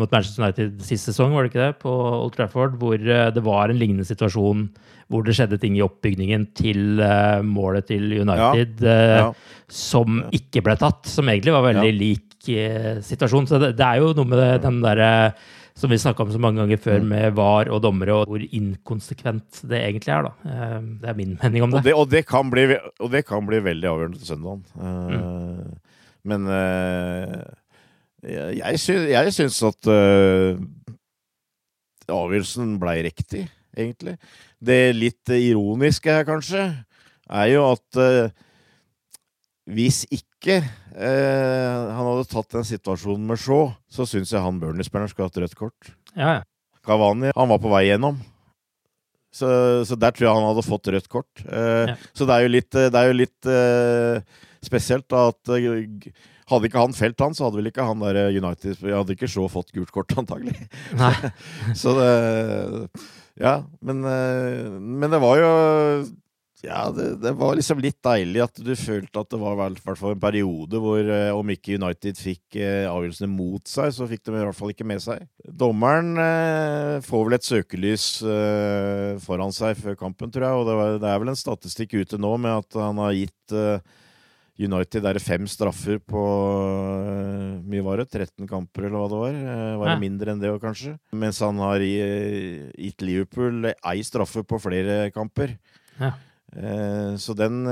mot 0.00 0.14
Manchester 0.16 0.46
United 0.46 0.80
sist 0.86 1.10
sesong, 1.10 1.36
var 1.36 1.44
det 1.44 1.52
ikke 1.52 1.66
det? 1.66 1.74
På 1.84 1.92
Old 2.22 2.38
Trafford, 2.38 2.78
hvor 2.80 2.96
det 2.96 3.44
var 3.44 3.68
en 3.68 3.80
lignende 3.80 4.08
situasjon 4.08 4.70
hvor 5.10 5.26
det 5.26 5.34
skjedde 5.36 5.58
ting 5.60 5.76
i 5.76 5.82
oppbygningen 5.84 6.46
til 6.58 7.02
målet 7.46 7.88
til 7.90 8.12
United 8.22 8.84
ja. 8.86 8.98
Ja. 9.18 9.24
som 9.66 10.22
ikke 10.34 10.62
ble 10.66 10.69
tatt. 10.78 11.08
Som 11.10 11.30
egentlig 11.30 11.54
var 11.54 11.64
veldig 11.66 11.88
ja. 11.90 11.96
lik 11.96 12.50
eh, 12.52 13.00
situasjon. 13.04 13.48
Så 13.50 13.58
det, 13.62 13.72
det, 13.78 13.86
er 13.86 14.02
jo 14.02 14.12
noe 14.16 14.28
med 14.28 14.38
det, 14.40 14.50
den 14.66 14.80
derre 14.84 15.10
som 15.80 15.88
vi 15.88 15.96
snakka 16.00 16.26
om 16.26 16.32
så 16.34 16.38
mange 16.42 16.60
ganger 16.60 16.80
før, 16.82 16.98
mm. 17.00 17.08
med 17.08 17.36
VAR 17.38 17.70
og 17.72 17.80
dommere, 17.80 18.12
og 18.12 18.28
hvor 18.28 18.42
inkonsekvent 18.44 19.62
det 19.70 19.78
egentlig 19.80 20.12
er. 20.12 20.26
da. 20.26 20.32
Det 21.00 21.08
er 21.08 21.16
min 21.16 21.38
mening 21.40 21.64
om 21.64 21.72
det. 21.72 21.80
Og 21.80 21.86
det, 21.86 21.94
og 22.02 22.10
det, 22.12 22.22
kan, 22.28 22.50
bli, 22.52 22.66
og 22.76 23.08
det 23.14 23.22
kan, 23.24 23.46
bli, 23.48 23.62
veldig 23.64 23.88
avgjørende 23.88 24.20
til 24.20 24.28
søndagen. 24.28 24.60
Mm. 24.76 25.78
Men 26.28 26.50
jeg, 28.58 28.82
syns, 28.82 29.06
jeg 29.08 29.32
syns 29.38 29.62
at 29.70 29.90
avgjørelsen 32.10 32.76
blei 32.82 32.98
riktig, 33.06 33.46
egentlig. 33.72 34.18
Det 34.60 34.80
litt 34.98 35.32
ironiske 35.32 36.12
her, 36.12 36.28
kanskje, 36.28 36.66
er 37.30 37.50
jo 37.54 37.64
at 37.70 38.02
hvis 39.70 40.02
ikke 40.10 40.58
eh, 40.60 41.92
han 41.94 42.06
hadde 42.06 42.28
tatt 42.30 42.56
den 42.56 42.66
situasjonen 42.66 43.28
med 43.28 43.40
Shaw, 43.40 43.70
så 43.90 44.06
syns 44.08 44.32
jeg 44.34 44.42
han 44.42 44.60
Burnley-spilleren 44.62 45.10
skulle 45.12 45.30
hatt 45.30 45.40
rødt 45.42 45.56
kort. 45.58 45.92
Ja, 46.14 46.40
ja. 46.40 46.42
Kavani, 46.86 47.30
han 47.36 47.50
var 47.50 47.60
på 47.60 47.70
vei 47.72 47.84
gjennom. 47.90 48.18
Så, 49.30 49.46
så, 49.86 49.94
der 50.00 50.14
tror 50.16 50.26
jeg 50.26 50.38
han 50.40 50.48
hadde 50.48 50.66
fått 50.66 50.90
rødt 50.90 51.10
kort. 51.12 51.44
Eh, 51.44 51.92
ja. 51.92 51.96
Så 52.16 52.26
det 52.26 52.36
er 52.36 52.46
jo 52.46 52.54
litt, 52.56 52.70
det 52.72 52.98
er 52.98 53.10
jo 53.10 53.18
litt 53.20 53.50
spesielt 54.64 55.06
da, 55.12 55.28
at 55.30 55.54
hadde 56.50 56.66
ikke 56.66 56.82
han 56.82 56.96
felt 56.96 57.22
han, 57.22 57.36
så 57.36 57.46
hadde 57.46 57.60
vel 57.60 57.70
ikke 57.70 57.86
han 57.86 58.02
der 58.02 58.18
United 58.34 58.82
Hadde 58.82 59.14
ikke 59.14 59.28
Shaw 59.30 59.46
fått 59.52 59.70
gult 59.76 59.92
kort, 59.94 60.12
antagelig. 60.20 60.56
Nei. 60.98 61.14
så 61.78 61.94
det 62.00 62.10
ja, 63.40 63.60
men, 63.80 64.04
eh, 64.04 64.68
men, 64.78 65.08
det 65.10 65.20
var 65.22 65.38
jo 65.40 65.50
Ja, 66.60 66.90
det, 66.92 67.14
det, 67.22 67.30
var 67.40 67.54
liksom 67.56 67.80
litt 67.80 67.96
deilig 68.04 68.42
at 68.44 68.58
du 68.60 68.72
følte 68.76 69.22
at 69.22 69.30
det 69.32 69.38
var 69.40 69.56
i 69.56 69.78
hvert 69.80 70.00
fall 70.00 70.12
en 70.12 70.20
periode 70.20 70.80
hvor 70.82 71.00
eh, 71.00 71.30
om 71.32 71.52
ikke 71.54 71.78
United 71.80 72.20
fikk 72.20 72.58
eh, 72.60 72.84
avgjørelsene 72.90 73.30
mot 73.32 73.64
seg, 73.70 73.94
så 73.96 74.08
fikk 74.10 74.26
de 74.26 74.34
i 74.34 74.42
hvert 74.44 74.58
fall 74.58 74.74
ikke 74.74 74.88
med 74.88 75.00
seg. 75.00 75.24
Dommeren 75.40 76.12
får 77.06 77.24
vel 77.26 77.38
et 77.38 77.48
søkelys 77.48 78.10
foran 79.24 79.56
seg 79.56 79.80
før 79.80 79.96
kampen, 80.04 80.32
tror 80.32 80.46
jeg. 80.46 80.60
Og 80.60 80.68
det, 80.68 80.76
var, 80.76 81.00
det 81.00 81.08
er 81.10 81.24
vel 81.24 81.32
en 81.32 81.40
statistikk 81.40 81.96
ute 81.96 82.20
nå 82.20 82.36
med 82.40 82.60
at 82.60 82.80
han 82.80 83.00
har 83.00 83.16
gitt 83.16 83.58
United 84.60 85.06
er 85.08 85.16
fem 85.24 85.46
straffer 85.48 85.96
på 86.04 86.20
uh, 86.20 87.56
mye 87.64 87.84
var 87.84 88.02
det? 88.02 88.10
13 88.12 88.48
kamper, 88.50 88.90
eller 88.90 88.98
hva 89.00 89.08
det 89.08 89.20
var? 89.22 89.38
Var 89.80 89.92
det 89.94 90.00
mindre 90.02 90.34
enn 90.34 90.42
det 90.42 90.52
kanskje? 90.60 90.98
Mens 91.16 91.40
han 91.40 91.60
har 91.64 91.80
gitt 91.80 93.04
Liverpool 93.06 93.70
ei 93.72 94.02
straffe 94.04 94.44
på 94.44 94.60
flere 94.60 95.06
kamper. 95.14 95.56
Ja. 95.96 96.12
Uh, 96.50 97.14
så 97.20 97.34
den 97.38 97.62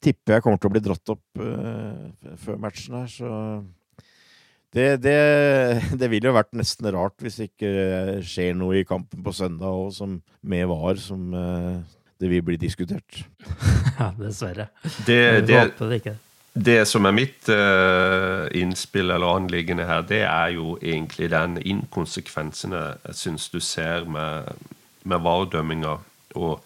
tipper 0.00 0.38
jeg 0.38 0.44
kommer 0.44 0.60
til 0.60 0.70
å 0.70 0.74
bli 0.74 0.84
dratt 0.84 1.12
opp 1.12 1.42
før 2.44 2.60
matchen 2.62 3.00
her, 3.02 3.10
så 3.12 3.32
Det, 4.74 4.96
det, 4.98 5.18
det 5.94 6.08
ville 6.10 6.26
jo 6.26 6.34
vært 6.34 6.56
nesten 6.58 6.88
rart 6.90 7.14
hvis 7.22 7.36
det 7.38 7.44
ikke 7.52 8.22
skjer 8.26 8.56
noe 8.58 8.80
i 8.80 8.86
kampen 8.88 9.22
på 9.22 9.34
søndag 9.36 9.70
òg, 9.70 9.92
som 9.94 10.16
med 10.42 10.66
VAR, 10.66 10.98
som 11.00 11.34
eh, 11.34 11.78
det 12.20 12.30
vil 12.30 12.42
bli 12.42 12.56
diskutert. 12.60 13.24
ja, 13.98 14.12
dessverre. 14.18 14.68
Det, 15.06 15.46
det, 15.46 15.58
håper 15.60 15.90
det 15.90 16.00
ikke. 16.02 16.16
det 16.54 16.78
som 16.88 17.06
er 17.08 17.16
mitt 17.16 17.48
uh, 17.50 18.46
innspill 18.54 19.10
eller 19.10 19.38
anliggende 19.38 19.86
her, 19.88 20.04
det 20.06 20.22
er 20.26 20.54
jo 20.56 20.76
egentlig 20.82 21.30
den 21.32 21.58
inkonsekvensene 21.62 22.82
jeg, 22.82 23.00
jeg 23.08 23.20
syns 23.22 23.48
du 23.54 23.60
ser 23.60 24.06
med, 24.10 24.52
med 25.04 25.24
VAR-dømminga. 25.24 25.98
Og 26.34 26.62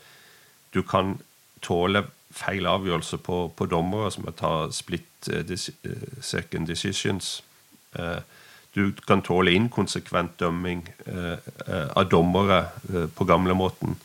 du 0.75 0.83
kan 0.83 1.17
tåle 1.65 2.05
feil 2.35 2.67
avgjørelse 2.69 3.19
på, 3.25 3.39
på 3.57 3.69
dommere 3.71 4.11
som 4.13 4.27
tar 4.37 4.73
split 4.77 5.31
eh, 5.33 5.45
eh, 5.49 6.09
second 6.21 6.69
decisions. 6.69 7.43
Eh, 7.99 8.19
du 8.77 8.93
kan 9.09 9.23
tåle 9.25 9.55
inkonsekvent 9.57 10.37
dømming 10.39 10.85
av 11.97 12.05
dommere 12.13 12.59
på 13.17 13.25
gamlemåten. 13.27 13.97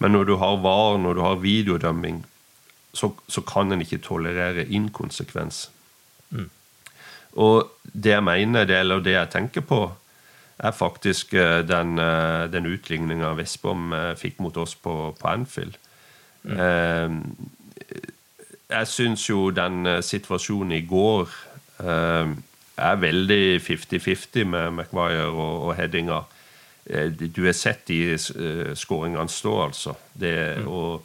Men 0.00 0.14
når 0.16 0.24
du 0.26 0.32
har 0.40 0.56
VAR, 0.64 0.96
når 0.98 1.14
du 1.14 1.20
har 1.20 1.42
videodømming, 1.42 2.22
så, 2.96 3.12
så 3.28 3.44
kan 3.46 3.70
en 3.70 3.84
ikke 3.84 4.00
tolerere 4.02 4.64
inkonsekvens. 4.64 5.68
Og 7.32 7.70
det 7.92 8.16
jeg 8.16 8.24
mener, 8.26 8.64
det, 8.66 8.80
eller 8.80 9.04
det 9.04 9.14
jeg 9.14 9.30
tenker 9.36 9.68
på, 9.70 9.82
er 10.58 10.74
faktisk 10.74 11.36
den, 11.68 11.94
den 12.56 12.66
utligninga 12.72 13.36
Vestbom 13.38 13.94
fikk 14.18 14.40
mot 14.40 14.56
oss 14.56 14.74
på, 14.74 15.12
på 15.20 15.28
Anfield. 15.28 15.78
Eh, 16.44 17.10
jeg 18.72 18.88
syns 18.88 19.28
jo 19.28 19.50
den 19.54 19.86
eh, 19.86 20.02
situasjonen 20.02 20.72
i 20.78 20.84
går 20.88 21.30
eh, 21.84 22.32
er 22.82 23.00
veldig 23.00 23.60
50-50 23.60 24.44
med 24.48 24.70
McWire 24.70 25.28
og, 25.30 25.68
og 25.68 25.74
headinga. 25.76 26.22
Eh, 26.86 27.10
du 27.12 27.44
har 27.46 27.54
sett 27.54 27.86
de 27.86 28.14
uh, 28.16 28.72
skåringene 28.74 29.28
stå, 29.30 29.56
altså. 29.66 29.94
Det, 30.18 30.34
og, 30.66 31.04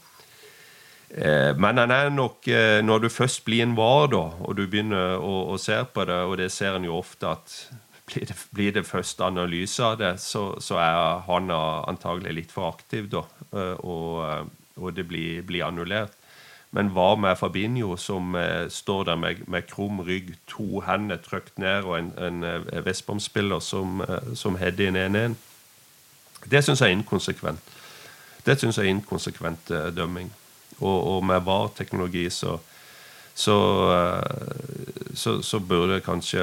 eh, 1.11 1.51
men 1.59 1.77
han 1.83 1.91
er 1.91 2.09
nok 2.09 2.47
eh, 2.47 2.79
Når 2.85 2.99
du 2.99 3.09
først 3.09 3.43
blir 3.45 3.63
en 3.63 3.75
var, 3.77 4.07
da, 4.11 4.23
og 4.41 4.55
du 4.57 4.65
begynner 4.65 5.17
å, 5.19 5.51
å 5.53 5.57
se 5.61 5.77
på 5.93 6.05
det, 6.07 6.21
og 6.25 6.38
det 6.41 6.51
ser 6.51 6.79
en 6.79 6.88
jo 6.88 6.97
ofte 6.97 7.29
at 7.29 7.57
blir 8.07 8.25
det, 8.25 8.38
blir 8.55 8.71
det 8.71 8.85
først 8.88 9.21
analyse 9.21 9.83
av 9.83 9.97
det, 9.99 10.13
så, 10.23 10.53
så 10.63 10.79
er 10.79 11.25
han 11.27 11.51
antagelig 11.51 12.33
litt 12.33 12.55
for 12.55 12.71
aktiv, 12.71 13.09
da. 13.11 13.25
eh, 13.51 13.75
Og, 13.83 14.23
eh, 14.23 14.45
og 14.78 14.95
det 14.95 15.07
blir, 15.07 15.41
blir 15.47 15.65
annullert. 15.65 16.15
Men 16.71 16.91
hva 16.91 17.15
med 17.15 17.38
Fabinho, 17.39 17.95
som 17.97 18.36
eh, 18.36 18.67
står 18.69 19.03
der 19.07 19.15
med, 19.15 19.43
med 19.47 19.67
krum 19.69 20.01
rygg, 20.03 20.34
to 20.47 20.82
hender 20.86 21.17
trykt 21.23 21.59
ned, 21.59 21.88
og 21.88 21.99
en, 21.99 22.11
en 22.19 22.43
eh, 22.43 22.86
Vestbom-spiller 22.86 23.59
som, 23.63 24.01
eh, 24.01 24.34
som 24.36 24.59
header 24.59 24.91
inn 24.91 24.99
1-1? 24.99 25.38
Det 26.45 26.63
syns 26.63 26.84
jeg 26.84 26.91
er 26.91 26.97
inkonsekvent. 26.99 27.71
Det 28.45 28.59
syns 28.59 28.78
jeg 28.78 28.86
er 28.86 28.95
inkonsekvent 28.95 29.71
eh, 29.71 29.89
dømming. 29.95 30.34
Og, 30.80 30.97
og 31.15 31.23
med 31.25 31.45
VAR-teknologi 31.47 32.30
så 32.30 32.59
så, 33.38 33.57
eh, 33.93 35.13
så 35.13 35.41
så 35.43 35.59
burde 35.59 35.93
det 35.93 36.05
kanskje 36.05 36.41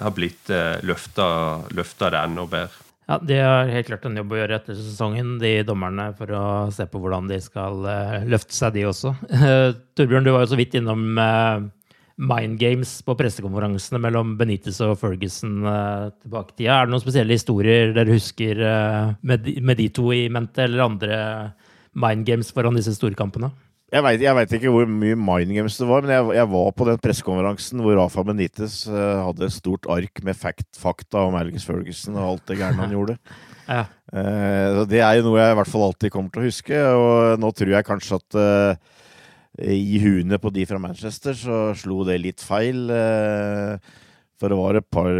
ha 0.00 0.10
blitt 0.16 0.50
eh, 0.50 0.80
løfta 0.80 2.10
det 2.10 2.20
enda 2.22 2.46
bedre. 2.48 2.80
Ja, 3.04 3.18
De 3.20 3.36
har 3.36 3.68
helt 3.68 3.88
klart 3.90 4.04
en 4.08 4.16
jobb 4.16 4.32
å 4.32 4.38
gjøre 4.38 4.56
etter 4.56 4.76
sesongen, 4.78 5.36
de 5.42 5.58
dommerne, 5.66 6.08
for 6.16 6.30
å 6.32 6.44
se 6.72 6.86
på 6.88 7.00
hvordan 7.02 7.28
de 7.28 7.36
skal 7.44 7.84
eh, 7.90 8.28
løfte 8.32 8.56
seg, 8.56 8.76
de 8.78 8.86
også. 8.88 9.12
Torbjørn, 9.98 10.24
du 10.24 10.32
var 10.32 10.46
jo 10.46 10.52
så 10.54 10.60
vidt 10.60 10.76
innom 10.80 11.20
eh, 11.20 11.66
mind 12.16 12.56
games 12.60 12.94
på 13.04 13.16
pressekonferansene 13.18 14.00
mellom 14.00 14.36
Benitez 14.40 14.80
og 14.86 14.96
Ferguson 15.02 15.66
eh, 15.68 16.06
tilbake 16.24 16.54
i 16.54 16.62
tida. 16.62 16.78
Er 16.78 16.88
det 16.88 16.94
noen 16.94 17.04
spesielle 17.04 17.36
historier 17.36 17.92
dere 17.96 18.16
husker 18.16 18.64
eh, 18.72 19.12
med 19.20 19.76
de 19.82 19.90
to 19.92 20.08
i 20.16 20.24
mente, 20.32 20.64
eller 20.64 20.86
andre 20.86 21.18
mind 21.92 22.24
games 22.28 22.54
foran 22.54 22.78
disse 22.78 22.96
storkampene? 22.96 23.52
Jeg 23.92 24.34
veit 24.34 24.54
ikke 24.56 24.70
hvor 24.72 24.88
mye 24.88 25.14
mind 25.18 25.52
games 25.54 25.76
det 25.78 25.86
var, 25.86 26.02
men 26.02 26.14
jeg, 26.14 26.28
jeg 26.38 26.50
var 26.50 26.70
på 26.74 26.86
den 26.88 27.00
pressekonferansen 27.02 27.82
hvor 27.84 27.98
Rafa 27.98 28.24
Benitez 28.26 28.78
uh, 28.88 29.26
hadde 29.28 29.44
et 29.46 29.54
stort 29.54 29.86
ark 29.92 30.22
med 30.24 30.38
fact, 30.38 30.66
fakta 30.80 31.26
om 31.28 31.36
Alex 31.38 31.66
Ferguson 31.68 32.16
og 32.16 32.30
alt 32.30 32.48
det 32.50 32.58
gærne 32.62 32.80
han 32.84 32.96
gjorde. 32.96 33.18
Ja. 33.64 33.86
Uh, 34.12 34.82
det 34.84 34.98
er 35.00 35.14
jo 35.16 35.22
noe 35.24 35.38
jeg 35.40 35.54
i 35.54 35.56
hvert 35.56 35.68
fall 35.72 35.86
alltid 35.86 36.12
kommer 36.12 36.28
til 36.28 36.42
å 36.42 36.48
huske, 36.50 36.80
og 37.00 37.38
nå 37.40 37.48
tror 37.56 37.70
jeg 37.72 37.86
kanskje 37.88 38.18
at 38.18 38.36
uh, 38.36 38.98
i 39.64 40.00
huene 40.02 40.36
på 40.36 40.52
de 40.52 40.66
fra 40.68 40.76
Manchester 40.82 41.32
så 41.38 41.60
slo 41.80 42.02
det 42.04 42.18
litt 42.20 42.44
feil. 42.44 42.90
for 44.36 44.52
det 44.52 44.58
var 44.58 44.76
et 44.76 44.88
par 44.92 45.16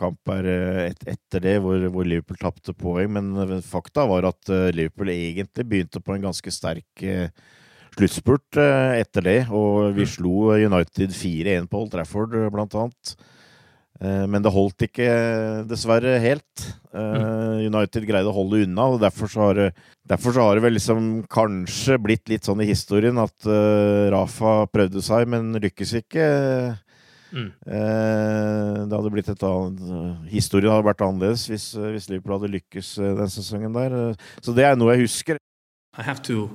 kamper 0.00 0.50
et, 0.88 1.06
etter 1.14 1.44
det 1.44 1.54
hvor, 1.62 1.78
hvor 1.94 2.08
Liverpool 2.10 2.40
tapte 2.42 2.74
poeng, 2.74 3.14
men 3.20 3.60
fakta 3.62 4.08
var 4.10 4.26
at 4.32 4.50
Liverpool 4.74 5.12
egentlig 5.14 5.68
begynte 5.70 6.02
på 6.02 6.16
en 6.16 6.26
ganske 6.26 6.50
sterk 6.50 7.06
sluttspurt 8.00 8.56
eh, 8.60 9.00
etter 9.02 9.26
det, 9.26 9.40
og 9.52 9.92
vi 9.96 10.06
slo 10.08 10.54
United 10.56 11.12
4-1 11.14 11.68
på 11.70 11.84
Old 11.84 11.92
Trafford, 11.92 12.34
eh, 12.34 12.48
blant 12.52 12.74
annet. 12.80 13.14
Eh, 14.00 14.26
Men 14.26 14.40
det 14.42 14.52
holdt 14.54 14.86
ikke, 14.88 15.06
dessverre, 15.68 16.16
helt. 16.22 16.66
Eh, 16.96 17.66
United 17.68 18.06
greide 18.08 18.30
å 18.32 18.36
holde 18.36 18.64
unna, 18.64 18.86
og 18.94 19.00
derfor 19.02 19.28
så 19.28 19.44
har 19.48 19.58
det, 19.58 19.66
derfor 20.08 20.32
så 20.32 20.46
har 20.46 20.56
det 20.56 20.64
vel 20.64 20.78
liksom 20.78 21.10
kanskje 21.30 21.98
blitt 22.00 22.32
litt 22.32 22.48
sånn 22.48 22.62
i 22.64 22.70
historien 22.70 23.20
at 23.20 23.44
Rafa 24.10 24.64
prøvde 24.72 25.04
seg, 25.04 25.28
men 25.28 25.52
lykkes 25.60 25.92
ikke. 26.00 26.30
Mm. 27.30 27.52
Eh, 27.62 28.78
det 28.88 28.96
hadde 28.96 29.10
blitt 29.14 29.28
et 29.30 29.44
annet 29.46 30.24
Historien 30.32 30.72
hadde 30.72 30.88
vært 30.88 31.04
annerledes 31.06 31.44
hvis, 31.46 31.68
hvis 31.78 32.08
Liverpool 32.10 32.40
hadde 32.40 32.50
lykkes 32.56 32.88
den 32.98 33.30
sesongen 33.30 33.76
der. 33.76 33.94
Så 34.42 34.56
det 34.56 34.66
er 34.66 34.74
noe 34.74 34.96
jeg 34.96 35.04
husker. 35.04 35.38
I 35.94 36.02
have 36.02 36.22
to, 36.26 36.48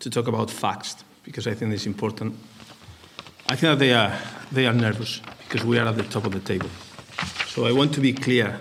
to 0.00 0.10
talk 0.10 0.26
about 0.26 0.50
facts 0.50 0.96
because 1.22 1.46
I 1.46 1.54
think 1.54 1.72
it's 1.72 1.86
important. 1.86 2.34
I 3.48 3.56
think 3.56 3.72
that 3.72 3.78
they 3.78 3.92
are, 3.92 4.18
they 4.50 4.66
are 4.66 4.72
nervous 4.72 5.20
because 5.44 5.64
we 5.64 5.78
are 5.78 5.86
at 5.86 5.96
the 5.96 6.02
top 6.04 6.24
of 6.24 6.32
the 6.32 6.40
table. 6.40 6.68
So 7.46 7.66
I 7.66 7.72
want 7.72 7.92
to 7.94 8.00
be 8.00 8.12
clear 8.12 8.58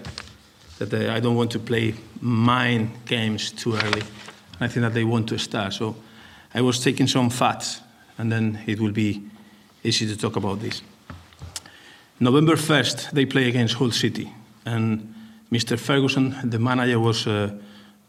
that 0.79 0.93
uh, 0.93 1.13
I 1.13 1.19
don't 1.19 1.35
want 1.35 1.51
to 1.51 1.59
play 1.59 1.93
mind 2.21 2.91
games 3.05 3.51
too 3.51 3.75
early. 3.75 4.03
I 4.59 4.67
think 4.67 4.81
that 4.81 4.93
they 4.93 5.03
want 5.03 5.29
to 5.29 5.37
start. 5.37 5.73
So 5.73 5.95
I 6.53 6.61
was 6.61 6.79
taking 6.79 7.07
some 7.07 7.29
facts 7.29 7.81
and 8.17 8.31
then 8.31 8.59
it 8.65 8.79
will 8.79 8.91
be 8.91 9.23
easy 9.83 10.07
to 10.07 10.17
talk 10.17 10.35
about 10.35 10.59
this. 10.59 10.81
November 12.19 12.55
1st, 12.55 13.11
they 13.11 13.25
play 13.25 13.47
against 13.47 13.75
Hull 13.75 13.91
City. 13.91 14.33
And 14.65 15.13
Mr. 15.51 15.79
Ferguson, 15.79 16.35
the 16.43 16.59
manager, 16.59 16.99
was 16.99 17.25
uh, 17.25 17.51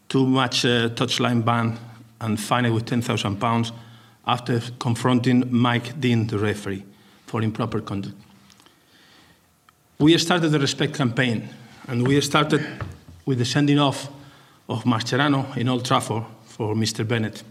too 0.09 0.25
much 0.25 0.65
uh, 0.65 0.89
touchline 0.89 1.45
ban 1.45 1.79
and 2.21 2.39
fined 2.39 2.73
with 2.73 2.85
£10,000 2.85 3.71
after 4.25 4.61
confronting 4.79 5.43
Mike 5.51 5.99
Dean, 5.99 6.27
the 6.27 6.37
referee, 6.37 6.85
for 7.25 7.41
improper 7.41 7.81
conduct. 7.81 8.15
We 9.99 10.17
started 10.17 10.49
the 10.49 10.59
respect 10.59 10.93
campaign, 10.93 11.49
and 11.87 12.07
we 12.07 12.21
started 12.21 12.65
with 13.25 13.39
the 13.39 13.45
sending 13.45 13.79
off 13.79 14.09
of 14.69 14.83
Mascherano 14.83 15.55
in 15.57 15.67
Old 15.67 15.85
Trafford 15.85 16.23
for 16.45 16.75
Mr. 16.75 17.07
Bennett. 17.07 17.43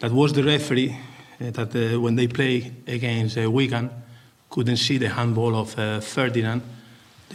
That 0.00 0.12
was 0.12 0.32
the 0.32 0.42
referee 0.42 0.96
uh, 1.40 1.50
that, 1.50 1.76
uh, 1.76 2.00
when 2.00 2.16
they 2.16 2.26
play 2.26 2.72
against 2.86 3.38
uh, 3.38 3.50
Wigan, 3.50 3.90
couldn't 4.48 4.78
see 4.78 4.98
the 4.98 5.08
handball 5.08 5.54
of 5.54 5.78
uh, 5.78 6.00
Ferdinand. 6.00 6.62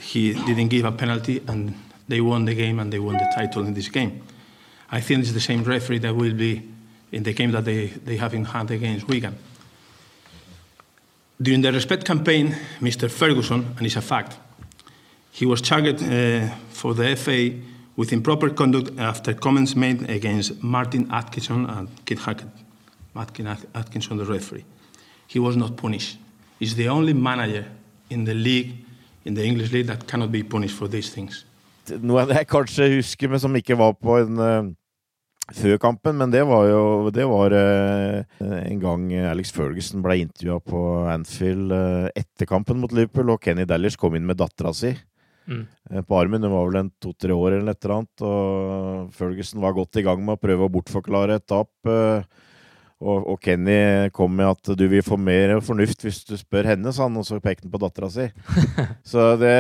He 0.02 0.34
didn't 0.34 0.68
give 0.68 0.86
a 0.86 0.92
penalty, 0.92 1.42
and 1.48 1.74
they 2.08 2.22
won 2.22 2.46
the 2.46 2.54
game 2.54 2.80
and 2.80 2.92
they 2.92 3.00
won 3.00 3.16
the 3.16 3.32
title 3.36 3.66
in 3.66 3.74
this 3.74 3.88
game. 3.88 4.22
I 4.92 5.02
think 5.02 5.22
it's 5.22 5.34
the 5.34 5.40
same 5.40 5.64
referee 5.64 6.00
that 6.00 6.16
will 6.16 6.34
be 6.34 6.62
in 7.12 7.24
the 7.24 7.34
game 7.34 7.52
that 7.52 7.66
they, 7.66 7.88
they 7.88 8.18
have 8.18 8.34
in 8.34 8.46
hand 8.46 8.72
against 8.72 9.08
Wigan. 9.08 9.38
During 11.42 11.62
the 11.62 11.72
respect 11.72 12.06
campaign, 12.06 12.56
Mr. 12.80 13.10
Ferguson, 13.10 13.74
and 13.78 13.86
it's 13.86 13.96
a 13.96 14.02
fact, 14.02 14.38
he 15.32 15.46
was 15.46 15.62
charged 15.62 16.02
uh, 16.02 16.50
for 16.70 16.94
the 16.94 17.16
FA 17.16 17.52
with 17.98 18.14
improper 18.14 18.50
conduct 18.50 18.98
after 19.00 19.34
comments 19.34 19.76
made 19.76 20.10
against 20.10 20.64
Martin 20.64 21.10
Atkinson 21.12 21.66
and 21.66 21.90
Kit 22.06 22.20
Hackett. 22.20 22.48
Martin 23.14 23.48
Atkinson, 23.74 24.18
the 24.18 24.26
referee. 24.26 24.66
He 25.28 25.40
was 25.40 25.56
not 25.56 25.78
punished. 25.78 26.18
He's 26.60 26.76
the 26.76 26.90
only 26.90 27.14
manager 27.14 27.66
in 28.10 28.26
the 28.26 28.34
league, 28.34 28.86
in 29.24 29.34
the 29.34 29.44
English 29.44 29.72
league, 29.72 29.88
that 29.88 30.08
cannot 30.08 30.32
be 30.32 30.44
punished 30.44 30.76
for 30.76 30.88
these 30.88 31.10
things. 31.10 31.46
Noe 32.02 32.26
jeg 32.32 32.50
kanskje 32.50 32.90
husker, 32.98 33.32
men 33.32 33.42
som 33.42 33.56
ikke 33.58 33.78
var 33.80 33.96
på 34.00 34.18
en 34.22 34.42
uh, 34.42 34.70
før 35.56 35.78
kampen, 35.82 36.18
men 36.18 36.34
det 36.34 36.42
var 36.50 36.68
jo 36.70 36.84
det 37.14 37.26
var 37.30 37.54
uh, 37.54 38.22
en 38.42 38.80
gang 38.82 39.10
Alex 39.32 39.54
Ferguson 39.56 40.02
ble 40.06 40.22
intervjua 40.24 40.58
på 40.66 40.86
Anfield 41.12 41.74
uh, 41.74 42.08
etter 42.18 42.50
kampen 42.50 42.82
mot 42.82 42.96
Liverpool, 42.96 43.34
og 43.36 43.44
Kenny 43.46 43.68
Dallish 43.70 44.00
kom 44.02 44.18
inn 44.18 44.26
med 44.26 44.42
dattera 44.42 44.74
si. 44.74 44.96
Mm. 45.46 45.68
På 46.10 46.18
armen, 46.18 46.42
hun 46.42 46.54
var 46.56 46.66
vel 46.70 46.80
en 46.80 46.92
to-tre 47.02 47.36
år 47.36 47.60
eller 47.60 47.76
et 47.76 47.86
eller 47.86 48.00
annet, 48.00 48.24
og 48.26 49.14
Ferguson 49.14 49.62
var 49.62 49.76
godt 49.78 50.02
i 50.02 50.06
gang 50.06 50.24
med 50.26 50.40
å 50.40 50.42
prøve 50.42 50.66
å 50.66 50.72
bortforklare 50.74 51.38
et 51.38 51.46
tap. 51.46 51.70
eh, 51.86 52.26
og, 53.04 53.26
og 53.34 53.40
Kenny 53.44 54.10
kom 54.16 54.32
med 54.38 54.48
at 54.48 54.72
du 54.80 54.86
vil 54.88 55.04
få 55.04 55.18
mer 55.20 55.58
fornuft 55.66 56.06
hvis 56.06 56.22
du 56.28 56.36
spør 56.40 56.72
henne, 56.72 56.94
sa 56.96 57.10
han, 57.10 57.18
og 57.20 57.28
så 57.28 57.42
pekte 57.44 57.68
han 57.68 57.74
på 57.74 57.82
dattera 57.84 58.10
si. 58.12 58.30
så 59.12 59.34
det, 59.42 59.56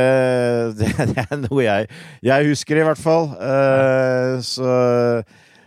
det, 0.79 0.91
det, 1.11 1.25
er 1.25 1.41
noe 1.43 1.65
jeg, 1.65 1.89
jeg 2.23 2.51
husker, 2.51 2.79
i 2.79 2.87
hvert 2.87 3.01
fall. 3.01 3.33
Uh, 3.35 4.39
så 4.45 4.69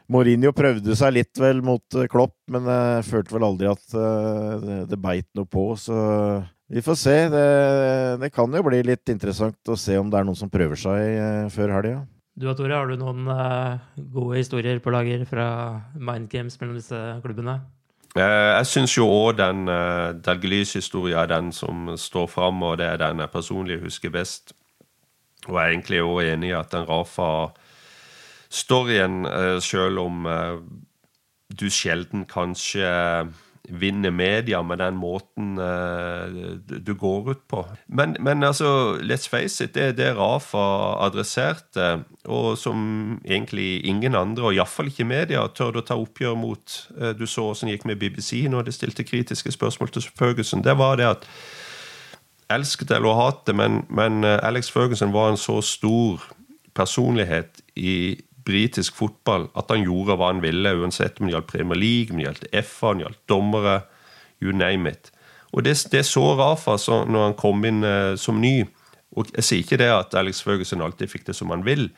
Mourinho 0.09 0.55
prøvde 0.57 0.97
seg 0.97 1.19
litt 1.19 1.41
vel 1.41 1.61
mot 1.65 2.01
Klopp, 2.09 2.39
men 2.49 2.69
jeg 2.73 3.09
følte 3.11 3.37
vel 3.37 3.49
aldri 3.51 3.69
at 3.69 3.85
uh, 3.93 4.55
det, 4.65 4.79
det 4.89 5.03
beit 5.05 5.29
noe 5.37 5.49
på. 5.49 5.71
Så 5.77 5.99
vi 6.73 6.85
får 6.85 7.01
se. 7.05 7.19
Det, 7.33 7.49
det, 8.25 8.33
kan 8.33 8.49
jo 8.49 8.65
bli 8.65 8.81
litt 8.87 9.13
interessant 9.13 9.61
å 9.69 9.77
se 9.77 10.01
om 10.01 10.09
det 10.09 10.23
er 10.23 10.29
noen 10.29 10.41
som 10.41 10.53
prøver 10.53 10.81
seg 10.81 11.21
uh, 11.21 11.51
før 11.53 11.77
helga. 11.77 12.07
Du 12.39 12.47
og 12.47 12.55
Tore, 12.55 12.71
har 12.71 12.87
du 12.87 12.95
noen 13.01 13.27
uh, 13.27 13.83
gode 14.15 14.37
historier 14.39 14.79
på 14.83 14.93
lager 14.95 15.25
fra 15.27 15.47
Mind 15.99 16.29
Games 16.31 16.55
mellom 16.61 16.77
disse 16.79 16.95
klubbene? 17.25 17.57
Uh, 18.15 18.55
jeg 18.61 18.67
syns 18.71 18.95
jo 18.95 19.09
òg 19.11 19.37
den 19.41 19.67
uh, 19.67 20.15
Dalglish-historien 20.23 21.19
er 21.19 21.27
den 21.33 21.51
som 21.55 21.97
står 21.99 22.27
fram, 22.31 22.63
og 22.63 22.79
det 22.79 22.87
er 22.87 22.99
den 23.03 23.19
jeg 23.25 23.35
personlig 23.35 23.83
husker 23.83 24.11
best. 24.15 24.53
Og 25.49 25.55
jeg 25.57 25.65
er 25.65 25.71
egentlig 25.73 25.99
òg 26.05 26.23
enig 26.29 26.49
i 26.53 26.61
at 26.61 26.71
den 26.77 26.87
Rafa-storyen, 26.87 27.57
uh, 29.27 29.59
selv 29.59 29.99
om 30.05 30.15
du 31.49 31.67
sjelden 31.75 32.23
kanskje 32.29 32.87
vinner 33.69 34.11
media 34.11 34.63
med 34.63 34.79
den 34.79 34.97
måten 34.97 35.59
uh, 35.59 36.57
du 36.67 36.95
går 36.95 37.31
ut 37.31 37.43
på. 37.49 37.65
Men, 37.87 38.17
men, 38.21 38.43
altså, 38.45 38.99
let's 39.03 39.29
face 39.29 39.65
it, 39.65 39.75
det 39.75 39.97
det 39.99 40.15
Rafa 40.17 40.65
adresserte, 41.07 42.05
og 42.25 42.59
som 42.59 43.21
egentlig 43.25 43.87
ingen 43.87 44.15
andre, 44.15 44.45
og 44.45 44.55
iallfall 44.55 44.91
ikke 44.93 45.09
media, 45.09 45.47
tør 45.55 45.81
å 45.81 45.85
ta 45.85 45.99
oppgjør 45.99 46.37
mot. 46.39 46.81
Uh, 46.97 47.13
du 47.19 47.27
så 47.27 47.51
åssen 47.53 47.69
det 47.69 47.79
gikk 47.79 47.89
med 47.91 48.01
BBC 48.01 48.47
når 48.49 48.69
de 48.69 48.77
stilte 48.77 49.07
kritiske 49.07 49.53
spørsmål 49.53 49.93
til 49.93 50.09
Ferguson. 50.19 50.65
Det 50.65 50.79
var 50.79 51.01
det 51.01 51.13
at 51.17 51.29
Elsket 52.49 52.91
eller 52.97 53.13
hatet, 53.13 53.53
men, 53.57 53.83
men 53.93 54.25
uh, 54.25 54.39
Alex 54.43 54.71
Ferguson 54.73 55.13
var 55.13 55.31
en 55.31 55.41
så 55.41 55.61
stor 55.61 56.25
personlighet 56.75 57.61
i 57.77 58.17
britisk 58.49 58.97
fotball 58.99 59.47
at 59.59 59.71
han 59.73 59.85
gjorde 59.85 60.17
hva 60.19 60.33
han 60.33 60.43
ville, 60.45 60.75
uansett 60.81 61.21
om 61.21 61.29
det 61.29 61.37
gjaldt 61.37 61.53
Premier 61.53 61.79
League, 61.79 62.11
om 62.13 62.21
det 62.21 62.27
gjaldt 62.27 62.51
FA, 62.67 62.91
om 62.91 62.99
det 62.99 63.07
gjaldt 63.07 63.23
dommere, 63.31 63.77
you 64.43 64.55
name 64.57 64.91
it. 64.91 65.13
Og 65.53 65.65
det, 65.65 65.77
det 65.93 66.05
så 66.07 66.25
Rafa 66.39 66.77
så 66.81 67.03
når 67.09 67.31
han 67.31 67.39
kom 67.39 67.65
inn 67.69 67.85
eh, 67.87 68.15
som 68.21 68.41
ny. 68.41 68.63
Og 69.17 69.31
Jeg 69.35 69.47
sier 69.47 69.65
ikke 69.65 69.81
det 69.81 69.91
at 69.93 70.17
Alex 70.19 70.43
Ferguson 70.45 70.85
alltid 70.85 71.11
fikk 71.11 71.29
det 71.29 71.37
som 71.37 71.53
han 71.55 71.65
vil, 71.67 71.89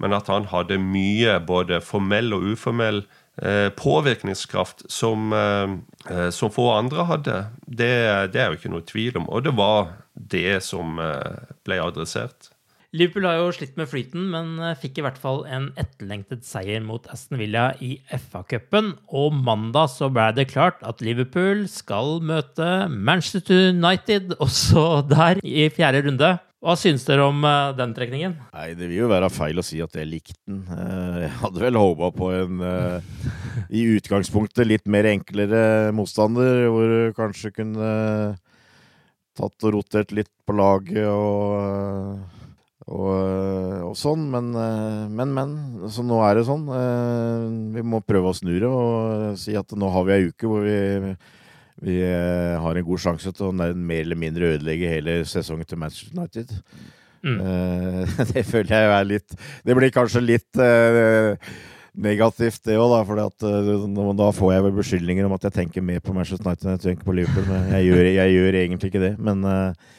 men 0.00 0.14
at 0.16 0.30
han 0.32 0.46
hadde 0.48 0.78
mye 0.80 1.36
både 1.44 1.80
formell 1.84 2.32
og 2.36 2.46
uformell 2.54 3.02
eh, 3.42 3.68
påvirkningskraft 3.76 4.86
som, 4.88 5.32
eh, 5.36 5.74
eh 6.14 6.30
som, 6.30 6.52
få 6.54 6.70
andre 6.72 7.04
hadde. 7.10 7.36
Det, 7.66 7.92
det, 8.32 8.40
er 8.40 8.48
jo 8.48 8.60
ikke 8.60 8.72
noe 8.72 8.86
tvil 8.86 9.18
om. 9.20 9.28
Og 9.28 9.44
det 9.44 9.56
var 9.58 9.92
det 10.14 10.62
som 10.64 10.98
eh, 11.02 11.52
ble 11.66 11.82
adressert. 11.82 12.52
Liverpool 12.90 13.22
har 13.28 13.36
jo 13.38 13.50
slitt 13.54 13.76
med 13.78 13.86
flyten, 13.86 14.24
men 14.32 14.56
eh, 14.58 14.74
fikk 14.78 14.96
i 14.98 15.02
hvert 15.04 15.18
fall 15.22 15.44
en 15.46 15.68
etterlengtet 15.78 16.42
seier 16.42 16.82
mot 16.82 17.04
Aston 17.12 17.38
Villa 17.38 17.68
i 17.78 17.92
FA-cupen. 18.10 18.96
Og 19.14 19.36
mandag 19.36 19.92
så 19.92 20.08
ble 20.10 20.24
det 20.34 20.48
klart 20.50 20.82
at 20.82 20.98
Liverpool 21.04 21.68
skal 21.70 22.18
møte 22.26 22.88
Manchester 22.90 23.70
United 23.76 24.34
også 24.42 25.04
der 25.06 25.38
i 25.46 25.68
fjerde 25.70 26.02
runde. 26.08 26.32
Hva 26.60 26.74
syns 26.76 27.06
dere 27.06 27.28
om 27.30 27.38
uh, 27.46 27.70
den 27.78 27.94
trekningen? 27.96 28.34
Nei, 28.50 28.66
Det 28.74 28.90
vil 28.90 29.04
jo 29.04 29.12
være 29.12 29.30
feil 29.32 29.62
å 29.62 29.64
si 29.64 29.78
at 29.80 29.94
jeg 29.96 30.10
likte 30.10 30.36
den. 30.50 30.66
Uh, 30.66 31.22
jeg 31.22 31.30
hadde 31.44 31.62
vel 31.62 31.78
håpa 31.78 32.10
på 32.18 32.32
en 32.40 32.66
i 33.70 33.86
utgangspunktet 33.94 34.66
litt 34.66 34.90
mer 34.90 35.06
enklere 35.12 35.94
motstander, 35.94 36.66
hvor 36.74 36.90
du 36.90 37.14
kanskje 37.14 37.54
kunne 37.54 37.94
tatt 39.38 39.70
og 39.70 39.78
rotert 39.78 40.10
litt 40.12 40.32
på 40.42 40.58
laget 40.58 41.06
og 41.06 42.39
og, 42.90 43.10
eh, 43.14 43.82
og, 43.86 43.94
sånn, 43.98 44.24
men, 44.32 44.50
eh, 44.58 45.02
men, 45.14 45.34
men. 45.36 45.56
Så 45.92 46.02
nå 46.06 46.18
er 46.26 46.38
det 46.40 46.46
sånn. 46.48 46.66
Eh, 46.74 47.44
vi 47.76 47.84
må 47.86 48.02
prøve 48.02 48.32
å 48.32 48.36
snu 48.36 48.52
det 48.56 48.66
og 48.66 49.38
si 49.38 49.54
at 49.58 49.76
nå 49.78 49.90
har 49.94 50.08
vi 50.08 50.16
ei 50.16 50.30
uke 50.30 50.50
hvor 50.50 50.66
vi, 50.66 51.14
vi 51.86 51.98
har 52.02 52.76
en 52.76 52.86
god 52.86 53.02
sjanse 53.06 53.32
til 53.36 53.50
å 53.50 53.52
mer 53.54 54.02
eller 54.02 54.18
mindre 54.18 54.54
ødelegge 54.56 54.90
hele 54.90 55.20
sesongen 55.28 55.68
til 55.68 55.78
Manchester 55.80 56.18
United. 56.18 56.56
Mm. 57.20 57.40
Det 58.32 58.46
føler 58.48 58.70
jeg 58.72 58.92
er 58.96 59.02
litt 59.04 59.34
Det 59.60 59.74
blir 59.76 59.90
kanskje 59.92 60.22
litt 60.24 60.60
negativt, 62.00 62.62
det 62.64 62.78
òg, 62.80 62.94
for 63.04 63.20
uh, 63.20 64.14
da 64.16 64.28
får 64.32 64.52
jeg 64.54 64.64
vel 64.64 64.76
beskyldninger 64.78 65.26
om 65.26 65.34
at 65.36 65.44
jeg 65.48 65.56
tenker 65.58 65.84
mer 65.84 66.00
på 66.00 66.14
Manchester 66.16 66.46
United 66.46 66.64
enn 66.64 66.78
jeg 66.78 66.84
tenker 66.84 67.08
på 67.08 67.16
Liverpool. 67.18 67.44
Men 67.50 67.74
jeg 67.74 67.90
gjør, 67.90 68.10
jeg 68.14 68.36
gjør 68.36 68.58
egentlig 68.62 68.92
ikke 68.92 69.02
det. 69.02 69.12
Men 69.20 69.44
uh, 69.44 69.90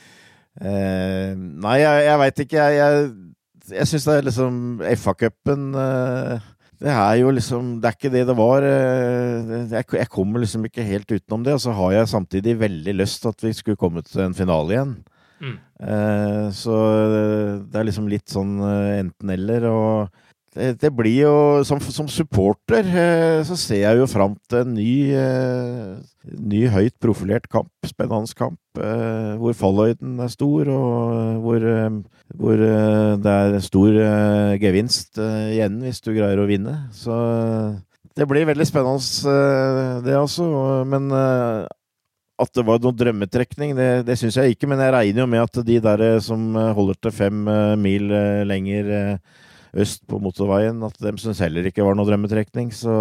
Eh, 0.59 1.31
nei, 1.37 1.77
jeg, 1.79 2.07
jeg 2.07 2.21
veit 2.21 2.41
ikke. 2.43 2.63
Jeg, 2.63 2.79
jeg, 2.79 3.75
jeg 3.77 3.91
syns 3.91 4.07
det 4.07 4.15
er 4.17 4.25
liksom 4.27 4.55
FA-cupen 4.99 5.69
eh, 5.79 6.49
Det 6.81 6.91
er 6.91 7.13
jo 7.21 7.29
liksom 7.31 7.69
Det 7.79 7.87
er 7.87 7.95
ikke 7.95 8.11
det 8.13 8.25
det 8.27 8.35
var. 8.39 8.67
Eh, 8.67 9.53
jeg, 9.71 9.85
jeg, 9.95 10.09
kommer 10.11 10.43
liksom 10.43 10.67
ikke 10.67 10.87
helt 10.87 11.11
utenom 11.11 11.45
det. 11.47 11.55
Og 11.55 11.63
så 11.63 11.75
har 11.77 11.95
jeg 11.95 12.11
samtidig 12.11 12.59
veldig 12.59 12.97
lyst 12.99 13.23
til 13.23 13.31
at 13.31 13.47
vi 13.47 13.53
skulle 13.55 13.79
komme 13.79 14.03
til 14.05 14.25
en 14.25 14.37
finale 14.37 14.75
igjen. 14.75 14.95
Mm. 15.41 15.55
Eh, 15.81 16.47
så 16.53 16.75
det 17.63 17.79
er 17.79 17.87
liksom 17.87 18.09
litt 18.11 18.29
sånn 18.29 18.59
eh, 18.61 18.99
enten-eller. 19.01 19.69
Og 19.71 20.20
det, 20.51 20.81
det, 20.81 20.89
blir 20.91 21.21
jo 21.23 21.35
som, 21.63 21.79
som 21.79 22.09
supporter 22.11 22.83
eh, 22.83 23.39
så 23.47 23.55
ser 23.55 23.85
jeg 23.85 23.99
jo 24.01 24.07
fram 24.09 24.33
til 24.51 24.65
en 24.65 24.73
ny, 24.75 24.95
eh, 25.15 25.93
ny 26.35 26.65
høyt 26.73 26.97
profilert 26.99 27.45
kamp, 27.51 27.69
spennende 27.87 28.35
kamp, 28.35 28.59
eh, 28.75 29.37
hvor 29.39 29.55
fallhøyden 29.55 30.19
er 30.19 30.33
stor, 30.33 30.67
og 30.75 31.37
hvor, 31.45 31.67
hvor 32.35 32.59
det 32.59 33.35
er 33.35 33.55
stor 33.63 33.99
gevinst 34.59 35.21
igjen 35.21 35.79
hvis 35.85 36.03
du 36.03 36.11
greier 36.11 36.41
å 36.43 36.47
vinne. 36.49 36.75
Så 36.91 37.15
det 38.19 38.27
blir 38.27 38.49
veldig 38.49 38.67
spennende, 38.67 39.37
det 40.03 40.17
altså. 40.19 40.49
Men 40.83 41.07
at 42.41 42.51
det 42.57 42.65
var 42.67 42.81
noen 42.83 42.97
drømmetrekning, 42.97 43.71
det, 43.77 43.89
det 44.09 44.17
syns 44.19 44.35
jeg 44.41 44.57
ikke. 44.57 44.67
Men 44.67 44.83
jeg 44.83 44.95
regner 44.97 45.23
jo 45.23 45.29
med 45.31 45.45
at 45.45 45.61
de 45.63 45.79
der 45.79 46.03
som 46.25 46.51
holder 46.75 46.99
til 46.99 47.15
fem 47.15 47.47
mil 47.79 48.11
lenger 48.51 48.91
øst 49.77 50.03
på 50.09 50.19
motorveien, 50.19 50.81
at 50.83 50.97
de 50.99 51.13
syns 51.21 51.41
heller 51.43 51.69
ikke 51.69 51.85
var 51.85 51.95
noe 51.95 52.07
drømmetrekning. 52.09 52.71
Så 52.75 52.93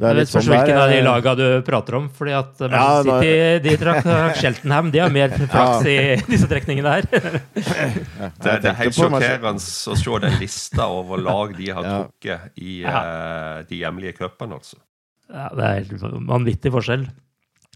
det 0.00 0.08
er 0.08 0.16
litt 0.16 0.30
sånn 0.32 0.46
hvilken 0.48 0.78
av 0.80 0.88
de 0.88 1.00
lagene 1.04 1.36
du 1.36 1.64
prater 1.66 1.96
om. 1.98 2.06
fordi 2.16 2.32
at 2.32 2.62
ja, 2.64 2.84
City 3.04 3.32
de 3.66 3.74
trakk 3.82 4.06
Sheltenham. 4.40 4.88
De 4.94 5.02
har 5.02 5.12
mer 5.12 5.34
flaks 5.52 5.84
ja. 5.84 5.90
i 5.92 6.28
disse 6.30 6.48
trekningene 6.48 6.94
her. 6.94 7.08
ja, 7.12 8.30
det, 8.40 8.54
det, 8.64 8.70
er 8.70 8.78
helt 8.78 8.96
sjokkerende 8.96 9.56
å 9.60 9.98
se 10.00 10.20
den 10.24 10.38
lista 10.40 10.88
over 10.88 11.20
lag 11.20 11.52
de 11.58 11.68
har 11.76 11.90
trukket 11.90 12.62
i 12.64 12.78
uh, 12.86 13.60
de 13.68 13.82
hjemlige 13.82 14.16
cupene, 14.22 14.56
altså. 14.62 14.80
Ja, 15.30 15.50
det 15.54 15.66
er 15.66 15.82
helt 15.82 16.24
vanvittig 16.30 16.72
forskjell. 16.74 17.04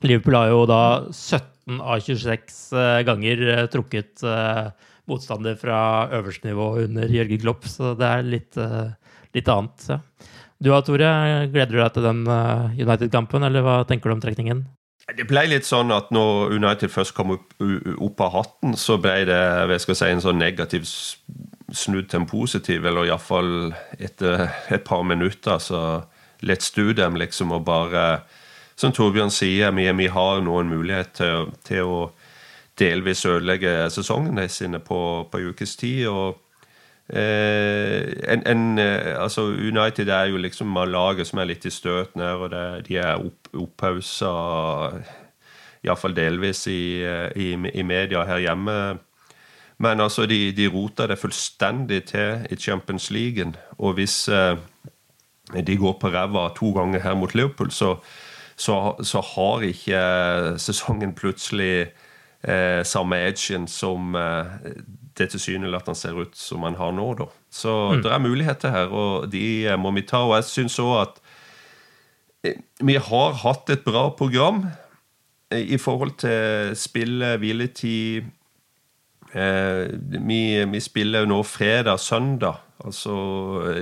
Liverpool 0.05 0.39
har 0.39 0.49
jo 0.51 0.64
da 0.68 0.82
17 1.12 1.78
av 1.80 2.01
26 2.03 2.57
eh, 2.76 2.99
ganger 3.07 3.45
eh, 3.53 3.62
trukket 3.72 4.24
uh, 4.26 4.72
motstander 5.11 5.59
fra 5.61 5.78
øverste 6.16 6.48
nivå 6.48 6.70
under 6.84 7.11
Jørgen 7.12 7.42
Klopp, 7.42 7.66
så 7.68 7.92
det 7.98 8.09
er 8.09 8.30
litt, 8.36 8.57
uh, 8.61 8.94
litt 9.36 9.50
annet. 9.52 9.88
Ja. 9.90 10.00
Du 10.62 10.70
da, 10.70 10.80
Tore, 10.86 11.11
gleder 11.52 11.74
du 11.74 11.80
deg 11.82 11.92
til 11.96 12.07
den 12.07 12.24
uh, 12.30 12.72
United-kampen, 12.78 13.44
eller 13.44 13.64
hva 13.66 13.82
tenker 13.88 14.09
du 14.09 14.16
om 14.16 14.22
trekningen? 14.24 14.64
Det 15.05 15.26
ble 15.28 15.42
litt 15.50 15.66
sånn 15.68 15.92
at 15.92 16.09
når 16.14 16.55
United 16.57 16.88
først 16.88 17.12
kom 17.16 17.34
opp, 17.34 17.50
opp 18.00 18.22
av 18.24 18.30
hatten, 18.38 18.72
så 18.80 18.96
ble 18.96 19.26
det 19.28 19.42
jeg 19.74 19.82
skal 19.84 19.98
si, 19.98 20.09
en 20.09 20.24
sånn 20.24 20.40
negativ 20.40 20.86
snudd 20.88 22.09
til 22.09 22.22
en 22.22 22.28
positiv, 22.28 22.86
eller 22.88 23.11
iallfall 23.11 23.74
etter 23.98 24.46
et 24.72 24.86
par 24.88 25.05
minutter. 25.05 25.61
Så 25.61 25.80
let's 26.40 26.72
do 26.72 26.94
them, 26.96 27.20
liksom, 27.20 27.52
og 27.52 27.66
bare 27.68 28.24
Som 28.76 28.90
Torbjørn 28.90 29.30
sier, 29.30 29.70
vi, 29.70 29.84
vi 29.94 30.07
har 30.11 30.40
noen 30.42 30.66
mulighet 30.66 31.12
til, 31.14 31.52
til 31.62 31.86
å 31.86 31.98
delvis 32.79 33.25
ødelegger 33.25 33.89
sesongene 33.89 34.49
sine 34.49 34.79
på, 34.79 35.29
på 35.31 35.39
ukes 35.51 35.77
tid. 35.77 36.07
og 36.07 36.41
eh, 37.09 38.12
en, 38.29 38.47
en, 38.47 38.79
eh, 38.79 39.22
altså 39.22 39.43
United 39.43 40.09
er 40.09 40.25
jo 40.25 40.37
liksom 40.37 40.75
laget 40.87 41.27
som 41.27 41.39
er 41.39 41.45
litt 41.45 41.64
i 41.66 41.70
støt 41.70 42.16
her, 42.16 42.35
og 42.35 42.51
det, 42.51 42.89
de 42.89 42.97
er 42.97 43.14
opp, 43.14 43.49
opphausa 43.55 44.33
iallfall 45.85 46.16
delvis 46.16 46.66
i, 46.66 47.05
i, 47.37 47.53
i, 47.53 47.83
media 47.83 48.25
her 48.25 48.39
hjemme. 48.39 48.99
Men 49.79 50.01
altså, 50.01 50.27
de, 50.27 50.53
de 50.57 50.68
roter 50.70 51.11
det 51.11 51.18
fullstendig 51.18 52.05
til 52.05 52.47
i 52.51 52.57
Champions 52.57 53.11
League. 53.11 53.53
Og 53.79 53.93
hvis 53.99 54.29
eh, 54.29 54.57
de 55.66 55.77
går 55.77 55.99
på 56.01 56.09
ræva 56.09 56.49
to 56.57 56.72
ganger 56.72 57.01
her 57.01 57.14
mot 57.14 57.35
Liverpool, 57.35 57.70
så, 57.70 57.97
så, 58.57 58.95
så 59.03 59.20
har 59.20 59.66
ikke 59.66 60.59
sesongen 60.59 61.14
plutselig 61.14 61.91
eh, 62.45 62.82
samme 62.84 63.18
edgen 63.28 63.66
som 63.70 64.14
eh, 64.18 64.53
det 65.14 65.30
tilsynelatende 65.32 65.99
ser 65.99 66.20
ut 66.20 66.36
som 66.36 66.64
han 66.66 66.78
har 66.78 66.95
nå. 66.95 67.09
Da. 67.18 67.28
Så 67.51 67.72
mm. 67.95 68.05
det 68.05 68.12
er 68.12 68.24
muligheter 68.24 68.74
her, 68.74 68.95
og 68.95 69.28
de 69.32 69.45
eh, 69.66 69.78
må 69.80 69.95
vi 69.97 70.07
ta. 70.07 70.24
Og 70.26 70.36
jeg 70.38 70.51
syns 70.51 70.78
òg 70.82 70.95
at 71.03 71.20
vi 72.84 72.99
har 73.01 73.38
hatt 73.40 73.70
et 73.72 73.84
bra 73.86 74.11
program 74.12 74.66
i 75.55 75.78
forhold 75.80 76.18
til 76.20 76.74
spill, 76.76 77.22
hviletid 77.40 78.26
vi, 79.34 80.40
vi, 80.70 80.80
spiller 80.84 81.24
jo 81.24 81.30
nå 81.30 81.38
fredag, 81.49 81.97
søndag. 81.99 82.61
Altså 82.84 83.14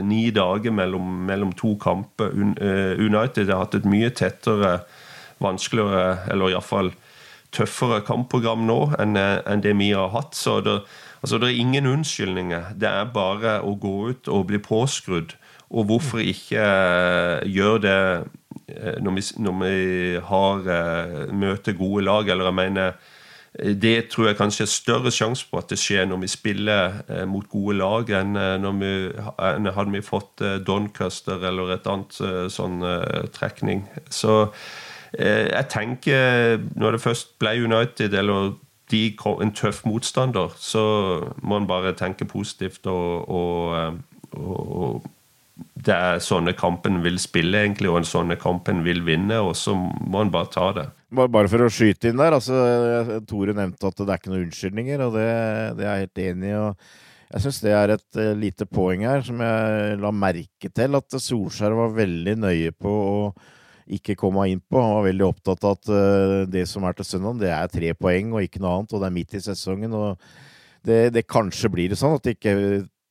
ni 0.07 0.31
dager 0.31 0.73
mellom, 0.73 1.09
mellom 1.27 1.51
to 1.59 1.75
kamper. 1.83 2.31
United 2.31 3.51
har 3.51 3.65
hatt 3.65 3.75
et 3.81 3.89
mye 3.89 4.13
tettere, 4.15 4.77
vanskeligere, 5.43 6.31
eller 6.31 6.55
iallfall 6.55 6.93
tøffere 7.53 8.03
kampprogram 8.07 8.67
nå 8.69 8.79
enn, 9.03 9.17
enn 9.17 9.65
det 9.65 9.75
vi 9.79 9.93
har 9.97 10.13
hatt. 10.15 10.37
Så 10.39 10.61
det, 10.65 10.81
altså, 11.21 11.39
det 11.39 11.51
er 11.51 11.63
ingen 11.63 11.89
unnskyldninger. 11.91 12.75
Det 12.81 12.91
er 12.91 13.15
bare 13.15 13.61
å 13.63 13.75
gå 13.81 13.97
ut 14.13 14.31
og 14.33 14.49
bli 14.51 14.61
påskrudd. 14.63 15.37
Og 15.73 15.89
hvorfor 15.89 16.21
ikke 16.21 16.61
uh, 16.61 17.49
gjøre 17.49 17.81
det 17.87 17.99
uh, 18.77 18.97
når, 19.01 19.17
vi, 19.17 19.27
når 19.41 19.59
vi, 19.63 19.75
har 20.29 20.71
møter 21.33 21.77
gode 21.79 22.05
lag? 22.09 22.29
Eller 22.29 22.51
jeg 22.51 22.61
mener 22.61 22.97
det 23.61 24.09
tror 24.09 24.31
jeg 24.31 24.39
kanskje 24.39 24.65
er 24.65 24.71
større 24.73 25.11
sjanse 25.13 25.45
på 25.51 25.59
at 25.61 25.69
det 25.69 25.77
skjer 25.81 26.07
når 26.09 26.23
vi 26.23 26.31
spiller 26.33 27.03
eh, 27.05 27.25
mot 27.29 27.45
gode 27.53 27.77
lag, 27.83 28.09
enn 28.17 28.39
vi, 28.81 28.93
hadde 29.21 29.93
vi 29.93 30.01
fått 30.05 30.41
eh, 30.41 30.57
Doncaster 30.65 31.45
eller 31.51 31.75
et 31.75 31.91
annet 31.91 32.17
eh, 32.25 32.47
sånn 32.53 32.81
trekning. 33.37 33.85
Så 34.09 34.47
jeg 35.19 35.67
tenker, 35.69 36.61
når 36.79 36.97
det 36.97 37.03
først 37.05 37.35
ble 37.41 37.57
United, 37.65 38.15
eller 38.17 38.55
de, 38.93 39.03
en 39.43 39.53
tøff 39.57 39.83
motstander, 39.89 40.53
så 40.61 40.85
må 41.43 41.61
en 41.61 41.69
bare 41.69 41.95
tenke 41.97 42.29
positivt 42.29 42.87
og, 42.91 43.29
og, 43.29 43.99
og 44.33 45.05
det 45.83 45.95
er 45.95 46.23
sånne 46.23 46.55
kampen 46.57 47.01
vil 47.05 47.19
spille, 47.21 47.65
egentlig, 47.65 47.91
og 47.91 48.01
en 48.01 48.09
sånne 48.09 48.39
kampen 48.41 48.83
vil 48.87 49.03
vinne, 49.07 49.39
og 49.43 49.55
så 49.59 49.75
må 49.77 50.23
en 50.23 50.33
bare 50.33 50.51
ta 50.53 50.67
det. 50.77 50.89
Bare 51.13 51.49
for 51.53 51.67
å 51.67 51.73
skyte 51.73 52.09
inn 52.09 52.21
der, 52.21 52.37
altså 52.39 53.21
Tore 53.29 53.55
nevnte 53.57 53.91
at 53.91 54.01
det 54.01 54.09
er 54.09 54.21
ikke 54.21 54.33
noen 54.33 54.47
unnskyldninger, 54.47 55.07
og 55.07 55.17
det, 55.19 55.31
det 55.79 55.87
er 55.87 55.97
jeg 55.99 56.07
helt 56.07 56.23
enig 56.27 56.53
i. 56.53 56.59
og 56.61 57.01
jeg 57.33 57.45
syns 57.47 57.63
det 57.65 57.73
er 57.73 57.95
et 57.95 58.21
uh, 58.21 58.35
lite 58.37 58.67
poeng 58.69 59.07
her, 59.09 59.23
som 59.25 59.41
jeg 59.41 59.99
la 60.03 60.13
merke 60.13 60.69
til 60.69 60.99
at 60.99 61.17
Solskjær 61.17 61.77
var 61.79 61.95
veldig 61.97 62.35
nøye 62.45 62.75
på 62.77 62.93
å 62.93 63.15
ikke 63.91 64.17
komme 64.19 64.47
inn 64.51 64.63
på. 64.63 64.79
Han 64.81 64.97
var 64.99 65.09
veldig 65.09 65.27
opptatt 65.27 65.67
av 65.67 65.77
at 65.77 65.91
uh, 65.91 66.39
det 66.51 66.65
som 66.71 66.87
er 66.87 66.97
til 66.99 67.09
søndag, 67.09 67.43
det 67.43 67.53
er 67.53 67.73
tre 67.73 67.93
poeng 67.99 68.35
og 68.37 68.47
ikke 68.47 68.63
noe 68.63 68.79
annet, 68.79 68.95
og 68.95 69.03
det 69.03 69.09
er 69.09 69.17
midt 69.19 69.37
i 69.39 69.45
sesongen. 69.45 69.95
og 69.99 70.17
det, 70.83 71.13
det 71.15 71.29
kanskje 71.31 71.71
blir 71.71 71.93
det 71.93 71.99
sånn 72.01 72.17
at 72.17 72.25
det 72.27 72.37
ikke 72.37 72.57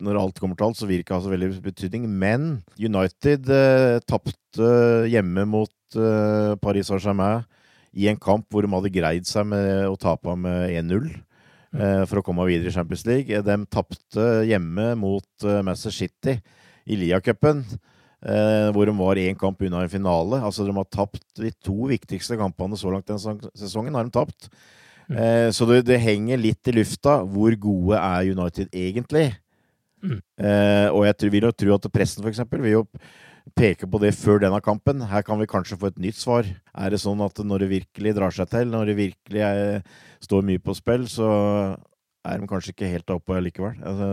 når 0.01 0.17
alt 0.17 0.39
kommer 0.41 0.57
til 0.57 0.67
alt, 0.67 0.79
så 0.79 0.87
vil 0.89 0.99
det 0.99 1.05
ikke 1.05 1.17
ha 1.17 1.23
så 1.23 1.31
veldig 1.31 1.49
betydning. 1.63 2.07
Men 2.09 2.51
United 2.79 3.49
eh, 3.53 3.97
tapte 4.09 4.71
hjemme 5.11 5.45
mot 5.49 5.97
eh, 5.97 6.53
Paris 6.61 6.89
Saint-Germain 6.89 7.45
i 7.91 8.07
en 8.09 8.19
kamp 8.19 8.47
hvor 8.49 8.63
de 8.63 8.71
hadde 8.71 8.93
greid 8.93 9.27
seg 9.27 9.49
med 9.51 9.85
å 9.89 9.99
tape 9.99 10.35
med 10.39 10.71
1-0 10.79 11.11
eh, 11.11 12.03
for 12.07 12.21
å 12.21 12.25
komme 12.25 12.47
videre 12.49 12.71
i 12.71 12.75
Champions 12.75 13.05
League. 13.09 13.43
De 13.45 13.57
tapte 13.71 14.27
hjemme 14.49 14.93
mot 14.99 15.45
eh, 15.45 15.61
Manchester 15.61 15.95
City 15.95 16.37
i 16.89 16.97
Lia-cupen. 16.97 17.65
Eh, 18.21 18.67
hvor 18.69 18.85
de 18.85 18.93
var 18.93 19.17
én 19.17 19.37
kamp 19.37 19.63
unna 19.65 19.81
en 19.81 19.89
finale. 19.89 20.41
Altså 20.45 20.65
De 20.65 20.75
har 20.75 20.85
tapt 20.85 21.23
de 21.39 21.49
to 21.63 21.87
viktigste 21.89 22.37
kampene 22.37 22.77
så 22.77 22.91
langt 22.93 23.07
denne 23.09 23.49
sesongen. 23.57 23.95
har 23.95 24.05
de 24.05 24.13
tapt. 24.13 24.49
Mm. 25.09 25.17
Eh, 25.17 25.49
så 25.51 25.65
det, 25.65 25.85
det, 25.85 25.99
henger 25.99 26.37
litt 26.37 26.67
i 26.67 26.75
lufta. 26.75 27.21
Hvor 27.25 27.55
gode 27.57 27.97
er 27.97 28.31
United 28.31 28.69
egentlig? 28.69 29.31
Mm. 30.01 30.21
Eh, 30.37 30.87
og 30.93 31.05
jeg 31.05 31.31
vil 31.31 31.49
jo 31.49 31.51
tro 31.51 31.75
at 31.75 31.91
pressen 31.93 32.23
f.eks. 32.23 32.45
vil 32.51 32.71
jo 32.77 32.85
peke 33.57 33.89
på 33.89 33.99
det 34.01 34.13
før 34.13 34.43
denne 34.43 34.61
kampen. 34.61 35.01
Her 35.01 35.25
kan 35.25 35.39
vi 35.41 35.49
kanskje 35.49 35.79
få 35.81 35.89
et 35.89 36.01
nytt 36.01 36.19
svar. 36.19 36.45
Er 36.77 36.93
det 36.93 37.01
sånn 37.01 37.21
at 37.25 37.41
når 37.41 37.65
det 37.65 37.73
virkelig 37.73 38.15
drar 38.17 38.33
seg 38.35 38.49
til, 38.53 38.69
når 38.69 38.91
det 38.91 38.99
virkelig 38.99 39.41
er, 39.47 39.81
står 40.21 40.45
mye 40.45 40.61
på 40.61 40.77
spill, 40.77 41.09
så 41.09 41.31
er 42.27 42.41
de 42.41 42.49
kanskje 42.49 42.73
ikke 42.75 42.89
helt 42.91 43.13
oppe 43.13 43.39
likevel. 43.41 43.77
Altså, 43.87 44.09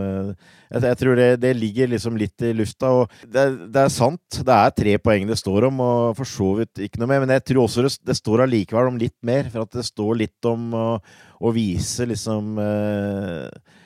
jeg, 0.69 0.83
jeg, 0.87 0.99
tror 1.01 1.19
det, 1.19 1.27
det, 1.43 1.51
ligger 1.59 1.91
liksom 1.91 2.17
litt 2.19 2.45
i 2.45 2.53
lufta. 2.57 2.91
og 3.01 3.17
det, 3.23 3.45
det, 3.69 3.83
er 3.83 3.93
sant, 3.93 4.39
det 4.45 4.55
er 4.55 4.75
tre 4.75 4.95
poeng 5.03 5.27
det 5.29 5.39
står 5.39 5.69
om, 5.69 5.81
og 5.85 6.17
for 6.17 6.29
så 6.29 6.51
vidt 6.61 6.83
ikke 6.85 7.01
noe 7.01 7.11
mer. 7.11 7.23
Men 7.25 7.35
jeg 7.37 7.45
tror 7.51 7.65
også 7.65 7.85
det, 7.85 7.93
det 8.09 8.17
står 8.17 8.45
allikevel 8.45 8.93
om 8.93 9.01
litt 9.01 9.17
mer, 9.25 9.51
for 9.53 9.67
at 9.67 9.77
det 9.77 9.85
står 9.87 10.23
litt 10.23 10.49
om 10.49 10.71
å, 10.77 10.87
å 11.39 11.53
vise 11.55 12.07
liksom 12.09 12.57
eh, 12.63 13.77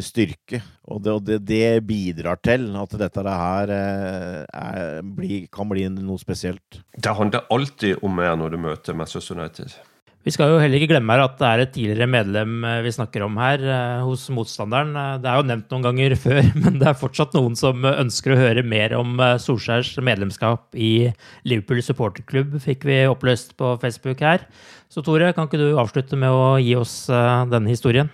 styrke. 0.00 0.62
Og 0.90 1.02
det, 1.04 1.14
og 1.14 1.22
det, 1.26 1.38
det, 1.46 1.84
bidrar 1.86 2.40
til 2.42 2.70
at 2.80 2.96
dette 2.98 3.24
her 3.26 3.74
eh, 3.76 4.40
er, 4.46 4.98
bli, 5.04 5.44
kan 5.52 5.70
bli 5.70 5.86
noe 5.94 6.18
spesielt. 6.20 6.82
Det 6.96 7.14
handler 7.16 7.46
alltid 7.52 8.02
om 8.02 8.18
mer 8.18 8.34
når 8.40 8.56
du 8.56 8.60
møter 8.66 8.98
Manchester 8.98 9.38
United. 9.38 9.78
Vi 10.20 10.32
skal 10.34 10.52
jo 10.52 10.58
heller 10.60 10.76
ikke 10.76 10.90
glemme 10.90 11.14
her 11.16 11.22
at 11.24 11.38
det 11.40 11.48
er 11.48 11.62
et 11.62 11.70
tidligere 11.72 12.08
medlem 12.12 12.64
eh, 12.68 12.82
vi 12.84 12.92
snakker 12.92 13.24
om 13.24 13.38
her, 13.40 13.62
eh, 13.64 14.00
hos 14.04 14.26
motstanderen. 14.36 14.92
Det 15.22 15.30
er 15.30 15.40
jo 15.40 15.46
nevnt 15.48 15.72
noen 15.72 15.86
ganger 15.88 16.16
før, 16.24 16.40
men 16.60 16.80
det 16.82 16.88
er 16.90 16.98
fortsatt 17.00 17.36
noen 17.38 17.56
som 17.56 17.86
ønsker 17.88 18.34
å 18.34 18.40
høre 18.40 18.64
mer 18.66 18.96
om 18.98 19.20
Solskjærs 19.40 19.94
medlemskap 20.04 20.76
i 20.76 21.10
Liverpool 21.48 21.80
supporterklubb, 21.84 22.58
fikk 22.64 22.84
vi 22.88 23.04
oppløst 23.08 23.56
på 23.60 23.76
Facebook 23.80 24.20
her. 24.26 24.44
Så 24.92 25.04
Tore, 25.06 25.32
kan 25.32 25.48
ikke 25.48 25.60
du 25.60 25.70
avslutte 25.78 26.18
med 26.18 26.34
å 26.34 26.58
gi 26.60 26.74
oss 26.76 27.04
denne 27.08 27.70
historien? 27.70 28.10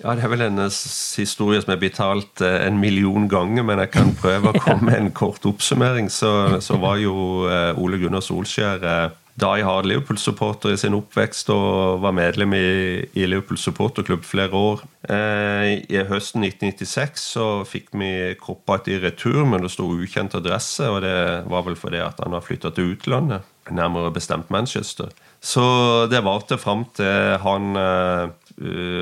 Ja, 0.00 0.14
Det 0.14 0.24
er 0.24 0.30
vel 0.32 0.42
en 0.46 0.58
historie 0.66 1.60
som 1.62 1.74
er 1.74 1.80
blitt 1.80 1.98
talt 2.00 2.40
eh, 2.40 2.62
en 2.66 2.78
million 2.80 3.28
ganger, 3.28 3.62
men 3.62 3.78
jeg 3.84 3.92
kan 3.92 4.14
prøve 4.16 4.50
å 4.50 4.60
komme 4.64 4.88
med 4.88 4.98
en 4.98 5.10
kort 5.14 5.44
oppsummering. 5.46 6.08
Så, 6.10 6.60
så 6.64 6.78
var 6.80 6.96
jo 7.02 7.44
eh, 7.50 7.78
Ole 7.78 8.00
Gunnar 8.00 8.24
Solskjær 8.24 8.82
eh, 9.34 9.40
die 9.42 9.64
hard 9.64 9.88
Liverpool-supporter 9.88 10.74
i 10.74 10.80
sin 10.80 10.96
oppvekst 10.96 11.50
og 11.54 12.02
var 12.04 12.14
medlem 12.16 12.54
i, 12.56 12.66
i 13.16 13.26
Liverpool 13.26 13.58
supporterklubb 13.58 14.24
flere 14.28 14.52
år. 14.52 14.84
I 15.02 15.98
høsten 16.06 16.44
1996 16.46 17.24
så 17.34 17.46
fikk 17.66 17.90
vi 17.98 18.12
koppa 18.38 18.78
i 18.86 19.00
retur, 19.02 19.42
men 19.48 19.64
det 19.64 19.72
sto 19.74 19.88
ukjent 19.90 20.36
adresse. 20.38 20.86
og 20.86 21.00
Det 21.02 21.16
var 21.50 21.66
vel 21.66 21.76
fordi 21.80 21.98
at 22.04 22.20
han 22.22 22.36
var 22.36 22.44
flytta 22.44 22.70
til 22.76 22.92
utlandet, 22.94 23.42
nærmere 23.70 24.12
bestemt 24.14 24.52
Manchester. 24.54 25.10
Så 25.42 26.06
det 26.06 26.22
varte 26.22 26.58
fram 26.58 26.84
til 26.94 27.34
han 27.42 27.74
eh, 27.74 28.30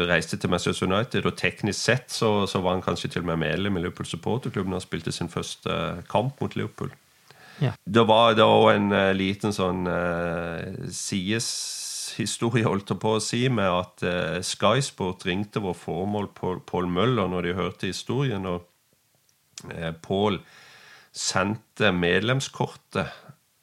reiste 0.08 0.38
til 0.40 0.50
Manchester 0.50 0.88
United, 0.88 1.26
og 1.28 1.36
teknisk 1.36 1.80
sett 1.80 2.14
så, 2.14 2.46
så, 2.48 2.62
var 2.64 2.78
han 2.78 2.84
kanskje 2.84 3.10
til 3.12 3.26
og 3.26 3.28
med 3.32 3.42
medlem 3.44 3.76
i 3.76 3.82
Liverpool 3.84 4.08
supporterklubben 4.08 4.78
og 4.78 4.82
spilte 4.82 5.12
sin 5.12 5.28
første 5.28 5.76
kamp 6.08 6.40
mot 6.40 6.56
Liverpool. 6.56 6.92
Ja. 7.60 7.74
Det 7.84 8.06
var 8.08 8.34
da 8.38 8.48
en 8.72 8.88
uh, 8.92 9.10
liten 9.16 9.52
sånn 9.52 9.84
uh, 9.84 10.88
sideshistorie, 10.94 12.64
holdt 12.64 12.94
jeg 12.94 13.02
på 13.02 13.14
å 13.18 13.22
si, 13.24 13.42
med 13.52 13.68
at 13.68 14.04
uh, 14.06 14.40
Sky 14.44 14.80
Sport 14.84 15.26
ringte 15.28 15.62
vår 15.64 15.76
formål 15.76 16.30
Pål 16.66 16.90
Møller 16.90 17.30
når 17.30 17.48
de 17.48 17.56
hørte 17.58 17.90
historien. 17.92 18.48
og 18.48 18.66
uh, 19.70 19.92
Pål 20.02 20.40
sendte 21.12 21.92
medlemskortet 21.92 23.10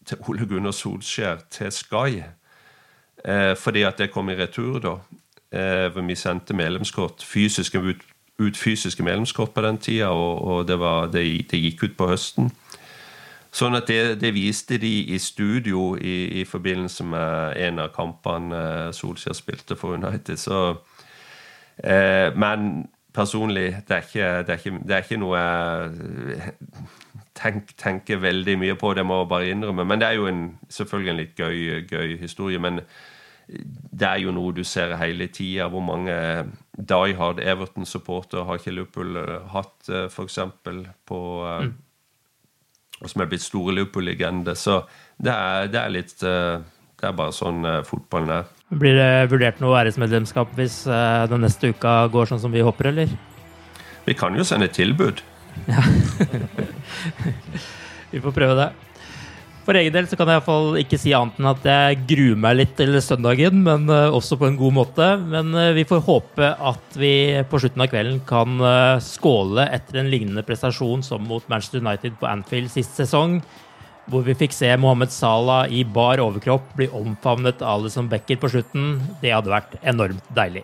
til 0.07 0.29
Ole 0.29 0.47
Gunnar 0.47 0.75
Solskjær 0.75 1.47
til 1.51 1.71
Sky. 1.73 2.21
uh, 3.25 3.53
fordi 3.57 3.87
at 3.87 3.97
det 3.97 4.13
kom 4.13 4.29
i 4.29 4.37
retur, 4.37 4.79
da. 4.83 4.99
Eh, 5.51 6.07
vi 6.07 6.15
sendte 6.15 6.53
medlemskort, 6.53 7.23
fysiske, 7.23 7.79
ut, 7.79 8.01
ut, 8.39 8.57
fysiske 8.57 9.03
medlemskort 9.03 9.53
på 9.53 9.61
den 9.61 9.77
tida, 9.77 10.09
og, 10.09 10.41
og 10.41 10.67
det, 10.67 10.79
var, 10.79 11.07
det, 11.07 11.23
det, 11.51 11.61
gikk 11.61 11.83
ut 11.83 11.97
på 11.97 12.09
høsten. 12.11 12.51
Sånn 13.57 13.77
at 13.77 13.87
det, 13.89 14.19
det 14.21 14.33
viste 14.35 14.77
de 14.81 14.91
i 15.15 15.17
studio 15.21 15.95
i, 15.97 16.41
i, 16.41 16.43
forbindelse 16.45 17.05
med 17.09 17.57
en 17.67 17.81
av 17.81 17.89
kampene 17.95 18.59
eh, 18.59 18.91
Solskjær 18.93 19.37
spilte 19.37 19.77
for 19.79 19.97
United. 19.97 20.37
Så, 20.37 20.59
eh, 21.81 22.29
men 22.37 22.85
personlig, 23.17 23.71
det 23.87 23.95
er 23.95 24.05
ikke, 24.05 24.29
det 24.45 24.53
er 24.53 24.61
ikke, 24.61 24.83
det 24.83 24.95
er 24.95 25.05
ikke 25.05 25.21
noe 25.23 25.41
jeg 25.41 26.53
tenk, 27.37 27.73
tenker 27.81 28.21
veldig 28.21 28.57
mye 28.61 28.77
på. 28.77 28.93
Det 28.93 29.05
må 29.05 29.21
jeg 29.23 29.31
bare 29.33 29.51
innrømme. 29.53 29.85
Men 29.89 30.01
det 30.01 30.11
er 30.11 30.19
jo 30.19 30.27
en, 30.29 30.43
selvfølgelig 30.69 31.13
en 31.13 31.21
litt 31.23 31.39
gøy, 31.39 31.85
gøy 31.89 32.17
historie. 32.21 32.61
men 32.61 32.83
det 33.47 34.07
er 34.07 34.19
jo 34.19 34.33
noe 34.35 34.51
du 34.53 34.63
ser 34.67 34.95
hele 34.99 35.29
tida. 35.31 35.69
Hvor 35.71 35.83
mange 35.85 36.13
Die 36.75 37.15
Hard 37.17 37.39
Everton-supportere 37.39 38.45
har 38.45 38.59
ikke 38.59 38.75
Liverpool 38.75 39.17
eh, 39.21 39.51
hatt, 39.53 39.89
eh, 39.89 40.09
f.eks. 40.11 40.39
på 41.07 41.21
mm. 41.63 41.75
Og 43.01 43.11
som 43.11 43.21
er 43.21 43.29
blitt 43.29 43.45
store 43.45 43.75
Liverpool-legende. 43.77 44.55
Så 44.57 44.81
det 45.21 45.33
er, 45.33 45.67
det 45.69 45.81
er, 45.81 45.93
litt 45.93 46.15
Det 46.17 47.05
er 47.05 47.13
bare 47.13 47.35
sånn 47.35 47.61
fotballen 47.85 48.31
er. 48.39 48.47
Blir 48.73 48.97
det 48.97 49.29
vurdert 49.31 49.61
noe 49.61 49.77
æresmedlemskap 49.83 50.55
hvis 50.57 50.79
den 51.29 51.45
neste 51.45 51.69
uka 51.69 51.99
går 52.11 52.31
sånn 52.31 52.41
som 52.41 52.51
vi 52.51 52.65
håper, 52.65 52.89
eller? 52.89 53.13
Vi 54.07 54.15
kan 54.17 54.33
jo 54.35 54.43
sende 54.47 54.71
tilbud. 54.73 55.21
Ja. 55.69 55.83
vi 58.11 58.21
får 58.23 58.33
prøve 58.33 58.57
det. 58.57 58.67
For 59.67 59.75
egen 59.75 59.91
del 59.91 60.05
så 60.07 60.15
kan 60.15 60.29
jeg 60.31 60.39
iallfall 60.39 60.77
ikke 60.79 60.95
si 60.95 61.11
annet 61.11 61.41
enn 61.41 61.49
at 61.49 61.65
jeg 61.67 61.95
gruer 62.07 62.37
meg 62.39 62.53
litt 62.55 62.77
til 62.79 62.95
søndagen, 63.03 63.65
men 63.65 63.89
uh, 63.91 64.15
også 64.15 64.37
på 64.39 64.47
en 64.47 64.55
god 64.55 64.77
måte. 64.77 65.07
Men 65.19 65.51
uh, 65.51 65.73
vi 65.75 65.83
får 65.89 66.05
håpe 66.05 66.51
at 66.69 66.95
vi 66.95 67.11
på 67.51 67.59
slutten 67.59 67.83
av 67.83 67.91
kvelden 67.91 68.21
kan 68.29 68.63
uh, 68.63 68.95
skåle 69.03 69.67
etter 69.75 69.99
en 69.99 70.07
lignende 70.13 70.45
prestasjon 70.47 71.03
som 71.03 71.27
mot 71.27 71.43
Manchester 71.51 71.83
United 71.83 72.15
på 72.15 72.31
Anfield 72.31 72.71
sist 72.71 72.95
sesong. 72.95 73.41
hvor 74.07 74.23
vi 74.23 74.37
fikk 74.39 74.55
se 74.55 74.71
Mohammed 74.79 75.11
Salah 75.11 75.67
i 75.67 75.83
bar 75.83 76.23
overkropp 76.23 76.71
bli 76.79 76.87
omfavnet 76.95 77.59
av 77.59 77.81
Alison 77.81 78.07
Becker 78.07 78.39
på 78.39 78.47
slutten, 78.53 79.01
det 79.19 79.35
hadde 79.35 79.51
vært 79.51 79.75
enormt 79.83 80.23
deilig. 80.31 80.63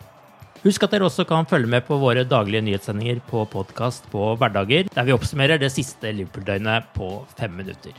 Husk 0.63 0.87
at 0.87 0.95
dere 0.95 1.11
også 1.11 1.27
kan 1.27 1.43
følge 1.43 1.67
med 1.67 1.83
på 1.83 1.99
våre 1.99 2.23
daglige 2.23 2.63
nyhetssendinger 2.63 3.19
på 3.27 3.43
podkast 3.51 4.07
på 4.15 4.31
hverdager, 4.39 4.87
der 4.95 5.03
vi 5.03 5.19
oppsummerer 5.19 5.59
det 5.59 5.75
siste 5.75 6.15
Liverpool-døgnet 6.15 6.93
på 6.95 7.17
fem 7.35 7.51
minutter. 7.59 7.91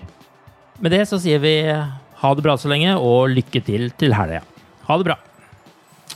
Med 0.82 0.90
det 0.94 1.04
så 1.08 1.20
sier 1.22 1.38
vi 1.42 1.54
ha 1.70 2.30
det 2.34 2.42
bra 2.44 2.56
så 2.58 2.70
lenge, 2.72 2.96
og 2.98 3.30
lykke 3.30 3.62
til 3.64 3.90
til 4.00 4.14
helga. 4.16 4.42
Ha 4.88 4.96
det 4.98 5.06
bra. 5.10 5.18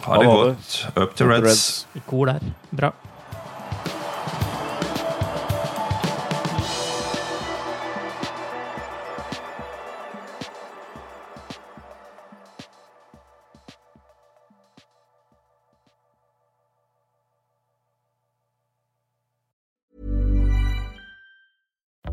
Ha 0.06 0.18
det 0.18 0.26
godt. 0.30 0.78
Up 0.96 1.14
to 1.18 1.28
Reds. 1.28 1.86
I 1.94 2.02
kor 2.06 2.30
der. 2.32 2.42
Bra. 2.70 2.92